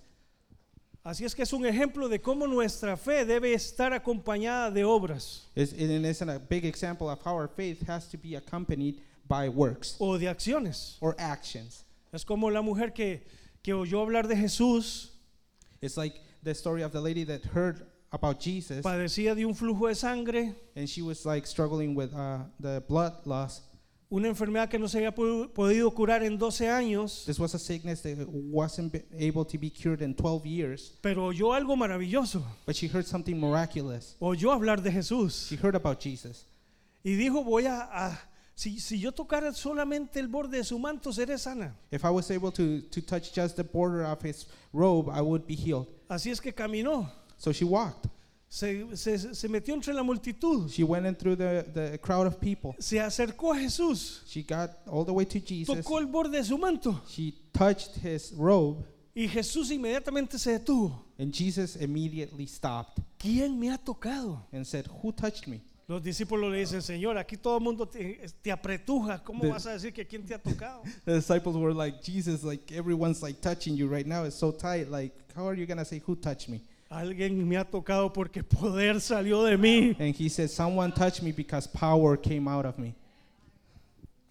Así 1.05 1.23
es 1.23 1.35
que 1.35 1.43
es 1.43 1.53
un 1.53 1.67
ejemplo 1.67 2.09
de 2.09 2.19
cómo 2.19 2.47
nuestra 2.47 2.97
fe 2.97 3.25
debe 3.25 3.53
estar 3.53 3.93
acompañada 3.93 4.71
de 4.71 4.83
obras 4.83 5.47
It's, 5.55 5.71
and 5.71 6.03
it's 6.03 6.19
a 6.23 6.39
big 6.39 6.65
example 6.65 7.07
of 7.07 7.19
how 7.23 7.35
our 7.35 7.47
faith 7.47 7.87
has 7.87 8.09
to 8.09 8.17
be 8.17 8.35
accompanied 8.35 8.99
by 9.27 9.47
works 9.47 9.95
o 9.99 10.17
de 10.17 10.27
acciones. 10.27 10.97
or 11.01 11.15
actions. 11.19 11.85
Es 12.11 12.25
como 12.25 12.49
la 12.49 12.63
mujer 12.63 12.91
que, 12.91 13.21
que 13.61 13.71
oyó 13.73 14.01
hablar 14.01 14.27
de 14.27 14.35
Jesús, 14.35 15.11
It's 15.79 15.95
like 15.95 16.15
the 16.41 16.55
story 16.55 16.81
of 16.81 16.91
the 16.91 17.01
lady 17.01 17.23
that 17.25 17.43
heard 17.53 17.85
about 18.11 18.39
Jesus 18.39 18.81
padecía 18.81 19.35
de 19.35 19.45
un 19.45 19.53
flujo 19.53 19.87
de 19.87 19.93
sangre, 19.93 20.55
and 20.75 20.89
she 20.89 21.03
was 21.03 21.23
like 21.23 21.45
struggling 21.45 21.93
with 21.93 22.15
uh, 22.15 22.39
the 22.59 22.81
blood 22.87 23.13
loss. 23.27 23.61
Una 24.09 24.27
enfermedad 24.27 24.69
que 24.69 24.77
no 24.79 24.87
se 24.87 24.97
había 24.99 25.13
podido 25.13 25.91
curar 25.93 26.23
en 26.23 26.37
12 26.37 26.69
años, 26.69 27.23
This 27.25 27.39
was 27.39 27.55
a 27.55 27.59
sickness 27.59 28.01
that 28.03 28.15
wasn't 28.27 28.93
able 29.19 29.43
to 29.45 29.57
be 29.59 29.69
cured 29.71 30.01
in 30.01 30.13
12 30.15 30.45
years, 30.45 30.93
pero 31.01 31.25
oyó 31.25 31.53
algo 31.53 31.75
maravilloso. 31.75 32.43
but 32.65 32.75
she 32.75 32.87
heard 32.87 33.05
something 33.05 33.35
miraculous. 33.39 34.15
Oyó 34.19 34.51
hablar 34.51 34.81
de 34.81 34.91
Jesús 34.91 35.47
She 35.49 35.55
heard 35.57 35.75
about 35.75 35.99
Jesus. 35.99 36.45
y 37.03 37.15
dijo, 37.15 37.43
voy 37.43 37.65
a, 37.65 37.81
a- 37.91 38.19
si, 38.57 38.79
si 38.79 38.97
yo 38.99 39.11
tocara 39.11 39.51
solamente 39.53 40.17
el 40.19 40.27
borde 40.29 40.57
de 40.57 40.63
su 40.63 40.79
manto, 40.79 41.11
seré 41.11 41.37
sana. 41.37 41.75
If 41.91 42.05
I 42.05 42.09
was 42.09 42.31
able 42.31 42.51
to, 42.53 42.81
to 42.89 43.01
touch 43.01 43.33
just 43.35 43.57
the 43.57 43.63
border 43.63 44.05
of 44.05 44.21
his 44.23 44.47
robe, 44.71 45.09
I 45.11 45.19
would 45.21 45.45
be 45.45 45.55
healed. 45.55 45.87
Así 46.07 46.31
es 46.31 46.39
que 46.39 46.53
caminó, 46.53 47.11
So 47.37 47.51
she 47.51 47.65
walked. 47.65 48.07
Se, 48.47 48.95
se- 48.95 49.35
se 49.35 49.49
metió 49.49 49.73
entre 49.73 49.93
la 49.93 50.03
multitud, 50.03 50.69
She 50.69 50.83
went 50.83 51.05
in 51.05 51.15
through 51.15 51.35
the, 51.37 51.63
the 51.73 51.97
crowd 51.99 52.25
of 52.27 52.39
people. 52.39 52.73
se 52.79 52.99
acercó 52.99 53.53
a 53.53 53.57
Jesús, 53.59 54.21
She 54.27 54.43
got 54.43 54.71
all 54.87 55.03
the 55.05 55.11
way 55.13 55.25
to 55.25 55.39
Jesus. 55.39 55.75
tocó 55.83 55.99
el 55.99 56.05
borde 56.05 56.37
de 56.37 56.43
su 56.43 56.57
manto 56.57 57.01
She 57.09 57.33
touched 57.51 57.97
his 58.03 58.31
robe, 58.33 58.85
y 59.13 59.27
Jesús 59.27 59.71
inmediatamente 59.71 60.37
se 60.39 60.51
detuvo. 60.59 61.03
and 61.17 61.33
Jesus 61.33 61.75
immediately 61.77 62.45
stopped 62.47 63.01
¿Quién 63.17 63.57
me 63.59 63.69
ha 63.71 63.77
tocado? 63.77 64.45
and 64.51 64.65
said, 64.65 64.85
Who 65.01 65.11
touched 65.11 65.47
me? 65.47 65.61
Los 65.87 66.01
discípulos 66.03 66.51
le 66.51 66.57
dicen, 66.59 66.81
Señor, 66.81 67.15
aquí 67.17 67.37
todo 67.37 67.57
el 67.57 67.63
mundo 67.63 67.87
te, 67.87 68.19
te 68.41 68.51
apretuja. 68.51 69.23
¿Cómo 69.23 69.41
The- 69.41 69.49
vas 69.49 69.65
a 69.67 69.73
decir 69.73 69.93
que 69.93 70.05
quién 70.05 70.25
te 70.25 70.33
ha 70.33 70.39
tocado? 70.41 70.81
The 71.05 71.13
disciples 71.15 71.55
were 71.55 71.73
like, 71.73 72.01
Jesus, 72.03 72.43
like 72.43 72.71
everyone's 72.75 73.21
like 73.21 73.39
touching 73.41 73.75
you 73.77 73.87
right 73.87 74.05
now. 74.07 74.23
It's 74.25 74.35
so 74.35 74.51
tight. 74.51 74.89
Like, 74.89 75.13
how 75.35 75.47
are 75.47 75.55
you 75.55 75.65
to 75.67 75.85
say, 75.85 76.01
Who 76.05 76.15
touched 76.15 76.49
me? 76.49 76.61
Alguien 76.95 77.47
me 77.47 77.57
ha 77.57 77.65
tocado 77.65 78.11
porque 78.13 78.41
poder 78.43 79.01
salió 79.01 79.43
de 79.43 79.57
mí. 79.57 79.95
And 79.99 80.15
he 80.15 80.29
said, 80.29 80.49
Someone 80.49 80.91
touched 80.93 81.21
me 81.21 81.31
because 81.33 81.67
power 81.67 82.15
came 82.15 82.47
out 82.47 82.65
of 82.65 82.77
me. 82.77 82.95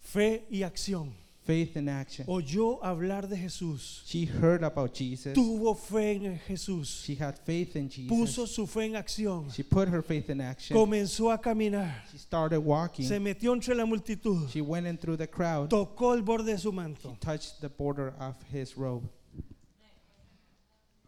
Fe 0.01 0.45
y 0.49 0.63
acción. 0.63 1.11
Faith 1.45 1.77
in 1.77 1.87
action. 1.87 2.25
Oyó 2.27 2.79
hablar 2.83 3.27
de 3.27 3.37
Jesús. 3.37 4.01
She 4.07 4.25
heard 4.25 4.63
about 4.63 4.95
Jesus. 4.95 5.35
Tuvo 5.35 5.75
fe 5.75 6.13
en 6.15 6.39
Jesús. 6.39 7.03
She 7.03 7.13
had 7.13 7.37
faith 7.37 7.75
in 7.75 7.87
Jesus. 7.87 8.09
Puso 8.09 8.47
su 8.47 8.65
fe 8.65 8.85
en 8.85 8.95
acción. 8.95 9.51
She 9.53 9.61
put 9.61 9.87
her 9.87 10.01
faith 10.01 10.31
in 10.31 10.41
action. 10.41 10.75
Comenzó 10.75 11.31
a 11.31 11.37
caminar. 11.37 12.03
She 12.11 12.17
started 12.17 12.57
walking. 12.57 13.05
Se 13.05 13.19
metió 13.19 13.53
entre 13.53 13.75
la 13.75 13.85
multitud. 13.85 14.49
She 14.49 14.61
went 14.61 14.87
in 14.87 14.97
through 14.97 15.17
the 15.17 15.27
crowd. 15.27 15.69
Tocó 15.69 16.15
el 16.15 16.23
borde 16.23 16.47
de 16.47 16.57
su 16.57 16.71
She 16.71 16.75
manto. 16.75 17.15
touched 17.19 17.61
the 17.61 17.69
border 17.69 18.15
of 18.19 18.35
his 18.51 18.75
robe. 18.75 19.07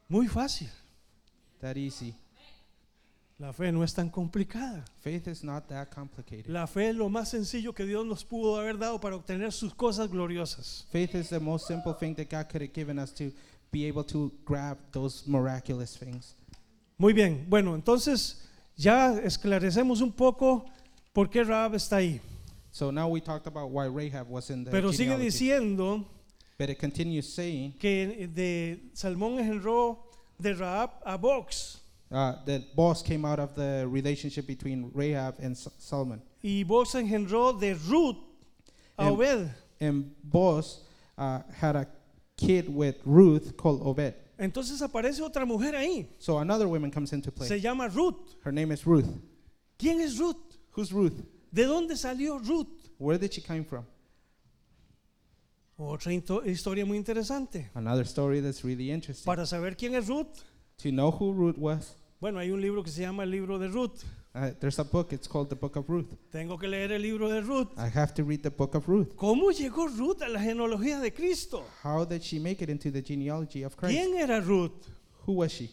Muy 0.08 0.28
fácil. 0.28 0.68
That 1.62 1.76
easy. 1.78 2.14
La 3.40 3.54
fe 3.54 3.72
no 3.72 3.84
es 3.84 3.94
tan 3.94 4.10
complicada. 4.10 4.84
Faith 5.02 5.28
is 5.28 5.44
not 5.44 5.68
that 5.68 5.90
complicated. 5.94 6.48
La 6.48 6.66
fe 6.66 6.90
es 6.90 6.96
lo 6.96 7.08
más 7.08 7.30
sencillo 7.30 7.74
que 7.74 7.86
Dios 7.86 8.04
nos 8.06 8.24
pudo 8.24 8.60
haber 8.60 8.80
dado 8.80 9.00
para 9.00 9.16
obtener 9.16 9.52
sus 9.52 9.74
cosas 9.76 10.10
gloriosas. 10.10 10.88
Faith 10.92 11.14
is 11.14 11.30
the 11.30 11.40
most 11.40 11.68
simple 11.68 11.94
thing 11.94 12.16
that 12.16 12.30
God 12.30 12.50
could 12.50 12.62
have 12.64 12.74
given 12.74 12.98
us 12.98 13.14
to 13.14 13.32
be 13.72 13.86
able 13.88 14.04
to 14.04 14.32
grab 14.44 14.78
those 14.92 15.24
miraculous 15.28 15.96
things. 15.98 16.36
Muy 16.98 17.14
bien, 17.14 17.46
bueno, 17.48 17.76
entonces 17.76 18.42
ya 18.76 19.14
esclarecemos 19.20 20.02
un 20.02 20.12
poco 20.12 20.66
por 21.14 21.30
qué 21.30 21.44
Rahab 21.44 21.76
está 21.76 21.98
ahí. 21.98 22.20
So 22.72 22.92
now 22.92 23.08
we 23.08 23.22
talked 23.22 23.46
about 23.46 23.70
why 23.70 23.88
Rahab 23.88 24.28
was 24.30 24.50
in 24.50 24.64
the 24.64 24.72
Pero 24.72 24.92
sigue 24.92 25.10
genealogy. 25.12 25.26
diciendo 25.26 26.06
But 26.58 26.72
it 26.72 26.80
continues 26.80 27.32
saying 27.32 27.74
que 27.78 28.28
de 28.34 28.90
Salmón 28.94 29.38
engendró 29.38 30.07
de 30.40 30.54
Rahab 30.54 30.92
a 31.06 31.18
Box 31.18 31.80
uh, 32.12 32.36
that 32.46 32.76
Boaz 32.76 33.02
came 33.02 33.26
out 33.26 33.40
of 33.40 33.56
the 33.56 33.86
relationship 33.88 34.48
between 34.48 34.92
Rahab 34.94 35.36
and 35.40 35.56
Solomon. 35.58 36.22
y 36.44 36.64
Box 36.64 36.94
engendró 36.96 37.60
de 37.60 37.74
Ruth 37.74 38.18
a 38.98 39.04
Em- 39.06 39.14
Obed. 39.14 39.50
And 39.80 40.12
Boaz 40.24 40.80
uh, 41.18 41.42
had 41.54 41.76
a 41.76 41.88
kid 42.38 42.68
with 42.74 42.96
Ruth 43.06 43.56
called 43.58 43.82
Obed. 43.86 44.14
Entonces 44.40 44.82
aparece 44.82 45.22
otra 45.22 45.46
mujer 45.46 45.74
ahí. 45.76 46.08
So 46.20 46.38
another 46.38 46.68
woman 46.68 46.92
comes 46.92 47.12
into 47.14 47.32
play. 47.32 47.48
Se 47.48 47.60
llama 47.60 47.90
Ruth. 47.90 48.36
Her 48.44 48.52
name 48.52 48.72
is 48.72 48.86
Ruth. 48.86 49.10
¿Quién 49.80 50.00
es 50.02 50.20
Ruth? 50.20 50.38
Who's 50.72 50.92
Ruth? 50.94 51.24
¿De 51.52 51.64
dónde 51.64 51.98
salió 51.98 52.38
Ruth? 52.48 52.68
Where 53.00 53.18
did 53.18 53.34
she 53.34 53.42
come 53.42 53.64
from? 53.64 53.86
Otra 55.78 56.12
historia 56.12 56.86
muy 56.86 56.98
interesante. 56.98 57.70
Another 57.76 58.06
story 58.06 58.42
that's 58.42 58.64
really 58.64 58.92
interesting. 58.92 59.26
Para 59.26 59.46
saber 59.46 59.78
quién 59.78 59.94
es 59.94 60.08
Ruth, 60.08 60.40
to 60.78 60.90
know 60.90 61.12
who 61.12 61.32
Ruth 61.34 61.58
was, 61.58 61.96
bueno, 62.20 62.40
hay 62.40 62.50
un 62.50 62.60
libro 62.60 62.84
que 62.84 62.92
se 62.92 63.02
llama 63.02 63.24
el 63.24 63.30
libro 63.30 63.60
de 63.60 63.68
Ruth. 63.68 64.04
uh, 64.34 64.52
there's 64.60 64.80
a 64.80 64.84
book. 64.84 65.14
It's 65.14 65.28
called 65.28 65.50
the 65.50 65.56
Book 65.56 65.76
of 65.78 65.88
Ruth. 65.88 66.08
Tengo 66.32 66.58
que 66.58 66.68
leer 66.68 66.92
el 66.92 67.02
libro 67.02 67.30
de 67.30 67.42
Ruth. 67.42 67.70
I 67.78 67.90
have 67.90 68.14
to 68.16 68.24
read 68.24 68.42
the 68.42 68.50
Book 68.50 68.74
of 68.74 68.88
Ruth. 68.88 69.16
¿Cómo 69.16 69.52
llegó 69.52 69.88
Ruth 69.88 70.24
a 70.24 70.30
la 70.30 70.40
genealogía 70.40 71.00
de 71.00 71.12
Cristo? 71.14 71.64
How 71.84 72.06
did 72.06 72.24
she 72.24 72.40
make 72.40 72.62
it 72.64 72.70
into 72.70 72.90
the 72.92 73.04
genealogy 73.04 73.64
of 73.64 73.76
Christ? 73.78 73.96
¿Quién 73.96 74.16
era 74.16 74.42
Ruth? 74.42 74.88
Who 75.28 75.34
was 75.34 75.52
she? 75.52 75.70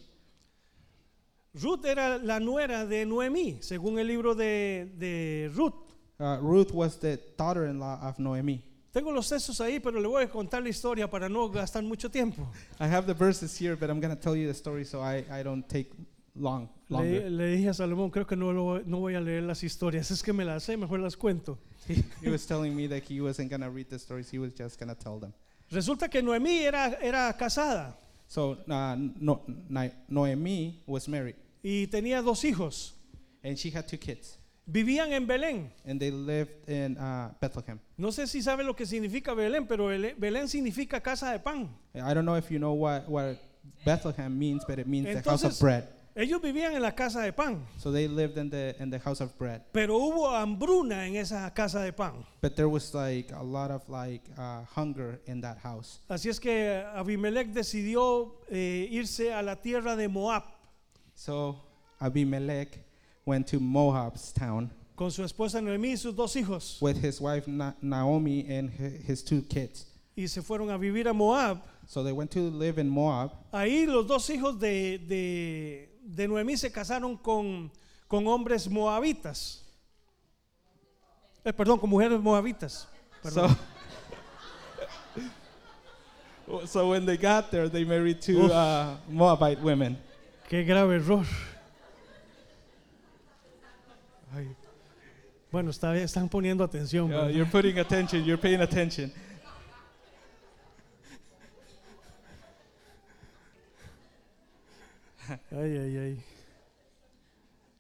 Ruth 1.55 1.85
era 1.87 2.19
la 2.19 2.41
nuera 2.41 2.85
de 2.85 3.07
Noemí, 3.07 3.59
según 3.63 3.99
el 3.99 4.07
libro 4.09 4.35
de, 4.35 4.91
de 4.99 5.51
Ruth. 5.55 5.75
Uh, 6.21 6.39
Ruth 6.43 6.73
was 6.73 6.99
the 6.99 7.19
daughter-in-law 7.39 8.01
of 8.03 8.19
Noemi. 8.19 8.63
Tengo 8.95 9.11
los 9.13 9.29
textos 9.29 9.61
ahí, 9.61 9.81
pero 9.81 10.01
le 10.01 10.07
voy 10.07 10.23
a 10.23 10.29
contar 10.31 10.63
la 10.63 10.69
historia 10.69 11.11
para 11.11 11.29
no 11.29 11.51
gastar 11.51 11.83
mucho 11.83 12.09
tiempo. 12.09 12.49
I 12.81 12.87
have 12.87 13.07
the 13.07 13.13
verses 13.13 13.61
here, 13.61 13.75
but 13.75 13.91
I'm 13.91 14.01
going 14.01 14.15
to 14.15 14.21
tell 14.23 14.37
you 14.37 14.47
the 14.47 14.55
story 14.55 14.85
so 14.85 15.01
I, 15.03 15.25
I 15.29 15.43
don't 15.43 15.69
take 15.69 15.91
long 16.37 16.69
Le, 16.89 16.97
longer. 16.99 17.31
le 17.31 17.47
dije 17.57 17.69
a 17.71 17.75
Salomón, 17.75 18.11
creo 18.11 18.25
que 18.25 18.37
no, 18.37 18.53
lo- 18.53 18.83
no 18.87 19.01
voy 19.01 19.17
a 19.17 19.21
leer 19.21 19.43
las 19.43 19.65
historias, 19.65 20.11
es 20.13 20.23
que 20.23 20.33
me 20.33 20.45
las 20.45 20.63
sé, 20.63 20.77
mejor 20.77 21.01
las 21.01 21.17
cuento. 21.17 21.59
he, 21.89 22.05
he 22.23 22.31
was 22.31 22.47
telling 22.47 22.75
me 22.75 22.87
that 22.87 23.03
he 23.03 23.21
wasn't 23.21 23.51
going 23.51 23.63
to 23.63 23.69
read 23.71 23.89
the 23.91 23.99
stories, 23.99 24.31
he 24.31 24.39
was 24.39 24.53
just 24.55 24.79
going 24.79 24.89
to 24.89 24.95
tell 24.95 25.19
them. 25.19 25.33
Resulta 25.73 26.09
que 26.09 26.23
Noemí 26.23 26.63
era, 26.63 26.97
era 27.03 27.35
casada 27.37 27.97
So 28.29 28.59
uh, 28.69 28.97
no, 29.21 29.43
was 30.87 31.09
married, 31.09 31.35
y 31.65 31.87
tenía 31.89 32.23
dos 32.23 32.45
hijos. 32.45 32.93
and 33.43 33.59
she 33.59 33.71
had 33.71 33.87
two 33.89 33.99
kids, 33.99 34.39
Vivían 34.67 35.13
en 35.13 35.27
Belén. 35.27 35.71
and 35.87 36.01
they 36.01 36.11
lived 36.11 36.69
in 36.69 36.97
uh, 36.97 37.31
Bethlehem. 37.41 37.79
No 37.99 38.09
sé 38.11 38.27
si 38.27 38.41
sabe 38.43 38.65
lo 38.65 38.75
que 38.75 38.87
significa 38.87 39.35
Belén, 39.35 39.67
pero 39.67 39.89
Belén 40.17 40.49
significa 40.49 41.01
casa 41.03 41.31
de 41.33 41.39
pan. 41.39 41.69
I 41.95 42.15
don't 42.15 42.25
know 42.25 42.37
if 42.37 42.51
you 42.51 42.59
know 42.59 42.73
what, 42.73 43.07
what 43.09 43.37
Bethlehem 43.85 44.39
means, 44.39 44.65
but 44.67 44.79
it 44.79 44.87
means 44.87 45.07
the 45.07 45.31
house 45.31 45.45
of 45.45 45.51
Entonces- 45.53 45.61
bread. 45.61 45.89
Ellos 46.17 46.41
vivían 46.41 46.73
en 46.77 46.81
la 46.81 46.93
casa 46.93 47.23
de 47.23 47.33
pan, 47.33 47.67
So 47.77 47.91
they 47.91 48.07
lived 48.07 48.39
in 48.39 48.49
the 48.49 48.77
in 48.79 48.89
the 48.89 49.01
house 49.01 49.21
of 49.21 49.37
bread. 49.37 49.63
pero 49.73 49.99
hubo 49.99 50.29
hambruna 50.31 51.09
en 51.09 51.17
esa 51.17 51.53
casa 51.53 51.81
de 51.81 51.93
pan. 51.93 52.25
But 52.41 52.55
there 52.55 52.69
was 52.69 52.95
like 52.95 53.33
a 53.33 53.43
lot 53.43 53.73
of 53.73 53.83
like 53.89 54.23
uh, 54.39 54.63
hunger 54.77 55.21
in 55.27 55.41
that 55.41 55.59
house. 55.59 55.99
Así 56.09 56.29
es 56.31 56.39
que 56.39 56.85
Abimelech 56.95 57.49
decidió 57.53 58.37
eh, 58.49 58.87
irse 58.93 59.35
a 59.35 59.43
la 59.43 59.57
tierra 59.57 59.97
de 59.97 60.07
Moab 60.09 60.45
So 61.17 61.57
Abimelech 61.99 62.79
went 63.27 63.47
to 63.49 63.59
Moab's 63.61 64.33
town 64.33 64.71
con 64.97 65.11
su 65.11 65.23
esposa 65.25 65.61
Noemí 65.61 65.93
y 65.93 65.97
sus 65.97 66.15
dos 66.15 66.35
hijos 66.37 66.79
with 66.81 66.97
his 67.03 67.21
wife 67.21 67.49
Na- 67.49 67.75
Naomi 67.83 68.47
and 68.49 68.71
hi- 68.71 69.01
his 69.07 69.23
two 69.25 69.43
kids. 69.43 69.87
y 70.17 70.27
se 70.29 70.41
fueron 70.43 70.71
a 70.71 70.79
vivir 70.79 71.09
a 71.09 71.13
Moab. 71.15 71.61
So 71.87 72.03
they 72.05 72.13
went 72.13 72.31
to 72.33 72.39
live 72.51 72.79
in 72.79 72.89
Moab. 72.89 73.33
Ahí 73.53 73.87
los 73.87 74.07
dos 74.07 74.29
hijos 74.31 74.59
de, 74.61 74.99
de, 74.99 75.89
de 76.07 76.29
Noemí 76.29 76.57
se 76.57 76.71
casaron 76.71 77.17
con, 77.21 77.71
con 78.09 78.27
hombres 78.27 78.69
moabitas. 78.71 79.61
Eh, 81.45 81.53
perdón, 81.53 81.79
con 81.79 81.91
mujeres 81.91 82.19
moabitas. 82.21 82.87
Perdón. 83.23 83.55
So, 86.47 86.67
so 86.67 86.89
when 86.91 87.05
they 87.05 87.17
got 87.19 87.51
there, 87.51 87.69
they 87.69 87.85
married 87.85 88.21
two 88.23 88.47
uh, 88.53 88.97
Moabite 89.11 89.61
women. 89.61 89.97
Qué 90.49 90.65
grave 90.65 90.91
error. 90.93 91.27
Bueno, 95.55 95.71
está 95.71 95.97
están 95.97 96.29
poniendo 96.29 96.65
atención. 96.65 97.13
Uh, 97.15 97.31
you're 97.31 97.49
putting 97.49 97.79
attention. 97.79 98.25
You're 98.25 98.43
paying 98.43 98.61
attention. 98.61 99.13
Ay, 105.53 105.79
ay, 105.79 105.97
ay. 105.97 106.25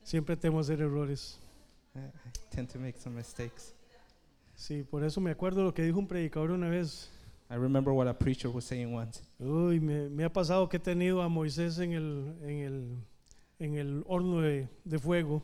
Siempre 0.05 0.37
temo 0.37 0.61
hacer 0.61 0.81
errores. 0.81 1.41
I 1.97 1.99
I 1.99 2.31
tend 2.49 2.71
to 2.71 2.79
make 2.79 2.97
some 2.97 3.17
mistakes. 3.17 3.75
Sí, 4.55 4.85
por 4.85 5.03
eso 5.03 5.21
me 5.21 5.33
acuerdo 5.33 5.65
lo 5.65 5.75
que 5.75 5.83
dijo 5.83 5.99
un 5.99 6.07
predicador 6.07 6.53
una 6.53 6.69
vez. 6.69 7.11
I 7.51 7.57
remember 7.57 7.93
what 7.93 8.07
a 8.07 8.17
preacher 8.17 8.53
was 8.53 8.65
saying 8.65 8.95
once. 8.95 9.21
Uy, 9.41 9.81
me, 9.81 10.09
me 10.11 10.23
ha 10.23 10.33
pasado 10.33 10.69
que 10.69 10.77
he 10.77 10.81
tenido 10.81 11.23
a 11.23 11.29
Moisés 11.29 11.81
en 11.81 11.91
el, 11.91 12.37
en 12.45 12.59
el, 12.61 12.99
en 13.59 13.75
el 13.75 14.05
horno 14.07 14.43
de, 14.43 14.69
de 14.85 14.99
fuego. 15.01 15.43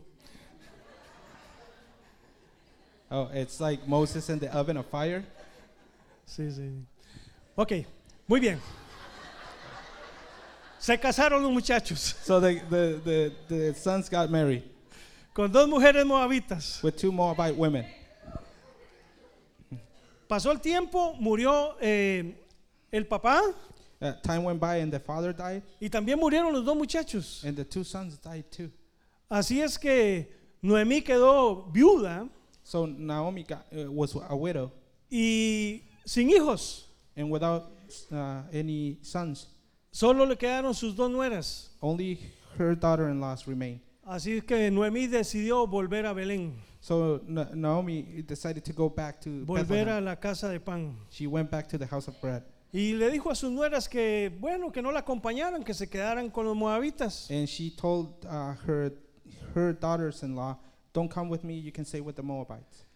Oh, 3.11 3.29
it's 3.33 3.61
like 3.61 3.87
Moses 3.89 4.29
in 4.31 4.39
the 4.39 4.55
oven 4.55 4.77
of 4.77 4.87
fire. 4.87 5.25
Sí, 6.27 6.51
sí. 6.53 6.85
Ok, 7.57 7.85
muy 8.29 8.39
bien. 8.41 8.61
Se 10.79 10.97
casaron 10.97 11.43
los 11.43 11.53
muchachos 11.53 12.15
So 12.23 12.41
the, 12.41 12.55
the, 12.71 13.01
the, 13.05 13.33
the 13.49 13.75
sons 13.75 14.09
got 14.09 14.31
married 14.31 14.63
con 15.35 15.51
dos 15.53 15.69
mujeres 15.69 16.05
moabitas. 16.07 16.83
with 16.83 16.97
two 16.97 17.13
Moabite 17.13 17.55
women. 17.57 17.85
Pasó 20.29 20.51
el 20.53 20.59
tiempo, 20.61 21.15
murió 21.21 21.75
eh, 21.81 22.35
el 22.93 23.05
papá 23.07 23.41
Uh, 24.03 24.15
time 24.23 24.43
went 24.45 24.59
by 24.59 24.77
and 24.77 24.91
the 24.91 24.99
father 24.99 25.31
died, 25.31 25.63
y 25.79 25.89
también 25.91 26.19
murieron 26.19 26.55
los 26.55 26.65
dos 26.65 26.75
muchachos. 26.75 27.45
and 27.45 27.55
the 27.55 27.65
two 27.67 27.85
sons 27.85 28.17
died 28.17 28.51
too. 28.51 28.71
Así 29.31 29.61
es 29.61 29.77
que 29.77 30.27
Noemí 30.63 31.03
quedó 31.05 31.71
viuda 31.71 32.27
So 32.71 32.87
Naomi 32.87 33.43
got, 33.43 33.67
uh, 33.73 33.91
was 33.91 34.15
a 34.15 34.37
widow 34.37 34.71
y 35.11 35.83
sin 36.05 36.29
hijos. 36.31 36.85
and 37.17 37.29
without 37.29 37.65
uh, 38.13 38.43
any 38.53 38.97
sons. 39.03 39.49
Solo 39.91 40.25
le 40.25 40.37
quedaron 40.37 40.73
sus 40.73 40.95
dos 40.95 41.11
nueras. 41.11 41.71
Only 41.83 42.21
her 42.57 42.77
daughter-in-laws 42.77 43.49
remained. 43.49 43.81
Así 44.07 44.41
que 44.47 44.71
Noemí 44.71 45.09
decidió 45.09 45.67
volver 45.67 46.07
a 46.07 46.13
Belén, 46.15 46.53
So 46.81 47.21
Na- 47.27 47.49
Naomi 47.53 48.23
decided 48.25 48.65
to 48.65 48.73
go 48.73 48.89
back 48.89 49.21
to 49.23 49.45
volver 49.45 49.63
a 49.63 49.65
Bethlehem. 49.65 50.05
la 50.05 50.15
casa 50.15 50.49
de 50.49 50.61
pan. 50.61 50.97
She 51.11 51.27
went 51.27 51.51
back 51.51 51.69
to 51.71 51.77
the 51.79 51.87
house 51.87 52.07
of 52.07 52.21
bread, 52.21 52.45
Y 52.73 52.93
le 52.93 53.11
dijo 53.11 53.31
a 53.31 53.35
sus 53.35 53.51
nueras 53.51 53.89
que, 53.89 54.31
bueno, 54.41 54.71
que 54.71 54.81
no 54.81 54.93
la 54.93 55.01
acompañaran, 55.01 55.65
que 55.65 55.75
se 55.75 55.89
quedaran 55.89 56.31
con 56.31 56.45
los 56.47 56.57
moabitas. 56.57 57.29
and 57.31 57.49
she 57.49 57.71
told 57.71 58.25
uh, 58.27 58.55
her 58.65 58.93
her 59.57 59.73
daughters-in-law, 59.73 60.57
"Don't 60.93 61.13
come 61.13 61.29
with 61.31 61.43
me. 61.45 61.59
You 61.61 61.73
can 61.73 61.85
stay 61.85 62.01
with 62.01 62.15
the 62.15 62.23
Moabites." 62.23 62.87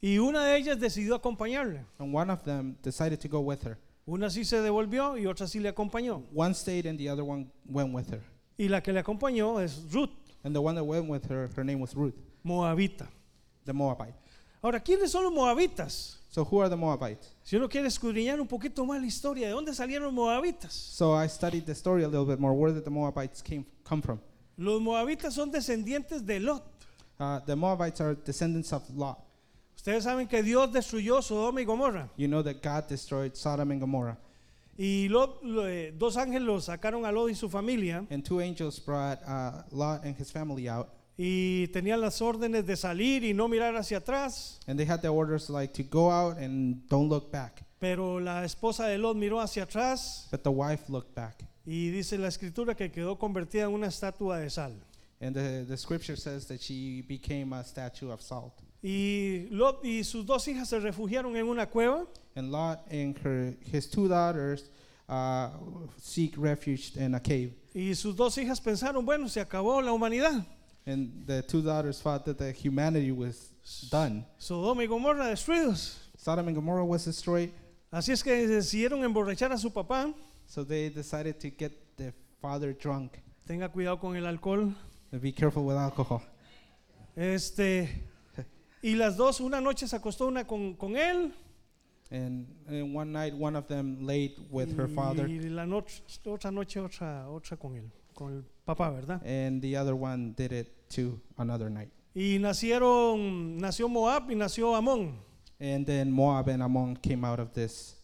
Y 0.00 0.18
una 0.18 0.44
de 0.44 0.56
ellas 0.56 0.78
decidió 0.78 1.14
acompañarle. 1.14 1.84
And 1.98 2.14
one 2.14 2.30
of 2.30 2.42
them 2.44 2.76
decided 2.82 3.18
to 3.20 3.28
go 3.28 3.40
with 3.40 3.64
her. 3.64 3.78
Una 4.06 4.30
sí 4.30 4.44
se 4.44 4.60
devolvió 4.60 5.18
y 5.18 5.26
otra 5.26 5.48
sí 5.48 5.58
le 5.58 5.68
acompañó. 5.68 6.22
One 6.34 6.54
stayed, 6.54 6.86
and 6.86 6.98
the 6.98 7.10
other 7.10 7.24
one 7.24 7.50
went 7.68 7.92
with 7.92 8.08
her. 8.12 8.22
Y 8.58 8.68
la 8.68 8.80
que 8.80 8.92
le 8.92 9.00
acompañó 9.00 9.60
es 9.60 9.82
Ruth, 9.92 10.10
And 10.44 10.54
the 10.54 10.60
one 10.60 10.76
that 10.76 10.84
went 10.84 11.08
with 11.08 11.24
her, 11.28 11.48
her 11.56 11.64
name 11.64 11.80
was 11.80 11.94
Ruth, 11.96 12.14
moabita. 12.44 13.08
the 13.64 13.72
Moabite. 13.72 14.14
Ahora, 14.62 14.78
¿quiénes 14.80 15.10
son 15.10 15.24
los 15.24 15.32
moabitas? 15.32 16.20
So 16.28 16.44
who 16.44 16.60
are 16.60 16.68
the 16.68 16.76
Moabites? 16.76 17.34
Si 17.42 17.56
uno 17.56 17.68
quiere 17.68 17.88
escudriñar 17.88 18.40
un 18.40 18.46
poquito 18.46 18.84
más 18.84 19.00
la 19.00 19.06
historia, 19.06 19.48
¿de 19.48 19.52
dónde 19.54 19.74
salieron 19.74 20.04
los 20.04 20.12
moabitas? 20.14 20.72
So 20.72 21.14
I 21.14 21.26
studied 21.28 21.64
the 21.64 21.72
story 21.74 22.04
a 22.04 22.08
little 22.08 22.24
bit 22.26 22.38
more. 22.38 22.54
Where 22.54 22.72
did 22.72 22.84
the 22.84 22.90
Moabites 22.90 23.42
came 23.42 23.64
come 23.82 24.02
from? 24.02 24.20
Los 24.56 24.80
moabitas 24.80 25.34
son 25.34 25.50
descendientes 25.50 26.24
de 26.24 26.38
Lot. 26.38 26.62
Uh, 27.18 27.40
the 27.46 27.56
Moabites 27.56 28.00
are 28.00 28.14
descendants 28.14 28.72
of 28.72 28.82
Lot. 28.94 29.18
Ustedes 29.76 30.04
saben 30.04 30.28
que 30.28 30.42
Dios 30.42 30.70
destruyó 30.72 31.22
Sodoma 31.22 31.60
y 31.60 31.64
Gomorra. 31.64 32.08
You 32.16 32.28
know 32.28 32.42
that 32.42 32.62
God 32.62 32.88
destroyed 32.88 33.34
Sodom 33.36 33.70
and 33.70 33.80
Gomorrah, 33.80 34.16
Y 34.78 35.08
Lot- 35.08 35.42
lo- 35.42 35.66
eh, 35.66 35.92
dos 35.96 36.16
ángeles 36.16 36.64
sacaron 36.64 37.06
a 37.06 37.12
Lot 37.12 37.30
y 37.30 37.34
su 37.34 37.48
familia. 37.48 38.04
and 38.10 38.22
two 38.24 38.40
angels 38.40 38.78
brought 38.78 39.18
uh, 39.26 39.62
Lot 39.70 40.04
and 40.04 40.14
his 40.18 40.30
family 40.30 40.68
out, 40.68 40.88
Y 41.18 41.68
tenían 41.72 42.00
las 42.02 42.20
órdenes 42.20 42.66
de 42.66 42.76
salir 42.76 43.24
y 43.24 43.32
no 43.32 43.48
mirar 43.48 43.74
hacia 43.76 43.98
atrás. 43.98 44.58
and 44.66 44.78
they 44.78 44.84
had 44.86 45.00
the 45.00 45.08
orders 45.08 45.48
like 45.48 45.72
to 45.72 45.82
go 45.82 46.10
out 46.10 46.36
and 46.38 46.86
don't 46.88 47.08
look 47.08 47.30
back. 47.32 47.62
Pero 47.78 48.18
la 48.20 48.42
esposa 48.44 48.86
de 48.88 48.98
Lot 48.98 49.16
miró 49.16 49.40
hacia 49.40 49.62
atrás 49.64 50.28
But 50.30 50.42
the 50.42 50.50
wife 50.50 50.90
looked 50.90 51.14
back, 51.14 51.44
y 51.64 51.88
dice 51.90 52.18
la 52.18 52.28
escritura 52.28 52.74
que 52.74 52.90
quedó 52.90 53.18
convertida 53.18 53.64
en 53.64 53.72
una 53.72 53.86
estatua 53.86 54.38
de 54.40 54.50
sal. 54.50 54.74
And 55.20 55.34
the, 55.34 55.64
the 55.68 55.76
scripture 55.76 56.16
says 56.16 56.46
that 56.46 56.60
she 56.60 57.02
became 57.02 57.52
a 57.52 57.64
statue 57.64 58.10
of 58.10 58.20
salt. 58.20 58.52
Y 58.82 59.48
Lot 59.50 59.84
y 59.84 60.02
sus 60.02 60.24
dos 60.24 60.46
hijas 60.46 60.68
se 60.68 60.78
refugiaron 60.78 61.34
en 61.36 61.48
una 61.48 61.66
cueva 61.66 62.06
And 62.36 62.52
Lot 62.52 62.86
and 62.90 63.16
her 63.18 63.54
his 63.72 63.86
two 63.86 64.08
daughters 64.08 64.68
uh, 65.08 65.48
seek 65.98 66.34
refuge 66.36 66.94
in 66.96 67.14
a 67.14 67.20
cave. 67.20 67.52
y 67.74 67.92
sus 67.94 68.14
dos 68.14 68.36
hijas 68.36 68.60
pensaron, 68.60 69.04
bueno, 69.04 69.26
se 69.28 69.40
acabó 69.40 69.82
la 69.82 69.92
humanidad. 69.92 70.44
And 70.86 71.26
the 71.26 71.42
two 71.42 71.62
daughters 71.62 72.00
thought 72.00 72.24
that 72.26 72.38
the 72.38 72.52
humanity 72.52 73.10
was 73.10 73.50
done. 73.90 74.24
Sodoma 74.38 74.82
y 74.82 74.86
Gomorra 74.86 75.24
destruidos. 75.26 75.96
Sodom 76.16 76.46
and 76.48 76.56
Gomorrah 76.56 76.84
was 76.84 77.04
destroyed, 77.04 77.50
Así 77.90 78.12
es 78.12 78.22
que 78.22 78.46
decidieron 78.46 79.02
emborrachar 79.02 79.50
a 79.52 79.58
su 79.58 79.70
papá. 79.70 80.12
so 80.46 80.62
they 80.62 80.88
decided 80.90 81.40
to 81.40 81.50
get 81.50 81.72
the 81.96 82.12
father 82.40 82.72
drunk. 82.72 83.18
Tenga 83.48 83.68
cuidado 83.68 83.98
con 83.98 84.14
el 84.16 84.26
alcohol. 84.26 84.72
Be 85.20 85.32
careful 85.32 85.64
with 85.64 85.76
alcohol. 85.76 86.22
Este, 87.16 87.88
y 88.82 88.94
las 88.94 89.16
dos, 89.16 89.40
una 89.40 89.60
noche 89.60 89.86
se 89.88 89.96
acostó 89.96 90.26
una 90.26 90.46
con, 90.46 90.74
con 90.74 90.96
él 90.96 91.32
And, 92.10 92.46
and 92.68 92.94
one 92.94 93.12
night, 93.12 93.34
one 93.34 93.56
of 93.56 93.66
them 93.66 94.06
laid 94.06 94.32
with 94.48 94.76
her 94.76 94.86
father, 94.86 95.26
y 95.26 95.48
la 95.48 95.64
noche, 95.66 96.02
otra 96.24 96.52
noche 96.52 96.78
otra, 96.78 97.28
otra 97.28 97.56
con 97.56 97.74
él, 97.74 97.90
con 98.14 98.32
el 98.32 98.44
papá, 98.64 98.90
¿verdad? 98.92 99.20
and 99.26 99.60
the 99.60 99.76
other 99.76 99.96
one 99.96 100.32
did 100.36 100.52
it 100.52 100.88
too 100.88 101.20
another 101.38 101.68
night. 101.68 101.90
Y 102.14 102.38
nacieron, 102.38 103.58
nació 103.58 103.88
Moab 103.88 104.30
y 104.30 104.36
nació 104.36 104.76
Amón. 104.76 105.16
And 105.58 105.84
then 105.84 106.12
Moab 106.12 106.48
and 106.48 106.62
Ammon 106.62 106.96
came 106.96 107.24
out 107.24 107.40
of 107.40 107.52
this. 107.52 107.96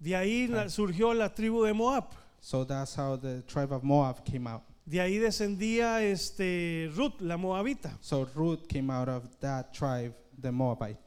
De 0.00 0.12
ahí 0.12 0.48
la- 0.48 0.68
surgió 0.70 1.14
la 1.14 1.28
tribu 1.28 1.64
de 1.66 1.74
Moab. 1.74 2.04
So 2.40 2.64
that's 2.64 2.94
how 2.94 3.16
the 3.16 3.42
tribe 3.42 3.72
of 3.72 3.82
Moab 3.84 4.24
came 4.24 4.46
out. 4.46 4.62
De 4.86 5.00
ahí 5.00 5.18
descendía 5.18 6.02
este 6.02 6.90
Ruth, 6.96 7.20
la 7.20 7.36
moabita. 7.36 7.96
So 8.00 8.24
Ruth 8.34 8.66
came 8.66 8.90
out 8.92 9.08
of 9.08 9.24
that 9.40 9.72
tribe, 9.72 10.14
the 10.40 10.50
Moabite. 10.50 10.98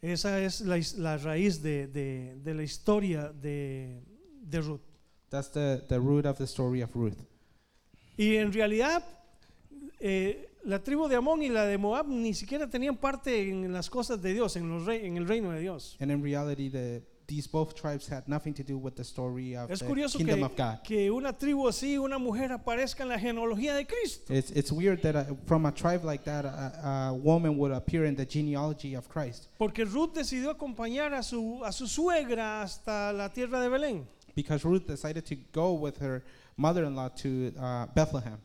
Esa 0.00 0.40
es 0.42 0.60
la, 0.60 0.78
la 0.98 1.16
raíz 1.18 1.62
de, 1.62 1.86
de- 1.88 2.36
de 2.42 2.54
la 2.54 2.62
historia 2.62 3.32
de, 3.32 4.02
de 4.42 4.60
Ruth. 4.60 4.80
That's 5.30 5.50
the, 5.50 5.82
the 5.88 5.98
root 5.98 6.26
of 6.26 6.36
the 6.38 6.44
story 6.46 6.82
of 6.82 6.94
Ruth. 6.94 7.16
Y 8.16 8.36
en 8.36 8.52
realidad, 8.52 9.02
eh, 9.98 10.50
la 10.64 10.78
tribu 10.82 11.08
de 11.08 11.16
Amón 11.16 11.42
y 11.42 11.48
la 11.48 11.64
de 11.66 11.76
Moab 11.78 12.06
ni 12.08 12.34
siquiera 12.34 12.68
tenían 12.70 12.96
parte 12.96 13.48
en 13.50 13.72
las 13.72 13.90
cosas 13.90 14.20
de 14.22 14.32
Dios, 14.34 14.56
en, 14.56 14.68
los 14.68 14.84
rey- 14.86 15.04
en 15.06 15.16
el 15.16 15.26
reino 15.26 15.50
de 15.50 15.60
Dios. 15.60 15.96
And 16.00 16.10
in 16.12 16.22
reality, 16.22 16.70
the, 16.70 17.02
these 17.26 17.46
both 17.46 17.74
tribes 17.74 18.06
had 18.06 18.28
nothing 18.28 18.52
to 18.54 18.62
do 18.62 18.76
with 18.76 18.96
the 18.96 19.04
story 19.04 19.56
of 19.56 19.70
Es 19.70 19.80
the 19.80 19.86
curioso 19.86 20.18
kingdom 20.18 20.40
que, 20.40 20.44
of 20.44 20.56
God. 20.56 20.78
que 20.84 21.10
una 21.10 21.32
tribu 21.32 21.66
así, 21.68 21.98
una 21.98 22.18
mujer 22.18 22.52
aparezca 22.52 23.02
en 23.02 23.08
la 23.08 23.18
genealogía 23.18 23.74
de 23.74 23.86
Cristo. 23.86 24.32
It's, 24.32 24.50
it's 24.50 24.70
weird 24.70 25.02
that 25.02 25.16
uh, 25.16 25.24
from 25.46 25.66
a 25.66 25.72
tribe 25.72 26.04
like 26.04 26.24
that, 26.24 26.44
a, 26.44 27.08
a 27.10 27.14
woman 27.14 27.56
would 27.56 27.72
appear 27.72 28.04
in 28.04 28.14
the 28.14 28.26
genealogy 28.26 28.94
of 28.94 29.08
Christ. 29.08 29.48
Porque 29.58 29.84
Ruth 29.84 30.14
decidió 30.14 30.50
acompañar 30.50 31.14
a 31.14 31.22
su, 31.22 31.62
a 31.64 31.72
su 31.72 31.86
suegra 31.86 32.62
hasta 32.62 33.12
la 33.12 33.28
tierra 33.28 33.60
de 33.60 33.68
Belén. 33.68 34.06
Because 34.34 34.64
Ruth 34.64 34.86
decided 34.86 35.24
to 35.26 35.36
go 35.52 35.72
with 35.72 35.98
her 35.98 36.22
mother 36.56 36.84
in 36.84 36.94
law 36.94 37.08
to 37.08 37.52
uh, 37.58 37.86
Bethlehem. 37.94 38.38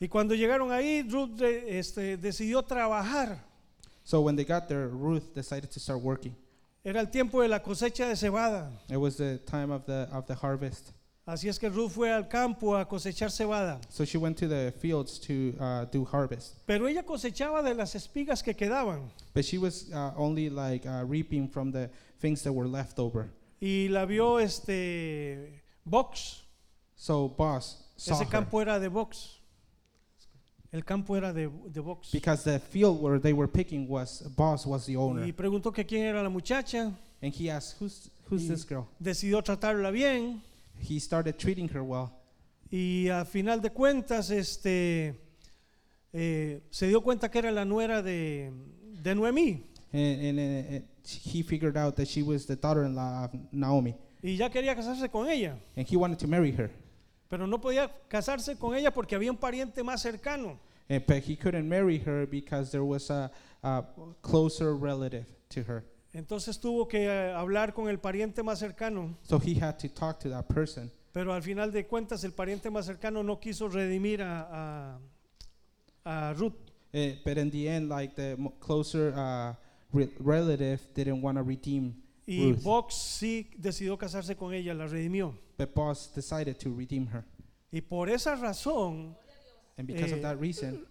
Y 0.00 0.08
cuando 0.08 0.34
llegaron 0.34 0.72
ahí, 0.72 1.02
Ruth 1.08 1.40
este, 1.40 2.16
decidió 2.16 2.62
trabajar. 2.64 3.38
So 4.02 4.20
when 4.20 4.36
they 4.36 4.44
got 4.44 4.68
there, 4.68 4.88
Ruth 4.88 5.34
decided 5.34 5.70
to 5.70 5.80
start 5.80 6.00
working. 6.00 6.34
Era 6.84 7.00
el 7.00 7.08
tiempo 7.08 7.40
de 7.40 7.48
la 7.48 7.62
cosecha 7.62 8.06
de 8.06 8.14
cebada. 8.14 8.70
It 8.90 8.98
was 8.98 9.16
the 9.16 9.38
time 9.46 9.70
of 9.72 9.86
the, 9.86 10.06
of 10.12 10.26
the 10.26 10.34
harvest. 10.34 10.92
Así 11.26 11.48
es 11.48 11.58
que 11.58 11.70
Ruth 11.70 11.92
fue 11.92 12.12
al 12.12 12.28
campo 12.28 12.76
a 12.76 12.84
cosechar 12.86 13.30
cebada. 13.30 13.80
So 13.88 14.04
she 14.04 14.18
went 14.18 14.36
to 14.40 14.46
the 14.46 14.70
fields 14.78 15.18
to 15.20 15.54
uh, 15.58 15.86
do 15.86 16.04
harvest. 16.04 16.56
Pero 16.66 16.86
ella 16.86 17.02
cosechaba 17.02 17.62
de 17.62 17.72
las 17.72 17.94
espigas 17.94 18.42
que 18.42 18.52
quedaban. 18.52 19.10
But 19.32 19.46
she 19.46 19.56
was 19.56 19.90
uh, 19.94 20.12
only 20.18 20.50
like 20.50 20.86
uh, 20.86 21.04
reaping 21.06 21.48
from 21.48 21.72
the 21.72 21.88
things 22.20 22.42
that 22.42 22.52
were 22.52 22.68
left 22.68 22.98
over. 22.98 23.30
Y 23.62 23.88
la 23.90 24.04
vio 24.04 24.36
este 24.36 25.62
Box. 25.86 26.42
So 26.96 27.28
boss 27.28 27.78
saw 27.96 28.12
Ese 28.12 28.24
her. 28.24 28.30
campo 28.30 28.60
era 28.60 28.78
de 28.78 28.90
Box. 28.90 29.38
El 30.74 30.84
campo 30.84 31.16
era 31.16 31.32
de, 31.32 31.48
de 31.72 31.80
Box. 31.80 32.10
because 32.10 32.42
the 32.42 32.58
field 32.58 33.00
where 33.00 33.20
they 33.20 33.32
were 33.32 33.46
picking 33.46 33.86
was 33.88 34.22
boss 34.36 34.66
was 34.66 34.84
the 34.86 34.96
owner. 34.96 35.24
Y 35.24 35.30
preguntó 35.32 35.72
que 35.72 35.86
quién 35.86 36.02
era 36.02 36.20
la 36.20 36.28
muchacha. 36.28 36.92
And 37.22 37.32
he 37.32 37.48
asked, 37.48 37.80
"Who's 37.80 38.10
who's 38.28 38.48
this 38.48 38.66
girl?" 38.68 38.88
Decidió 38.98 39.40
tratarla 39.40 39.92
bien. 39.92 40.42
He 40.80 40.98
started 40.98 41.38
treating 41.38 41.68
her 41.68 41.82
well. 41.82 42.10
Y 42.72 43.08
a 43.08 43.24
final 43.24 43.60
de 43.60 43.70
cuentas, 43.70 44.30
este, 44.30 45.14
eh, 46.12 46.60
se 46.70 46.88
dio 46.88 47.02
cuenta 47.02 47.30
que 47.30 47.38
era 47.38 47.52
la 47.52 47.64
nuera 47.64 48.02
de, 48.02 48.50
de 49.00 49.14
Noemí 49.14 49.62
And, 49.92 50.26
and, 50.26 50.38
uh, 50.40 50.76
uh, 50.76 50.80
he 51.04 51.42
figured 51.42 51.76
out 51.76 51.94
that 51.94 52.08
she 52.08 52.20
was 52.22 52.46
the 52.46 52.56
daughter-in-law 52.56 53.26
of 53.26 53.30
Naomi, 53.52 53.94
y 54.20 54.36
ya 54.36 54.48
quería 54.48 54.74
casarse 54.74 55.08
con 55.08 55.28
ella, 55.28 55.54
and 55.76 55.86
he 55.86 55.96
wanted 55.96 56.18
to 56.18 56.26
marry 56.26 56.50
her. 56.50 56.68
Pero 57.28 57.46
no 57.46 57.60
podía 57.60 57.90
casarse 58.08 58.56
con 58.58 58.74
ella 58.74 58.92
porque 58.92 59.14
había 59.14 59.30
un 59.30 59.36
pariente 59.38 59.82
más 59.82 60.02
cercano. 60.02 60.58
And, 60.88 61.04
but 61.06 61.22
he 61.26 61.36
couldn't 61.36 61.66
marry 61.68 61.98
her 61.98 62.26
because 62.26 62.70
there 62.70 62.84
was 62.84 63.10
a, 63.10 63.30
a 63.62 63.84
closer 64.22 64.74
relative 64.76 65.24
to 65.50 65.60
her. 65.62 65.84
Entonces 66.12 66.60
tuvo 66.60 66.86
que 66.86 67.06
eh, 67.06 67.32
hablar 67.32 67.72
con 67.74 67.88
el 67.88 67.98
pariente 67.98 68.42
más 68.42 68.58
cercano, 68.60 69.16
So 69.22 69.38
he 69.38 69.54
had 69.54 69.78
to 69.78 69.88
talk 69.88 70.20
to 70.20 70.28
that 70.28 70.46
person. 70.48 70.90
pero 71.12 71.32
al 71.32 71.42
final 71.42 71.72
de 71.72 71.86
cuentas 71.86 72.22
el 72.24 72.32
pariente 72.32 72.70
más 72.70 72.86
cercano 72.86 73.22
no 73.22 73.40
quiso 73.40 73.68
redimir 73.68 74.20
a, 74.22 74.98
a, 76.04 76.30
a 76.30 76.34
Ruth. 76.34 76.54
Eh, 76.92 77.16
but 77.24 77.36
in 77.38 77.50
the 77.50 77.68
end, 77.68 77.88
like 77.88 78.14
the 78.14 78.36
closer 78.60 79.12
uh, 79.16 79.54
re- 79.92 80.12
relative 80.20 80.80
didn't 80.94 81.20
want 81.22 81.36
to 81.38 81.42
redeem, 81.42 81.94
Y 82.26 82.52
Ruth. 82.52 82.62
Vox 82.62 82.94
sí 82.94 83.50
decidió 83.58 83.96
casarse 83.98 84.34
con 84.36 84.54
ella, 84.54 84.72
la 84.74 84.86
redimió. 84.86 85.36
but 85.58 85.74
boss 85.74 86.10
decided 86.14 86.56
to 86.58 86.74
redeem 86.74 87.06
her. 87.08 87.24
Y 87.70 87.80
por 87.80 88.08
esa 88.08 88.34
razón, 88.36 89.16
And 89.76 89.86
because 89.88 90.12
Eh, 90.12 90.16
of 90.16 90.22
that 90.22 90.38
reason, 90.40 90.86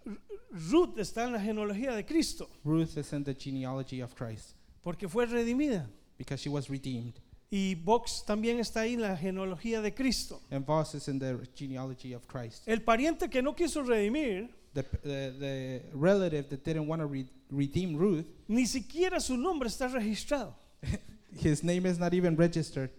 Ruth 0.52 0.98
está 1.00 1.24
en 1.26 1.32
la 1.34 1.40
genealogía 1.40 1.96
de 1.96 2.06
Cristo, 2.06 2.50
Ruth 2.66 2.98
is 2.98 3.14
in 3.14 3.24
the 3.24 3.34
genealogy 3.34 4.02
of 4.02 4.14
Christ 4.16 4.56
porque 4.82 5.08
fue 5.08 5.26
redimida. 5.26 5.90
because 6.18 6.42
she 6.42 6.50
was 6.50 6.70
redeemed. 6.70 7.14
Y 7.50 7.76
Vox 7.76 8.24
también 8.26 8.60
está 8.60 8.82
ahí 8.82 8.94
en 8.96 9.02
la 9.02 9.16
genealogía 9.16 9.82
de 9.82 9.94
Cristo. 9.94 10.42
And 10.52 10.66
Voss 10.66 10.96
is 10.96 11.08
in 11.08 11.20
the 11.20 11.38
genealogy 11.56 12.14
of 12.14 12.26
Christ. 12.28 12.64
El 12.68 12.82
pariente 12.82 13.30
que 13.30 13.42
no 13.42 13.54
quiso 13.56 13.84
redimir, 13.84 14.50
The, 14.74 14.82
the, 14.84 15.32
the 15.40 15.82
relative 15.94 16.50
that 16.50 16.64
didn't 16.66 16.88
want 16.88 17.00
to 17.02 17.06
re- 17.08 17.30
redeem 17.52 17.96
Ruth, 17.96 18.26
ni 18.48 18.66
siquiera 18.66 19.20
su 19.20 19.38
nombre 19.38 19.70
está 19.70 19.88
registrado. 19.88 20.56
his 21.38 21.64
name 21.64 21.86
is 21.86 21.98
not 22.00 22.14
even 22.14 22.36
registered. 22.36 22.90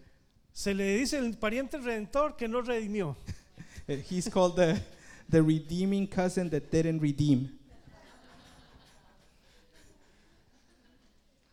Se 0.53 0.73
le 0.73 0.99
dice 0.99 1.15
el 1.15 1.33
pariente 1.33 1.79
redentor 1.79 2.37
que 2.37 2.47
no 2.47 2.63
redimió. 2.63 3.17
Uh, 3.89 3.97
He's 3.97 4.29
called 4.29 4.57
the, 4.57 4.81
the 5.29 5.43
redeeming 5.43 6.07
cousin 6.07 6.49
that 6.51 6.71
didn't 6.71 7.01
redeem. 7.01 7.51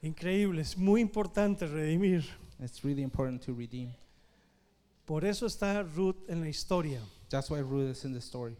Increíble, 0.03 0.61
es 0.61 0.77
muy 0.77 1.01
importante 1.01 1.67
redimir. 1.67 2.23
It's 2.59 2.83
really 2.83 3.03
important 3.03 3.41
to 3.43 3.53
redeem. 3.53 3.93
Por 5.05 5.25
eso 5.25 5.45
está 5.45 5.83
Ruth 5.83 6.29
en 6.29 6.41
la 6.41 6.47
historia. 6.47 7.01
That's 7.29 7.49
why 7.49 7.59
Ruth 7.59 7.91
is 7.91 8.05
in 8.05 8.13
the 8.13 8.21
story. 8.21 8.55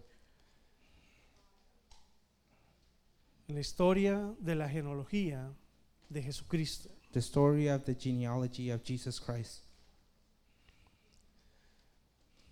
En 3.47 3.55
la 3.55 3.61
historia 3.61 4.33
de 4.39 4.55
la 4.55 4.67
genealogía 4.67 5.51
de 6.09 6.21
Jesucristo. 6.21 6.89
The 7.13 7.21
story 7.21 7.67
of 7.67 7.83
the 7.83 7.95
genealogy 7.95 8.71
of 8.71 8.83
Jesus 8.83 9.19
Christ. 9.19 9.63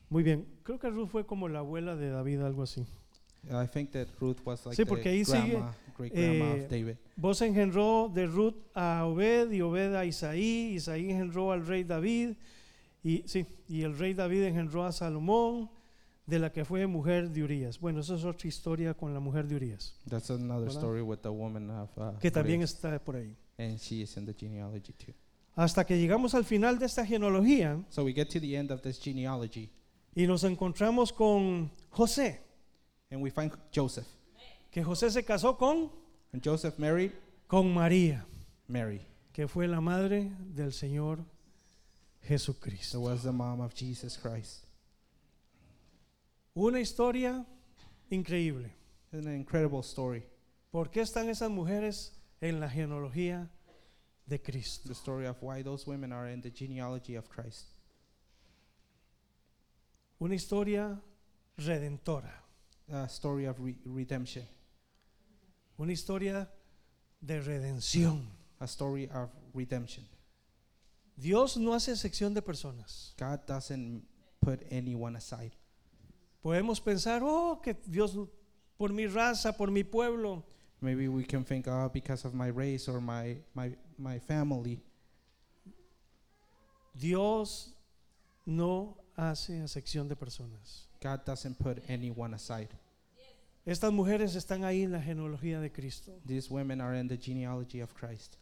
Muy 0.09 0.23
bien, 0.23 0.45
creo 0.63 0.79
que 0.79 0.89
Ruth 0.89 1.09
fue 1.09 1.25
como 1.25 1.47
la 1.47 1.59
abuela 1.59 1.95
de 1.95 2.09
David, 2.09 2.41
algo 2.41 2.63
así. 2.63 2.85
I 3.49 3.67
think 3.67 3.91
that 3.91 4.07
Ruth 4.19 4.39
was 4.43 4.65
like 4.65 4.75
Sí, 4.75 4.85
porque 4.85 5.03
the 5.03 5.09
ahí 5.09 5.25
sigue, 5.25 5.53
grandma, 5.53 5.73
grandma 5.97 6.45
eh, 6.45 6.63
of 6.63 6.69
David. 6.69 6.95
Vos 7.15 7.41
engendró 7.41 8.11
de 8.13 8.25
Ruth 8.25 8.55
a 8.75 9.05
Obed 9.05 9.51
y 9.51 9.61
Obed 9.61 9.95
a 9.95 10.05
Isaí, 10.05 10.73
Isaí 10.75 11.11
engendró 11.11 11.51
al 11.51 11.65
rey 11.65 11.83
David 11.83 12.35
y 13.03 13.23
sí, 13.27 13.45
y 13.67 13.83
el 13.83 13.97
rey 13.97 14.13
David 14.13 14.43
engendró 14.43 14.83
a 14.83 14.91
Salomón, 14.91 15.69
de 16.25 16.39
la 16.39 16.51
que 16.51 16.63
fue 16.63 16.85
mujer 16.85 17.29
de 17.31 17.43
Urías. 17.43 17.79
Bueno, 17.79 18.01
eso 18.01 18.15
es 18.15 18.23
otra 18.23 18.47
historia 18.47 18.93
con 18.93 19.13
la 19.13 19.19
mujer 19.19 19.47
de 19.47 19.55
Urías, 19.55 19.95
That's 20.07 20.29
another 20.29 20.69
story 20.69 21.01
with 21.01 21.19
the 21.19 21.29
woman 21.29 21.69
of 21.71 21.89
uh, 21.97 22.19
que 22.19 22.29
también 22.29 22.59
Urias. 22.59 22.73
está 22.73 22.99
por 22.99 23.15
ahí. 23.15 23.35
And 23.59 23.77
she 23.79 24.01
is 24.01 24.17
in 24.17 24.25
the 24.25 24.33
genealogy 24.33 24.93
too. 24.93 25.13
Hasta 25.55 25.85
que 25.85 25.95
llegamos 25.97 26.33
al 26.33 26.45
final 26.45 26.79
de 26.79 26.85
esta 26.85 27.05
genealogía 27.05 27.83
So 27.89 28.03
we 28.05 28.13
get 28.13 28.29
to 28.29 28.39
the 28.39 28.55
end 28.55 28.71
of 28.71 28.81
this 28.81 28.97
genealogy, 28.99 29.69
y 30.15 30.25
nos 30.25 30.43
encontramos 30.43 31.11
con 31.13 31.69
José, 31.91 32.39
and 33.11 33.21
we 33.21 33.29
find 33.29 33.51
Joseph. 33.75 34.07
que 34.71 34.81
José 34.83 35.11
se 35.11 35.23
casó 35.23 35.57
con 35.57 35.91
And 36.33 36.41
Joseph 36.43 36.77
married 36.79 37.11
con 37.47 37.73
María, 37.73 38.25
Mary. 38.67 39.01
que 39.33 39.47
fue 39.47 39.67
la 39.67 39.81
madre 39.81 40.31
del 40.55 40.71
Señor 40.71 41.19
It 42.21 42.27
Jesucristo. 42.29 42.99
was 43.01 43.23
the 43.23 43.31
mom 43.31 43.59
of 43.61 43.73
Jesus 43.75 44.17
Christ. 44.17 44.65
Una 46.55 46.79
historia 46.79 47.45
increíble. 48.11 48.71
It's 49.11 49.25
an 49.25 49.33
incredible 49.35 49.81
story. 49.81 50.23
¿Por 50.71 50.89
qué 50.91 51.01
están 51.01 51.29
esas 51.29 51.49
mujeres 51.49 52.13
en 52.41 52.59
la 52.59 52.69
genealogía 52.69 53.49
de 54.27 54.39
Cristo? 54.41 54.87
The 54.87 54.95
story 54.95 55.25
of 55.27 55.37
why 55.41 55.61
those 55.63 55.85
women 55.89 56.11
are 56.13 56.27
in 56.31 56.41
the 56.41 56.51
genealogy 56.51 57.15
of 57.15 57.29
Christ. 57.29 57.65
Una 60.19 60.35
historia 60.35 60.99
redentora, 61.57 62.33
A 62.91 63.07
story 63.07 63.45
of 63.45 63.59
re- 63.59 63.77
redemption. 63.85 64.45
una 65.77 65.91
historia 65.93 66.49
de 67.21 67.39
redención. 67.41 68.27
A 68.59 68.65
story 68.67 69.07
of 69.13 69.29
redemption. 69.53 70.05
Dios 71.15 71.55
no 71.57 71.73
hace 71.73 71.91
excepción 71.91 72.33
de 72.33 72.41
personas. 72.41 73.13
God 73.17 73.45
doesn't 73.45 74.03
put 74.41 74.61
anyone 74.71 75.15
aside. 75.17 75.51
Podemos 76.43 76.79
pensar, 76.81 77.21
oh, 77.23 77.61
que 77.61 77.75
Dios 77.85 78.17
por 78.77 78.91
mi 78.91 79.05
raza, 79.07 79.55
por 79.57 79.69
mi 79.71 79.83
pueblo, 79.83 80.43
Maybe 80.81 81.07
we 81.07 81.23
can 81.23 81.43
think, 81.43 81.67
oh, 81.67 81.89
because 81.93 82.25
of 82.25 82.33
my 82.33 82.47
race 82.47 82.87
or 82.87 83.01
my, 83.01 83.37
my, 83.53 83.71
my 83.97 84.19
family. 84.19 84.81
Dios 86.97 87.73
no 88.45 88.97
hace 89.17 89.61
excepción 89.61 90.07
de 90.07 90.15
personas. 90.15 90.87
God 91.01 91.25
doesn't 91.25 91.59
put 91.59 91.83
anyone 91.87 92.33
aside. 92.33 92.69
Estas 93.65 93.91
mujeres 93.91 94.35
están 94.35 94.63
ahí 94.63 94.83
en 94.83 94.93
la 94.93 95.01
genealogía 95.01 95.59
de 95.61 95.69
Cristo. 95.69 96.13
These 96.25 96.49
women 96.49 96.81
are 96.81 96.95
in 96.95 97.07
the 97.07 97.17
genealogy 97.17 97.81
of 97.81 97.93
Christ. 97.93 98.37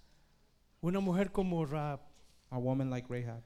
Una 0.82 1.02
mujer 1.02 1.32
como 1.32 1.66
Raab, 1.66 2.00
A 2.50 2.60
woman 2.60 2.90
like 2.90 3.10
Rahab, 3.10 3.44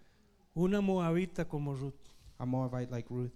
una 0.56 0.80
moabita 0.80 1.48
como 1.48 1.74
Ruth, 1.74 1.96
a 2.40 2.46
Moabite 2.46 2.92
like 2.92 3.10
Ruth, 3.10 3.34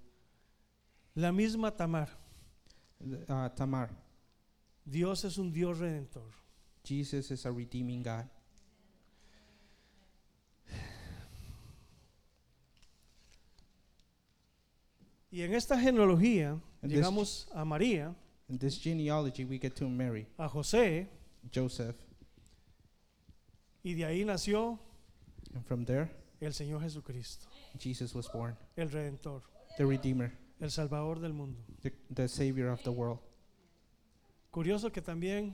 la 1.15 1.31
misma 1.31 1.75
Tamar. 1.75 2.07
uh, 3.27 3.49
Tamar. 3.49 3.89
Dios 4.85 5.23
es 5.25 5.37
un 5.37 5.51
Dios 5.51 5.79
redentor. 5.79 6.31
Jesus 6.83 7.31
is 7.31 7.45
a 7.45 7.51
redeeming 7.51 8.03
God. 8.03 8.25
Y 15.31 15.41
en 15.41 15.53
esta 15.53 15.79
genealogía 15.79 16.59
this- 16.81 16.91
llegamos 16.91 17.47
a 17.53 17.65
María, 17.65 18.15
In 18.47 18.59
this 18.59 18.77
genealogy, 18.79 19.43
we 19.43 19.57
get 19.57 19.73
to 19.75 19.89
Mary, 19.89 20.27
a 20.37 20.47
José, 20.47 21.07
Joseph, 21.51 21.95
y 23.83 23.95
de 23.95 24.05
ahí 24.05 24.23
nació 24.23 24.79
and 25.55 25.65
from 25.65 25.83
there, 25.83 26.11
el 26.39 26.53
Señor 26.53 26.79
Jesucristo, 26.81 27.47
Jesus 27.79 28.13
was 28.13 28.27
born, 28.31 28.55
el 28.77 28.89
redentor, 28.91 29.41
the 29.77 29.85
Redeemer, 29.85 30.31
el 30.61 30.69
Salvador 30.69 31.19
del 31.19 31.33
mundo. 31.33 31.59
the, 31.81 31.91
the 32.13 32.27
Savior 32.27 32.69
of 32.69 32.83
the 32.83 32.91
world. 32.91 33.19
Curioso 34.55 34.89
que 34.89 35.01
también 35.01 35.53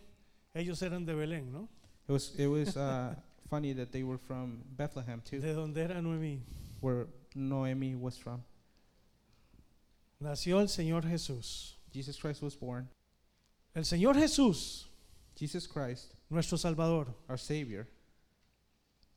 ellos 0.53 0.79
eran 0.83 1.03
de 1.05 1.15
Belén, 1.15 1.51
¿no? 1.51 1.67
It 2.07 2.11
was, 2.11 2.35
it 2.37 2.45
was 2.47 2.77
uh, 2.77 3.15
funny 3.49 3.73
that 3.73 3.91
they 3.91 4.03
were 4.03 4.19
from 4.19 4.61
Bethlehem 4.77 5.21
too, 5.21 5.39
De 5.39 5.53
donde 5.55 5.77
era 5.79 5.99
Noemí. 6.03 6.39
where 6.81 7.07
Noemi 7.33 7.95
was 7.95 8.15
from. 8.15 8.43
Nació 10.19 10.59
el 10.59 10.67
Señor 10.67 11.01
Jesús. 11.03 11.77
Jesus 11.91 12.15
Christ 12.19 12.43
was 12.43 12.55
born. 12.55 12.87
El 13.73 13.85
Señor 13.85 14.13
Jesús, 14.15 14.85
Jesus 15.35 15.67
Christ, 15.67 16.13
nuestro 16.29 16.57
Salvador, 16.57 17.07
our 17.27 17.39
Savior, 17.39 17.87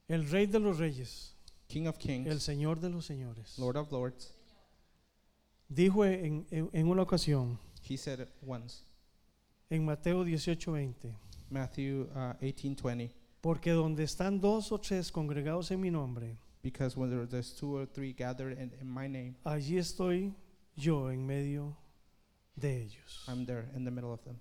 el 0.09 0.23
Rey 0.31 0.47
de 0.47 0.61
los 0.61 0.79
Reyes, 0.79 1.35
King 1.68 1.87
of 1.88 1.99
Kings, 1.99 2.27
el 2.27 2.40
Señor 2.40 2.81
de 2.81 2.88
los 2.88 3.05
Señores, 3.05 3.59
Lord 3.59 3.77
of 3.77 3.92
Lords, 3.92 4.33
dijo 5.68 6.05
en, 6.07 6.47
en- 6.51 6.70
en 6.73 6.88
una 6.88 7.03
ocasión, 7.03 7.59
he 7.83 7.97
said 7.99 8.20
it 8.20 8.29
once, 8.47 8.83
en 9.75 9.85
Mateo 9.85 10.25
18:20, 10.25 10.95
Matthew 11.51 12.03
uh, 12.15 12.35
18:20, 12.41 13.11
porque 13.41 13.71
donde 13.73 14.05
están 14.05 14.41
dos 14.41 14.71
o 14.73 14.79
tres 14.79 15.11
congregados 15.11 15.71
en 15.71 15.81
mi 15.81 15.91
nombre, 15.91 16.37
because 16.63 16.97
when 16.99 17.11
there, 17.11 17.27
there's 17.27 17.55
two 17.55 17.77
or 17.77 17.87
three 17.87 18.13
gathered 18.13 18.59
in, 18.59 18.73
in 18.81 18.89
my 18.89 19.07
name, 19.09 19.35
allí 19.45 19.77
estoy 19.79 20.33
yo 20.77 21.11
en 21.11 21.27
medio 21.27 21.77
de 22.57 22.83
ellos. 22.83 23.25
I'm 23.29 23.45
there 23.45 23.69
in 23.75 23.85
the 23.85 23.91
middle 23.91 24.13
of 24.13 24.23
them. 24.25 24.39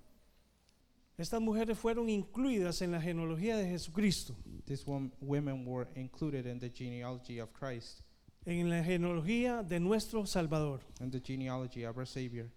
Estas 1.18 1.40
mujeres 1.42 1.78
fueron 1.78 2.10
incluidas 2.10 2.82
en 2.82 2.92
la 2.92 3.00
genealogía 3.02 3.56
de 3.58 3.68
Jesucristo, 3.68 4.36
These 4.66 4.84
wom- 4.86 5.12
women 5.22 5.66
were 5.66 5.88
included 5.96 6.46
in 6.48 6.60
the 6.60 6.70
genealogy 6.72 7.40
of 7.40 7.52
Christ 7.54 8.02
en 8.46 8.70
la 8.70 8.84
genealogía 8.84 9.64
de 9.64 9.80
nuestro 9.80 10.26
Salvador. 10.26 10.80
and 11.00 11.12
the 11.12 11.20
genealogy 11.22 11.84
of 11.86 11.98
our 11.98 12.06
Savior. 12.08 12.50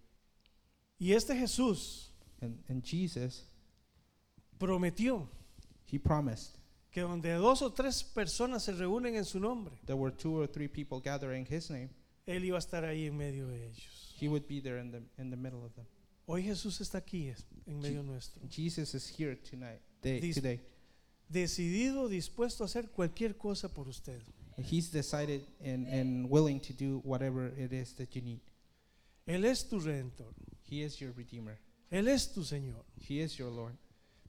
Y 0.99 1.13
este 1.13 1.35
Jesús 1.37 2.11
And, 2.41 2.59
and 2.69 2.83
Jesus, 2.85 3.45
prometió 4.59 5.29
he 5.87 5.99
promised 5.99 6.59
que 6.91 7.03
donde 7.03 7.31
dos 7.35 7.63
o 7.63 7.71
tres 7.73 8.03
personas 8.03 8.65
se 8.65 8.73
reúnen 8.73 9.17
en 9.17 9.25
su 9.25 9.39
nombre, 9.39 9.75
there 9.87 9.97
were 9.97 10.11
two 10.15 10.41
or 10.41 10.47
three 10.47 10.69
people 10.69 11.01
gathering 11.01 11.47
his 11.49 11.71
name, 11.71 11.91
Él 12.27 12.45
iba 12.45 12.57
a 12.57 12.61
estar 12.61 12.85
ahí 12.85 13.07
en 13.07 13.17
medio 13.17 13.47
de 13.49 13.67
ellos. 13.67 14.15
he 14.19 14.29
would 14.29 14.47
be 14.49 14.61
there 14.61 14.79
in 14.81 14.91
the, 14.91 15.03
in 15.19 15.31
the 15.31 15.37
middle 15.37 15.65
of 15.65 15.75
them. 15.75 15.87
Hoy 16.27 16.43
Jesús 16.43 16.81
está 16.81 16.99
aquí 16.99 17.29
es- 17.29 17.45
en 17.67 17.81
medio 17.81 18.03
nuestro, 18.03 18.43
Jesus 18.49 18.95
is 18.95 19.07
here 19.19 19.37
tonight, 19.37 19.81
day, 20.03 20.21
Dis- 20.21 20.35
today. 20.37 20.61
decidido, 21.29 22.09
dispuesto 22.09 22.65
a 22.65 22.67
hacer 22.67 22.91
cualquier 22.91 23.37
cosa 23.37 23.69
por 23.73 23.89
usted. 23.89 24.23
He's 24.59 24.91
decided 24.91 25.43
and, 25.63 25.87
and 25.87 26.31
willing 26.31 26.61
to 26.61 26.73
do 26.73 27.01
whatever 27.05 27.49
it 27.59 27.73
is 27.73 27.95
that 27.97 28.15
you 28.17 28.23
need. 28.23 28.41
Él 29.27 29.45
es 29.45 29.69
tu 29.69 29.79
redentor, 29.79 30.33
He 30.63 30.83
is 30.83 30.99
your 31.01 31.13
Redeemer. 31.13 31.59
Él 31.91 32.09
es 32.09 32.33
tu 32.33 32.43
Señor. 32.43 32.85
He 32.99 33.21
is 33.21 33.37
your 33.37 33.51
Lord. 33.51 33.77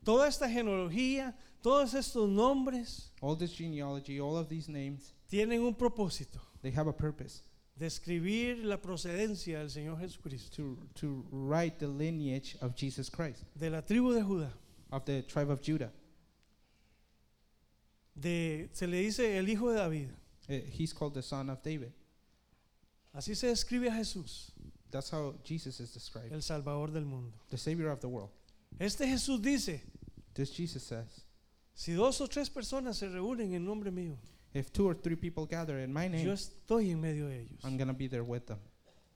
Toda 0.04 0.28
esta 0.28 0.48
genealogía, 0.48 1.36
todos 1.62 1.94
estos 1.94 2.30
nombres 2.30 3.12
All 3.22 3.36
this 3.36 3.52
genealogy, 3.52 4.20
all 4.20 4.38
of 4.38 4.48
these 4.48 4.70
names, 4.70 5.14
tienen 5.30 5.62
un 5.62 5.76
propósito, 5.76 6.40
they 6.62 6.72
have 6.72 6.88
a 6.88 6.94
purpose 6.94 7.42
describir 7.78 8.64
la 8.64 8.78
procedencia 8.78 9.60
del 9.60 9.70
Señor 9.70 10.00
Jesucristo, 10.00 10.56
to, 10.56 10.78
to 10.96 11.26
write 11.32 11.78
the 11.80 11.88
lineage 11.88 12.58
of 12.62 12.76
Jesus 12.76 13.10
Christ, 13.10 13.44
de 13.56 13.70
la 13.70 13.82
tribu 13.82 14.14
de 14.14 14.22
Judá. 14.22 14.52
of 14.92 15.06
the 15.06 15.22
tribe 15.24 15.50
of 15.50 15.62
Judah. 15.62 15.92
De, 18.16 18.70
se 18.74 18.88
le 18.88 18.98
dice 18.98 19.38
el 19.38 19.48
hijo 19.48 19.70
de 19.70 19.76
David. 19.76 20.10
Uh, 20.50 20.54
He's 20.72 20.94
called 20.94 21.14
the 21.14 21.22
son 21.22 21.50
of 21.50 21.62
David. 21.62 21.92
Así 23.14 23.36
se 23.36 23.48
describe 23.48 23.88
a 23.88 23.92
Jesús, 23.92 24.52
That's 24.92 25.10
how 25.12 25.36
Jesus 25.44 25.80
is 25.80 25.94
described, 25.94 26.32
el 26.32 26.42
Salvador 26.42 26.92
del 26.92 27.06
mundo. 27.06 27.34
the 27.50 27.58
Savior 27.58 27.90
of 27.90 28.00
the 28.00 28.08
world. 28.08 28.30
Este 28.80 29.06
Jesús 29.06 29.42
dice, 29.42 29.82
This 30.34 30.52
Jesus 30.52 30.84
says, 30.84 31.26
si 31.74 31.94
dos 31.94 32.20
o 32.22 32.28
tres 32.28 32.50
personas 32.50 32.98
se 32.98 33.08
reúnen 33.08 33.54
en 33.54 33.66
nombre 33.66 33.92
mío, 33.92 34.18
if 34.54 34.72
two 34.72 34.88
or 34.88 34.96
three 34.96 35.16
people 35.16 35.46
gather 35.46 35.80
in 35.80 35.92
my 35.92 36.08
name. 36.08 36.24
yo 36.24 36.34
name, 36.34 36.38
estoy 36.38 36.92
en 36.92 37.02
medio 37.02 37.28
de 37.28 37.42
ellos. 37.42 37.60
I'm 37.64 37.78
going 37.78 37.88
to 37.88 37.94
be 37.94 38.08
there 38.08 38.24
with 38.24 38.46
them. 38.46 38.60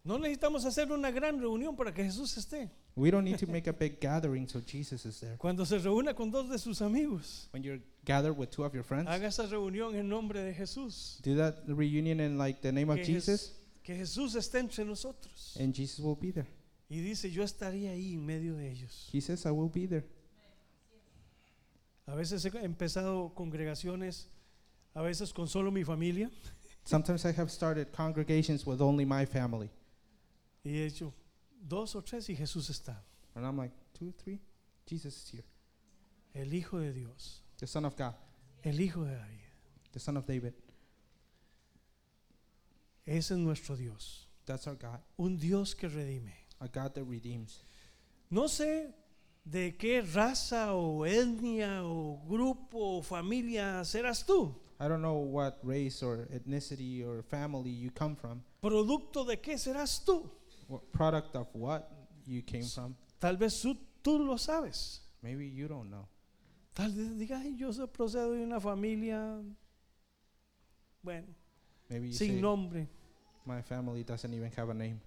No 0.03 0.17
necesitamos 0.17 0.65
hacer 0.65 0.91
una 0.91 1.11
gran 1.11 1.39
reunión 1.39 1.75
para 1.75 1.93
que 1.93 2.03
Jesús 2.03 2.35
esté. 2.35 2.71
We 2.95 3.11
don't 3.11 3.23
need 3.23 3.37
to 3.37 3.47
make 3.47 3.67
a 3.67 3.73
big 3.73 3.99
gathering 4.01 4.47
so 4.47 4.59
Jesus 4.59 5.05
is 5.05 5.19
there. 5.19 5.37
Cuando 5.37 5.63
se 5.63 5.77
reúna 5.77 6.15
con 6.15 6.31
dos 6.31 6.49
de 6.49 6.57
sus 6.57 6.81
amigos, 6.81 7.47
When 7.53 7.63
you're 7.63 7.79
gathered 8.03 8.35
with 8.35 8.49
two 8.49 8.63
of 8.63 8.73
your 8.73 8.83
friends, 8.83 9.07
haga 9.07 9.27
esa 9.27 9.45
reunión 9.47 9.95
en 9.95 10.09
nombre 10.09 10.41
de 10.43 10.53
Jesús. 10.53 11.21
do 11.21 11.35
that 11.35 11.59
reunion 11.67 12.19
in 12.19 12.37
like 12.37 12.61
the 12.61 12.71
name 12.71 12.89
of 12.89 12.97
Que, 12.97 13.05
Jesus, 13.05 13.27
Jes- 13.27 13.51
que 13.91 13.97
Jesús 13.97 14.35
esté 14.35 14.59
entre 14.59 14.85
nosotros. 14.85 15.57
and 15.59 15.73
Jesus 15.75 15.99
will 15.99 16.15
be 16.15 16.31
there. 16.31 16.47
Y 16.89 16.99
dice, 17.01 17.29
yo 17.31 17.43
estaría 17.43 17.91
ahí 17.91 18.13
en 18.15 18.25
medio 18.25 18.55
de 18.55 18.69
ellos. 18.69 19.09
He 19.13 19.21
says, 19.21 19.45
I 19.45 19.51
will 19.51 19.69
be 19.69 19.87
there. 19.87 20.05
A 22.07 22.15
veces 22.15 22.43
he 22.45 22.49
empezado 22.65 23.33
congregaciones, 23.33 24.27
a 24.93 25.01
veces 25.01 25.31
con 25.33 25.47
solo 25.47 25.71
mi 25.71 25.83
familia, 25.83 26.29
Sometimes 26.83 27.23
I 27.25 27.31
have 27.31 27.51
started 27.51 27.91
congregations 27.91 28.65
with 28.65 28.81
only 28.81 29.05
my 29.05 29.25
family. 29.25 29.69
y 30.63 30.71
he 30.71 30.85
hecho 30.85 31.13
dos 31.61 31.95
o 31.95 32.01
tres 32.01 32.27
y 32.29 32.35
Jesús 32.35 32.69
está. 32.69 33.01
And 33.35 33.45
I'm 33.45 33.55
like, 33.57 33.73
two, 33.93 34.11
three? 34.17 34.39
Jesus 34.87 35.15
is 35.15 35.29
here. 35.31 35.45
El 36.33 36.53
Hijo 36.53 36.79
de 36.79 36.91
Dios, 36.91 37.43
The 37.57 37.67
Son 37.67 37.85
of 37.85 37.95
God, 37.95 38.15
el 38.63 38.79
Hijo 38.81 39.03
de 39.05 39.15
David. 39.15 39.47
the 39.93 39.99
Son 39.99 40.17
of 40.17 40.25
David. 40.25 40.53
Ese 43.05 43.33
es 43.33 43.39
nuestro 43.39 43.75
Dios. 43.75 44.27
That's 44.45 44.67
our 44.67 44.75
God, 44.75 44.99
Un 45.17 45.37
Dios 45.37 45.73
que 45.75 45.87
redime. 45.87 46.33
a 46.59 46.67
God 46.67 46.93
that 46.93 47.05
redeems. 47.05 47.63
No 48.29 48.47
sé 48.47 48.93
de 49.43 49.75
qué 49.77 50.01
raza 50.01 50.73
o 50.75 51.05
etnia 51.05 51.83
o 51.83 52.21
grupo 52.27 52.97
o 52.99 53.01
familia 53.01 53.83
serás 53.83 54.25
tú. 54.25 54.55
I 54.79 54.87
don't 54.87 55.01
know 55.01 55.19
what 55.19 55.59
race 55.63 56.01
or 56.03 56.27
ethnicity 56.31 57.03
or 57.03 57.21
family 57.23 57.69
you 57.71 57.91
come 57.91 58.15
from, 58.15 58.41
Producto 58.61 59.25
de 59.25 59.37
qué 59.39 59.57
serás 59.57 60.03
tú. 60.05 60.29
what 60.67 60.81
product 60.91 61.35
of 61.35 61.47
what 61.53 61.89
you 62.25 62.41
came 62.43 62.63
from. 62.65 62.95
Tal 63.19 63.37
vez 63.37 63.61
tú, 63.61 63.75
tú 64.03 64.19
lo 64.19 64.37
sabes. 64.37 65.01
Maybe 65.21 65.47
you 65.47 65.67
don't 65.67 65.89
know. 65.89 66.07
Tal 66.73 66.91
vez 66.91 67.17
digas, 67.17 67.41
"Ay, 67.43 67.55
yo 67.57 67.71
soy- 67.73 67.87
procedo 67.87 68.31
de 68.31 68.43
una 68.43 68.59
familia, 68.59 69.41
bueno, 71.03 71.27
Maybe 71.91 72.07
you 72.07 72.13
sin 72.13 72.27
say, 72.29 72.41
nombre, 72.41 72.87
my 73.45 73.61
family 73.61 74.03
doesn't 74.03 74.33
even 74.33 74.49
have 74.55 74.69
a 74.69 74.73
name. 74.73 75.01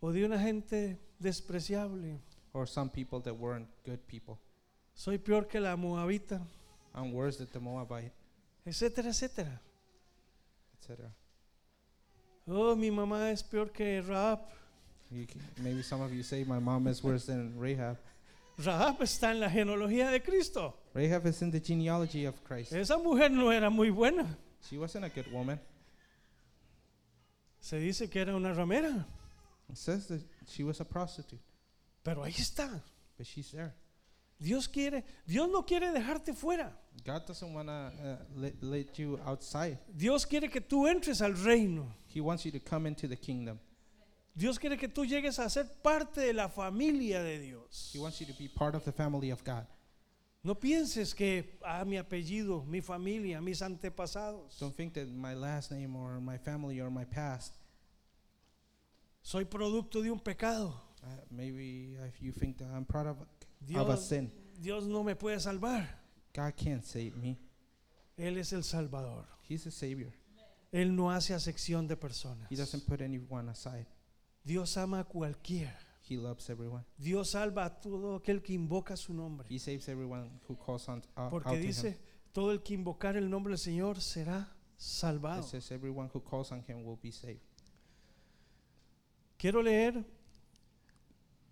o 0.00 0.12
de 0.12 0.24
una 0.24 0.38
gente 0.38 0.96
despreciable. 1.18 2.20
Or 2.52 2.66
some 2.66 2.88
people 2.88 3.20
that 3.20 3.34
weren't 3.34 3.68
good 3.84 4.06
people. 4.06 4.38
Soy 4.94 5.18
peor 5.18 5.46
que 5.46 5.60
la 5.60 5.76
moabita, 5.76 6.40
I'm 6.94 7.12
worse 7.12 7.36
than 7.36 7.48
the 7.52 7.60
Moabite, 7.60 8.12
etcétera, 8.64 9.10
etcétera. 9.10 9.60
etc. 10.80 11.10
Oh, 12.46 12.74
mi 12.74 12.90
mamá 12.90 13.30
es 13.30 13.42
peor 13.42 13.70
que 13.72 14.00
Rahab. 14.00 14.40
Can, 15.10 15.40
maybe 15.62 15.82
some 15.82 16.00
of 16.00 16.12
you 16.12 16.22
say 16.22 16.44
my 16.44 16.58
mom 16.58 16.86
is 16.86 17.02
worse 17.02 17.26
than 17.26 17.54
Rahab. 17.58 17.96
Rahab 18.58 19.00
está 19.02 19.30
en 19.30 19.40
la 19.40 19.48
genealogía 19.48 20.10
de 20.10 20.20
Cristo. 20.20 20.74
Rahab 20.94 21.26
is 21.26 21.42
in 21.42 21.50
the 21.50 21.60
genealogy 21.60 22.24
of 22.24 22.42
Christ. 22.44 22.72
Esa 22.72 22.96
mujer 22.98 23.30
no 23.30 23.50
era 23.50 23.70
muy 23.70 23.90
buena. 23.90 24.26
She 24.62 24.76
wasn't 24.78 25.04
a 25.04 25.08
good 25.08 25.30
woman. 25.32 25.58
Se 27.60 27.78
dice 27.78 28.08
que 28.08 28.20
era 28.20 28.34
una 28.34 28.52
ramera, 28.52 29.04
It 29.70 29.76
says 29.76 30.06
that 30.08 30.20
she 30.46 30.62
was 30.64 30.80
a 30.80 30.84
prostitute, 30.84 31.40
pero 32.02 32.22
ahí 32.24 32.34
está. 32.34 32.80
but 33.16 33.26
she's 33.26 33.50
there. 33.50 33.74
Dios 34.40 34.68
quiere, 34.68 35.02
Dios 35.26 35.48
no 35.50 35.62
quiere 35.66 35.90
dejarte 35.92 36.32
fuera. 36.32 36.72
God 37.04 37.26
doesn't 37.26 37.52
want 37.52 37.68
to 37.68 37.72
uh, 37.74 38.16
let, 38.36 38.54
let 38.62 38.98
you 38.98 39.18
outside. 39.26 39.78
Dios 39.94 40.24
quiere 40.24 40.48
que 40.48 40.60
tú 40.60 40.86
entres 40.86 41.20
al 41.20 41.32
reino. 41.34 41.92
He 42.06 42.20
wants 42.20 42.44
you 42.44 42.52
to 42.52 42.60
come 42.60 42.86
into 42.86 43.08
the 43.08 43.16
kingdom. 43.16 43.58
Dios 44.34 44.56
quiere 44.58 44.76
que 44.76 44.88
tú 44.88 45.04
llegues 45.04 45.40
a 45.40 45.50
ser 45.50 45.64
parte 45.82 46.20
de 46.20 46.32
la 46.32 46.48
familia 46.48 47.20
de 47.22 47.40
Dios. 47.40 47.90
He 47.92 47.98
wants 47.98 48.20
you 48.20 48.26
to 48.26 48.34
be 48.38 48.46
part 48.48 48.76
of 48.76 48.84
the 48.84 48.92
family 48.92 49.30
of 49.30 49.42
God. 49.42 49.66
No 50.42 50.54
pienses 50.54 51.14
que, 51.14 51.58
ah, 51.64 51.84
mi 51.84 51.96
apellido, 51.96 52.64
mi 52.64 52.80
familia, 52.80 53.40
mis 53.40 53.60
antepasados. 53.60 54.58
Don't 54.60 54.74
think 54.74 54.94
that 54.94 55.08
my 55.08 55.34
last 55.34 55.70
name 55.72 55.96
or 55.96 56.20
my 56.20 56.38
family 56.38 56.80
or 56.80 56.90
my 56.90 57.04
past, 57.04 57.54
Soy 59.20 59.44
producto 59.44 60.00
de 60.02 60.10
un 60.10 60.20
pecado. 60.20 60.74
uh, 61.02 61.06
maybe 61.30 61.96
if 62.06 62.22
you 62.22 62.32
think 62.32 62.56
that 62.58 62.68
I'm 62.74 62.84
proud 62.84 63.06
of, 63.08 63.16
of 63.20 63.26
a 63.26 63.66
Dios, 63.66 64.08
sin. 64.08 64.30
Dios 64.60 64.84
no 64.84 65.02
me 65.02 65.14
puede 65.14 65.40
salvar. 65.40 65.86
God 66.32 66.54
can't 66.56 66.84
save 66.84 67.16
me. 67.16 67.36
Él 68.16 68.38
es 68.38 68.52
el 68.52 68.62
Salvador. 68.62 69.24
He's 69.42 69.64
the 69.64 69.70
Savior. 69.70 70.12
Él 70.72 70.94
no 70.94 71.10
hace 71.10 71.34
acepción 71.34 71.88
de 71.88 71.96
personas. 71.96 72.46
He 72.48 72.56
doesn't 72.56 72.86
put 72.86 73.00
anyone 73.02 73.48
aside. 73.50 73.86
Dios 74.44 74.76
ama 74.76 75.00
a 75.00 75.04
cualquiera. 75.04 75.76
He 76.08 76.16
loves 76.16 76.48
everyone. 76.50 76.84
Dios 76.96 77.30
salva 77.30 77.64
a 77.66 77.80
todo 77.80 78.16
aquel 78.16 78.42
que 78.42 78.54
invoca 78.54 78.96
su 78.96 79.12
nombre. 79.12 79.46
He 79.50 79.58
saves 79.58 79.88
everyone 79.88 80.30
who 80.48 80.56
calls 80.56 80.88
on 80.88 81.02
uh, 81.16 81.20
out 81.20 81.30
Porque 81.30 81.50
to 81.50 81.56
him. 81.56 81.62
dice, 81.66 81.98
todo 82.32 82.50
el 82.52 82.62
que 82.62 82.74
invocar 82.74 83.16
el 83.16 83.28
nombre 83.28 83.50
del 83.52 83.58
Señor 83.58 84.00
será 84.00 84.40
It 84.40 84.80
salvado. 84.80 85.42
says 85.42 85.70
everyone 85.72 86.08
who 86.14 86.20
calls 86.20 86.50
on 86.52 86.62
him 86.66 86.84
will 86.84 86.98
be 87.02 87.10
saved. 87.12 87.40
Quiero 89.36 89.62
leer 89.62 90.04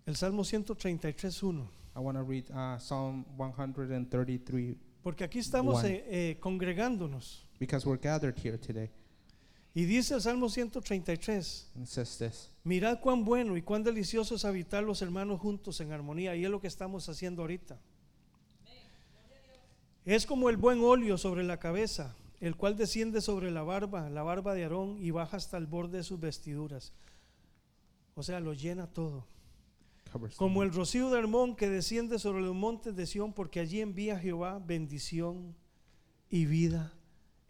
el 0.05 0.15
Salmo 0.15 0.43
133.1. 0.43 1.67
I 1.95 1.99
want 1.99 2.17
to 2.17 2.23
read 2.23 2.45
uh, 2.51 2.77
Psalm 2.79 3.25
133 3.37 4.75
Porque 5.01 5.23
aquí 5.23 5.39
estamos 5.39 5.75
One. 5.83 5.89
eh, 5.89 6.05
eh, 6.31 6.39
congregándonos. 6.39 7.45
because 7.59 7.85
we're 7.87 7.97
gathered 7.99 8.37
here 8.37 8.57
today. 8.57 8.89
Y 9.77 9.85
dice 9.85 10.15
el 10.15 10.21
Salmo 10.21 10.49
133, 10.49 11.71
And 11.75 11.83
it 11.83 11.87
says 11.87 12.17
this 12.17 12.49
mirad 12.63 12.99
cuán 12.99 13.23
bueno 13.23 13.55
y 13.57 13.61
cuán 13.61 13.83
delicioso 13.83 14.33
es 14.33 14.43
habitar 14.43 14.83
los 14.83 15.03
hermanos 15.03 15.39
juntos 15.39 15.79
en 15.81 15.91
armonía. 15.91 16.35
Y 16.35 16.45
es 16.45 16.49
lo 16.49 16.59
que 16.59 16.65
estamos 16.65 17.07
haciendo 17.09 17.43
ahorita. 17.43 17.79
Es 20.03 20.25
como 20.25 20.49
el 20.49 20.57
buen 20.57 20.83
óleo 20.83 21.19
sobre 21.19 21.43
la 21.43 21.59
cabeza, 21.59 22.15
el 22.39 22.55
cual 22.55 22.75
desciende 22.75 23.21
sobre 23.21 23.51
la 23.51 23.61
barba, 23.61 24.09
la 24.09 24.23
barba 24.23 24.55
de 24.55 24.63
Aarón, 24.63 24.97
y 24.99 25.11
baja 25.11 25.37
hasta 25.37 25.57
el 25.57 25.67
borde 25.67 25.97
de 25.97 26.03
sus 26.03 26.19
vestiduras. 26.19 26.91
O 28.15 28.23
sea, 28.23 28.39
lo 28.39 28.53
llena 28.53 28.87
todo. 28.87 29.27
Como 30.37 30.63
el 30.63 30.73
rocío 30.73 31.11
de 31.11 31.19
Hermón 31.19 31.55
que 31.55 31.69
desciende 31.69 32.17
sobre 32.17 32.41
los 32.41 32.55
montes 32.55 32.95
de 32.95 33.05
Sión, 33.05 33.31
porque 33.31 33.59
allí 33.59 33.81
envía 33.81 34.17
Jehová 34.17 34.57
bendición 34.57 35.55
y 36.31 36.47
vida 36.47 36.93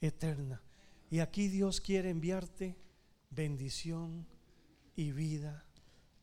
eterna. 0.01 0.61
Y 1.09 1.19
aquí 1.19 1.47
Dios 1.47 1.79
quiere 1.79 2.09
enviarte 2.09 2.75
bendición 3.29 4.25
y 4.95 5.11
vida 5.11 5.65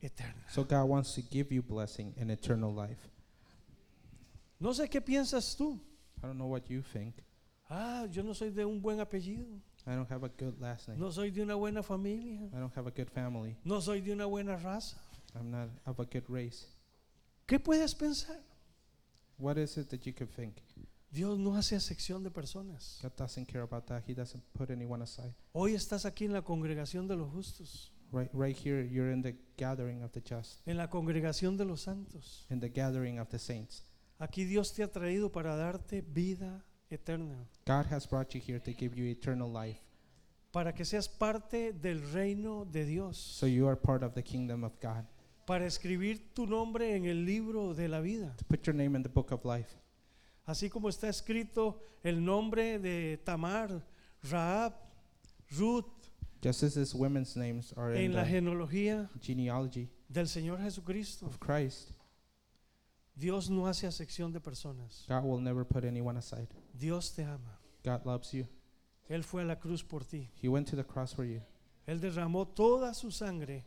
eterna. 0.00 0.44
So 0.50 0.64
God 0.64 0.84
wants 0.88 1.14
to 1.14 1.22
give 1.22 1.54
you 1.54 1.62
blessing 1.62 2.14
and 2.18 2.30
eternal 2.30 2.72
life. 2.72 3.10
No 4.60 4.70
sé 4.70 4.88
qué 4.88 5.00
piensas 5.00 5.56
tú. 5.56 5.80
I 6.22 6.26
don't 6.26 6.38
know 6.38 6.48
what 6.48 6.68
you 6.68 6.82
think. 6.82 7.14
Ah, 7.68 8.06
yo 8.10 8.22
no 8.22 8.34
soy 8.34 8.50
de 8.50 8.64
un 8.64 8.80
buen 8.80 9.00
apellido. 9.00 9.46
I 9.86 9.94
don't 9.94 10.10
have 10.10 10.24
a 10.24 10.28
good 10.28 10.60
last 10.60 10.88
name. 10.88 10.98
No 10.98 11.10
soy 11.10 11.30
de 11.30 11.42
una 11.42 11.54
buena 11.54 11.82
familia. 11.82 12.48
I 12.52 12.58
don't 12.58 12.74
have 12.74 12.86
a 12.86 12.90
good 12.90 13.10
family. 13.10 13.56
No 13.64 13.80
soy 13.80 14.00
de 14.00 14.12
una 14.12 14.26
buena 14.26 14.56
raza. 14.56 14.96
I'm 15.34 15.50
not 15.50 15.68
of 15.86 15.98
a 16.00 16.04
good 16.04 16.24
race. 16.28 16.66
¿Qué 17.46 17.58
puedes 17.58 17.94
pensar? 17.94 18.36
What 19.36 19.58
is 19.58 19.76
it 19.76 19.90
that 19.90 20.06
you 20.06 20.12
could 20.12 20.30
think? 20.30 20.62
Dios 21.14 21.38
no 21.38 21.54
hace 21.56 21.78
sección 21.78 22.24
de 22.24 22.30
personas. 22.30 22.98
God 23.00 23.12
doesn't 23.16 23.46
care 23.46 23.62
about 23.62 23.86
that. 23.86 24.02
He 24.08 24.14
doesn't 24.14 24.42
put 24.52 24.70
anyone 24.70 25.00
aside. 25.02 25.32
Hoy 25.52 25.74
estás 25.74 26.04
aquí 26.04 26.24
en 26.24 26.32
la 26.32 26.42
congregación 26.42 27.06
de 27.06 27.14
los 27.16 27.30
justos, 27.32 27.92
Right, 28.12 28.30
right 28.32 28.56
here, 28.56 28.82
you're 28.84 29.12
in 29.12 29.22
the 29.22 29.34
gathering 29.56 30.02
of 30.02 30.12
the 30.12 30.20
just, 30.20 30.60
en 30.66 30.76
la 30.76 30.88
congregación 30.88 31.56
de 31.56 31.64
los 31.64 31.82
santos. 31.82 32.46
in 32.50 32.58
the 32.60 32.68
gathering 32.68 33.18
of 33.20 33.28
the 33.28 33.38
saints. 33.38 33.84
Aquí 34.18 34.44
Dios 34.44 34.72
te 34.72 34.82
ha 34.82 34.90
traído 34.90 35.30
para 35.32 35.56
darte 35.56 36.00
vida 36.02 36.64
eterna, 36.90 37.48
God 37.66 37.86
has 37.92 38.06
brought 38.08 38.32
you 38.34 38.40
here 38.44 38.58
to 38.60 38.72
give 38.72 38.94
you 38.96 39.06
eternal 39.06 39.48
life. 39.52 39.80
para 40.52 40.72
que 40.74 40.84
seas 40.84 41.08
parte 41.08 41.72
del 41.72 42.00
reino 42.12 42.64
de 42.64 42.84
Dios, 42.84 43.16
So 43.18 43.46
you 43.46 43.66
are 43.68 43.76
part 43.76 44.02
of 44.02 44.14
the 44.14 44.22
kingdom 44.22 44.62
of 44.64 44.72
God. 44.80 45.04
para 45.46 45.66
escribir 45.66 46.32
tu 46.34 46.46
nombre 46.46 46.94
en 46.96 47.04
el 47.06 47.24
libro 47.24 47.72
de 47.74 47.88
la 47.88 48.00
vida. 48.00 48.34
To 48.38 48.44
put 48.44 48.64
your 48.66 48.74
name 48.74 48.96
in 48.96 49.02
the 49.02 49.08
book 49.08 49.30
of 49.32 49.44
life. 49.44 49.70
Así 50.46 50.68
como 50.68 50.88
está 50.88 51.08
escrito 51.08 51.80
el 52.02 52.22
nombre 52.22 52.78
de 52.78 53.18
Tamar, 53.24 53.82
Raab, 54.22 54.74
Ruth 55.56 55.86
Just 56.42 56.62
as 56.62 56.74
his 56.74 56.94
women's 56.94 57.36
names 57.36 57.72
are 57.74 57.94
in 57.94 58.10
en 58.10 58.12
la 58.12 58.24
the 58.24 58.30
genealogía 58.30 59.08
genealogy 59.22 59.88
del 60.10 60.26
Señor 60.26 60.58
Jesucristo. 60.58 61.24
of 61.24 61.38
Christ, 61.40 61.92
Dios 63.16 63.48
no 63.48 63.66
hace 63.66 63.86
acepción 63.86 64.30
de 64.30 64.40
personas. 64.40 65.06
God 65.08 65.24
will 65.24 65.40
never 65.40 65.64
put 65.64 65.84
anyone 65.84 66.18
aside. 66.18 66.48
Dios 66.78 67.12
te 67.12 67.22
ama. 67.22 67.58
God 67.82 68.04
loves 68.04 68.32
you. 68.32 68.46
Él 69.08 69.24
fue 69.24 69.42
a 69.42 69.46
la 69.46 69.56
cruz 69.56 69.82
por 69.82 70.00
ti. 70.00 70.28
He 70.42 70.48
went 70.48 70.68
to 70.68 70.76
the 70.76 70.84
cross 70.84 71.14
for 71.14 71.24
you. 71.24 71.40
Él 71.86 72.00
derramó 72.00 72.46
toda 72.46 72.92
su 72.92 73.10
sangre 73.10 73.64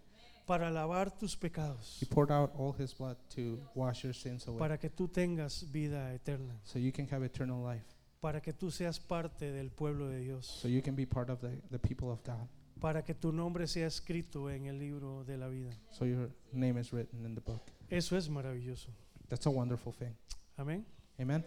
para 0.47 0.71
lavar 0.71 1.11
tus 1.11 1.35
pecados, 1.35 1.99
He 2.01 2.05
poured 2.05 2.31
out 2.31 2.51
all 2.57 2.73
his 2.73 2.93
blood 2.97 3.17
to 3.35 3.59
wash 3.75 4.03
your 4.03 4.13
sins 4.15 4.47
away. 4.47 4.57
para 4.57 4.77
que 4.79 4.89
tú 4.89 5.07
tengas 5.07 5.69
vida 5.71 6.13
eterna, 6.15 6.59
So 6.63 6.79
you 6.79 6.91
can 6.91 7.07
have 7.11 7.23
eternal 7.23 7.61
life. 7.63 7.85
para 8.21 8.41
que 8.41 8.53
tú 8.53 8.71
seas 8.71 8.99
parte 8.99 9.51
del 9.51 9.69
pueblo 9.69 10.07
de 10.07 10.21
Dios, 10.21 10.47
So 10.47 10.67
you 10.67 10.81
can 10.81 10.95
be 10.95 11.05
part 11.05 11.29
of 11.29 11.41
the, 11.41 11.61
the 11.69 11.77
people 11.77 12.09
of 12.09 12.23
God. 12.23 12.47
para 12.79 13.03
que 13.03 13.13
tu 13.13 13.31
nombre 13.31 13.67
sea 13.67 13.87
escrito 13.87 14.49
en 14.49 14.65
el 14.67 14.79
libro 14.79 15.23
de 15.25 15.37
la 15.37 15.47
vida. 15.49 15.71
So 15.91 16.05
your 16.05 16.29
name 16.53 16.79
is 16.79 16.91
written 16.93 17.25
in 17.25 17.35
the 17.35 17.41
book. 17.41 17.61
Eso 17.89 18.15
es 18.15 18.29
maravilloso. 18.29 18.89
That's 19.29 19.45
a 19.45 19.49
wonderful 19.51 19.91
thing. 19.93 20.15
Amén. 20.57 20.85
Amen. 21.19 21.43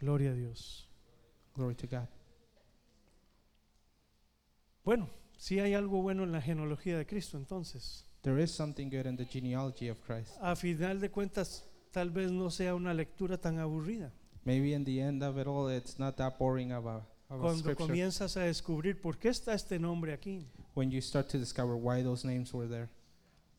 Gloria 0.00 0.30
a 0.30 0.34
Dios. 0.34 0.86
Glory 1.54 1.74
to 1.76 1.86
God. 1.86 2.08
Bueno, 4.84 5.08
si 5.38 5.58
hay 5.60 5.72
algo 5.72 6.02
bueno 6.02 6.24
en 6.24 6.32
la 6.32 6.42
genealogía 6.42 6.98
de 6.98 7.06
Cristo, 7.06 7.38
entonces, 7.38 8.04
There 8.22 8.42
is 8.42 8.50
something 8.50 8.90
good 8.90 9.06
in 9.06 9.16
the 9.16 9.24
genealogy 9.24 9.88
of 9.88 9.98
Christ. 10.04 10.36
a 10.42 10.54
final 10.56 11.00
de 11.00 11.08
cuentas, 11.10 11.64
tal 11.92 12.10
vez 12.10 12.30
no 12.30 12.50
sea 12.50 12.74
una 12.74 12.92
lectura 12.92 13.38
tan 13.38 13.58
aburrida. 13.58 14.12
Maybe 14.44 14.74
in 14.74 14.84
the 14.84 15.00
end 15.00 15.22
of 15.22 15.38
it 15.38 15.46
all, 15.46 15.70
it's 15.70 15.98
not 15.98 16.16
that 16.16 16.36
boring 16.38 16.72
of 16.72 16.84
a, 16.86 16.96
of 17.30 17.38
a 17.38 17.38
Cuando 17.38 17.60
scripture. 17.60 17.86
comienzas 17.86 18.36
a 18.36 18.40
descubrir 18.42 19.00
por 19.00 19.18
qué 19.18 19.28
está 19.30 19.54
este 19.54 19.78
nombre 19.78 20.12
aquí, 20.12 20.44
When 20.74 20.90
you 20.90 21.00
start 21.00 21.28
to 21.30 21.38
discover 21.38 21.74
why 21.76 22.02
those 22.02 22.26
names 22.26 22.52
were 22.52 22.68
there. 22.68 22.88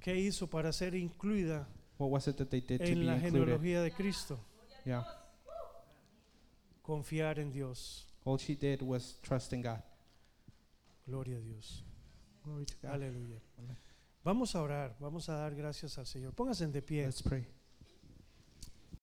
qué 0.01 0.15
hizo 0.17 0.47
para 0.47 0.71
ser 0.73 0.93
incluida 0.95 1.67
What 1.97 2.11
was 2.11 2.27
it 2.27 2.35
that 2.37 2.49
they 2.49 2.61
did 2.61 2.79
to 2.79 2.85
en 2.85 2.99
be 2.99 3.05
la 3.05 3.15
included? 3.15 3.39
genealogía 3.59 3.81
de 3.81 3.91
Cristo. 3.91 4.39
Yeah. 4.85 5.03
Confiar 6.81 7.39
en 7.39 7.51
Dios. 7.51 8.07
All 8.25 8.37
she 8.37 8.55
did 8.55 8.81
was 8.81 9.17
trust 9.21 9.53
in 9.53 9.61
God. 9.61 9.81
Gloria 11.09 11.37
a 11.37 11.41
Dios. 11.41 11.83
Glory 12.43 12.65
to 12.65 12.75
God. 12.81 12.91
Aleluya. 12.91 13.41
Amen. 13.57 13.77
Vamos 14.23 14.55
a 14.55 14.61
orar, 14.61 14.95
vamos 14.99 15.27
a 15.27 15.33
dar 15.33 15.55
gracias 15.55 15.97
al 15.97 16.05
Señor. 16.05 16.33
Pónganse 16.35 16.67
de 16.67 16.81
pie. 16.83 17.05
Let's 17.05 17.23
pray. 17.23 17.47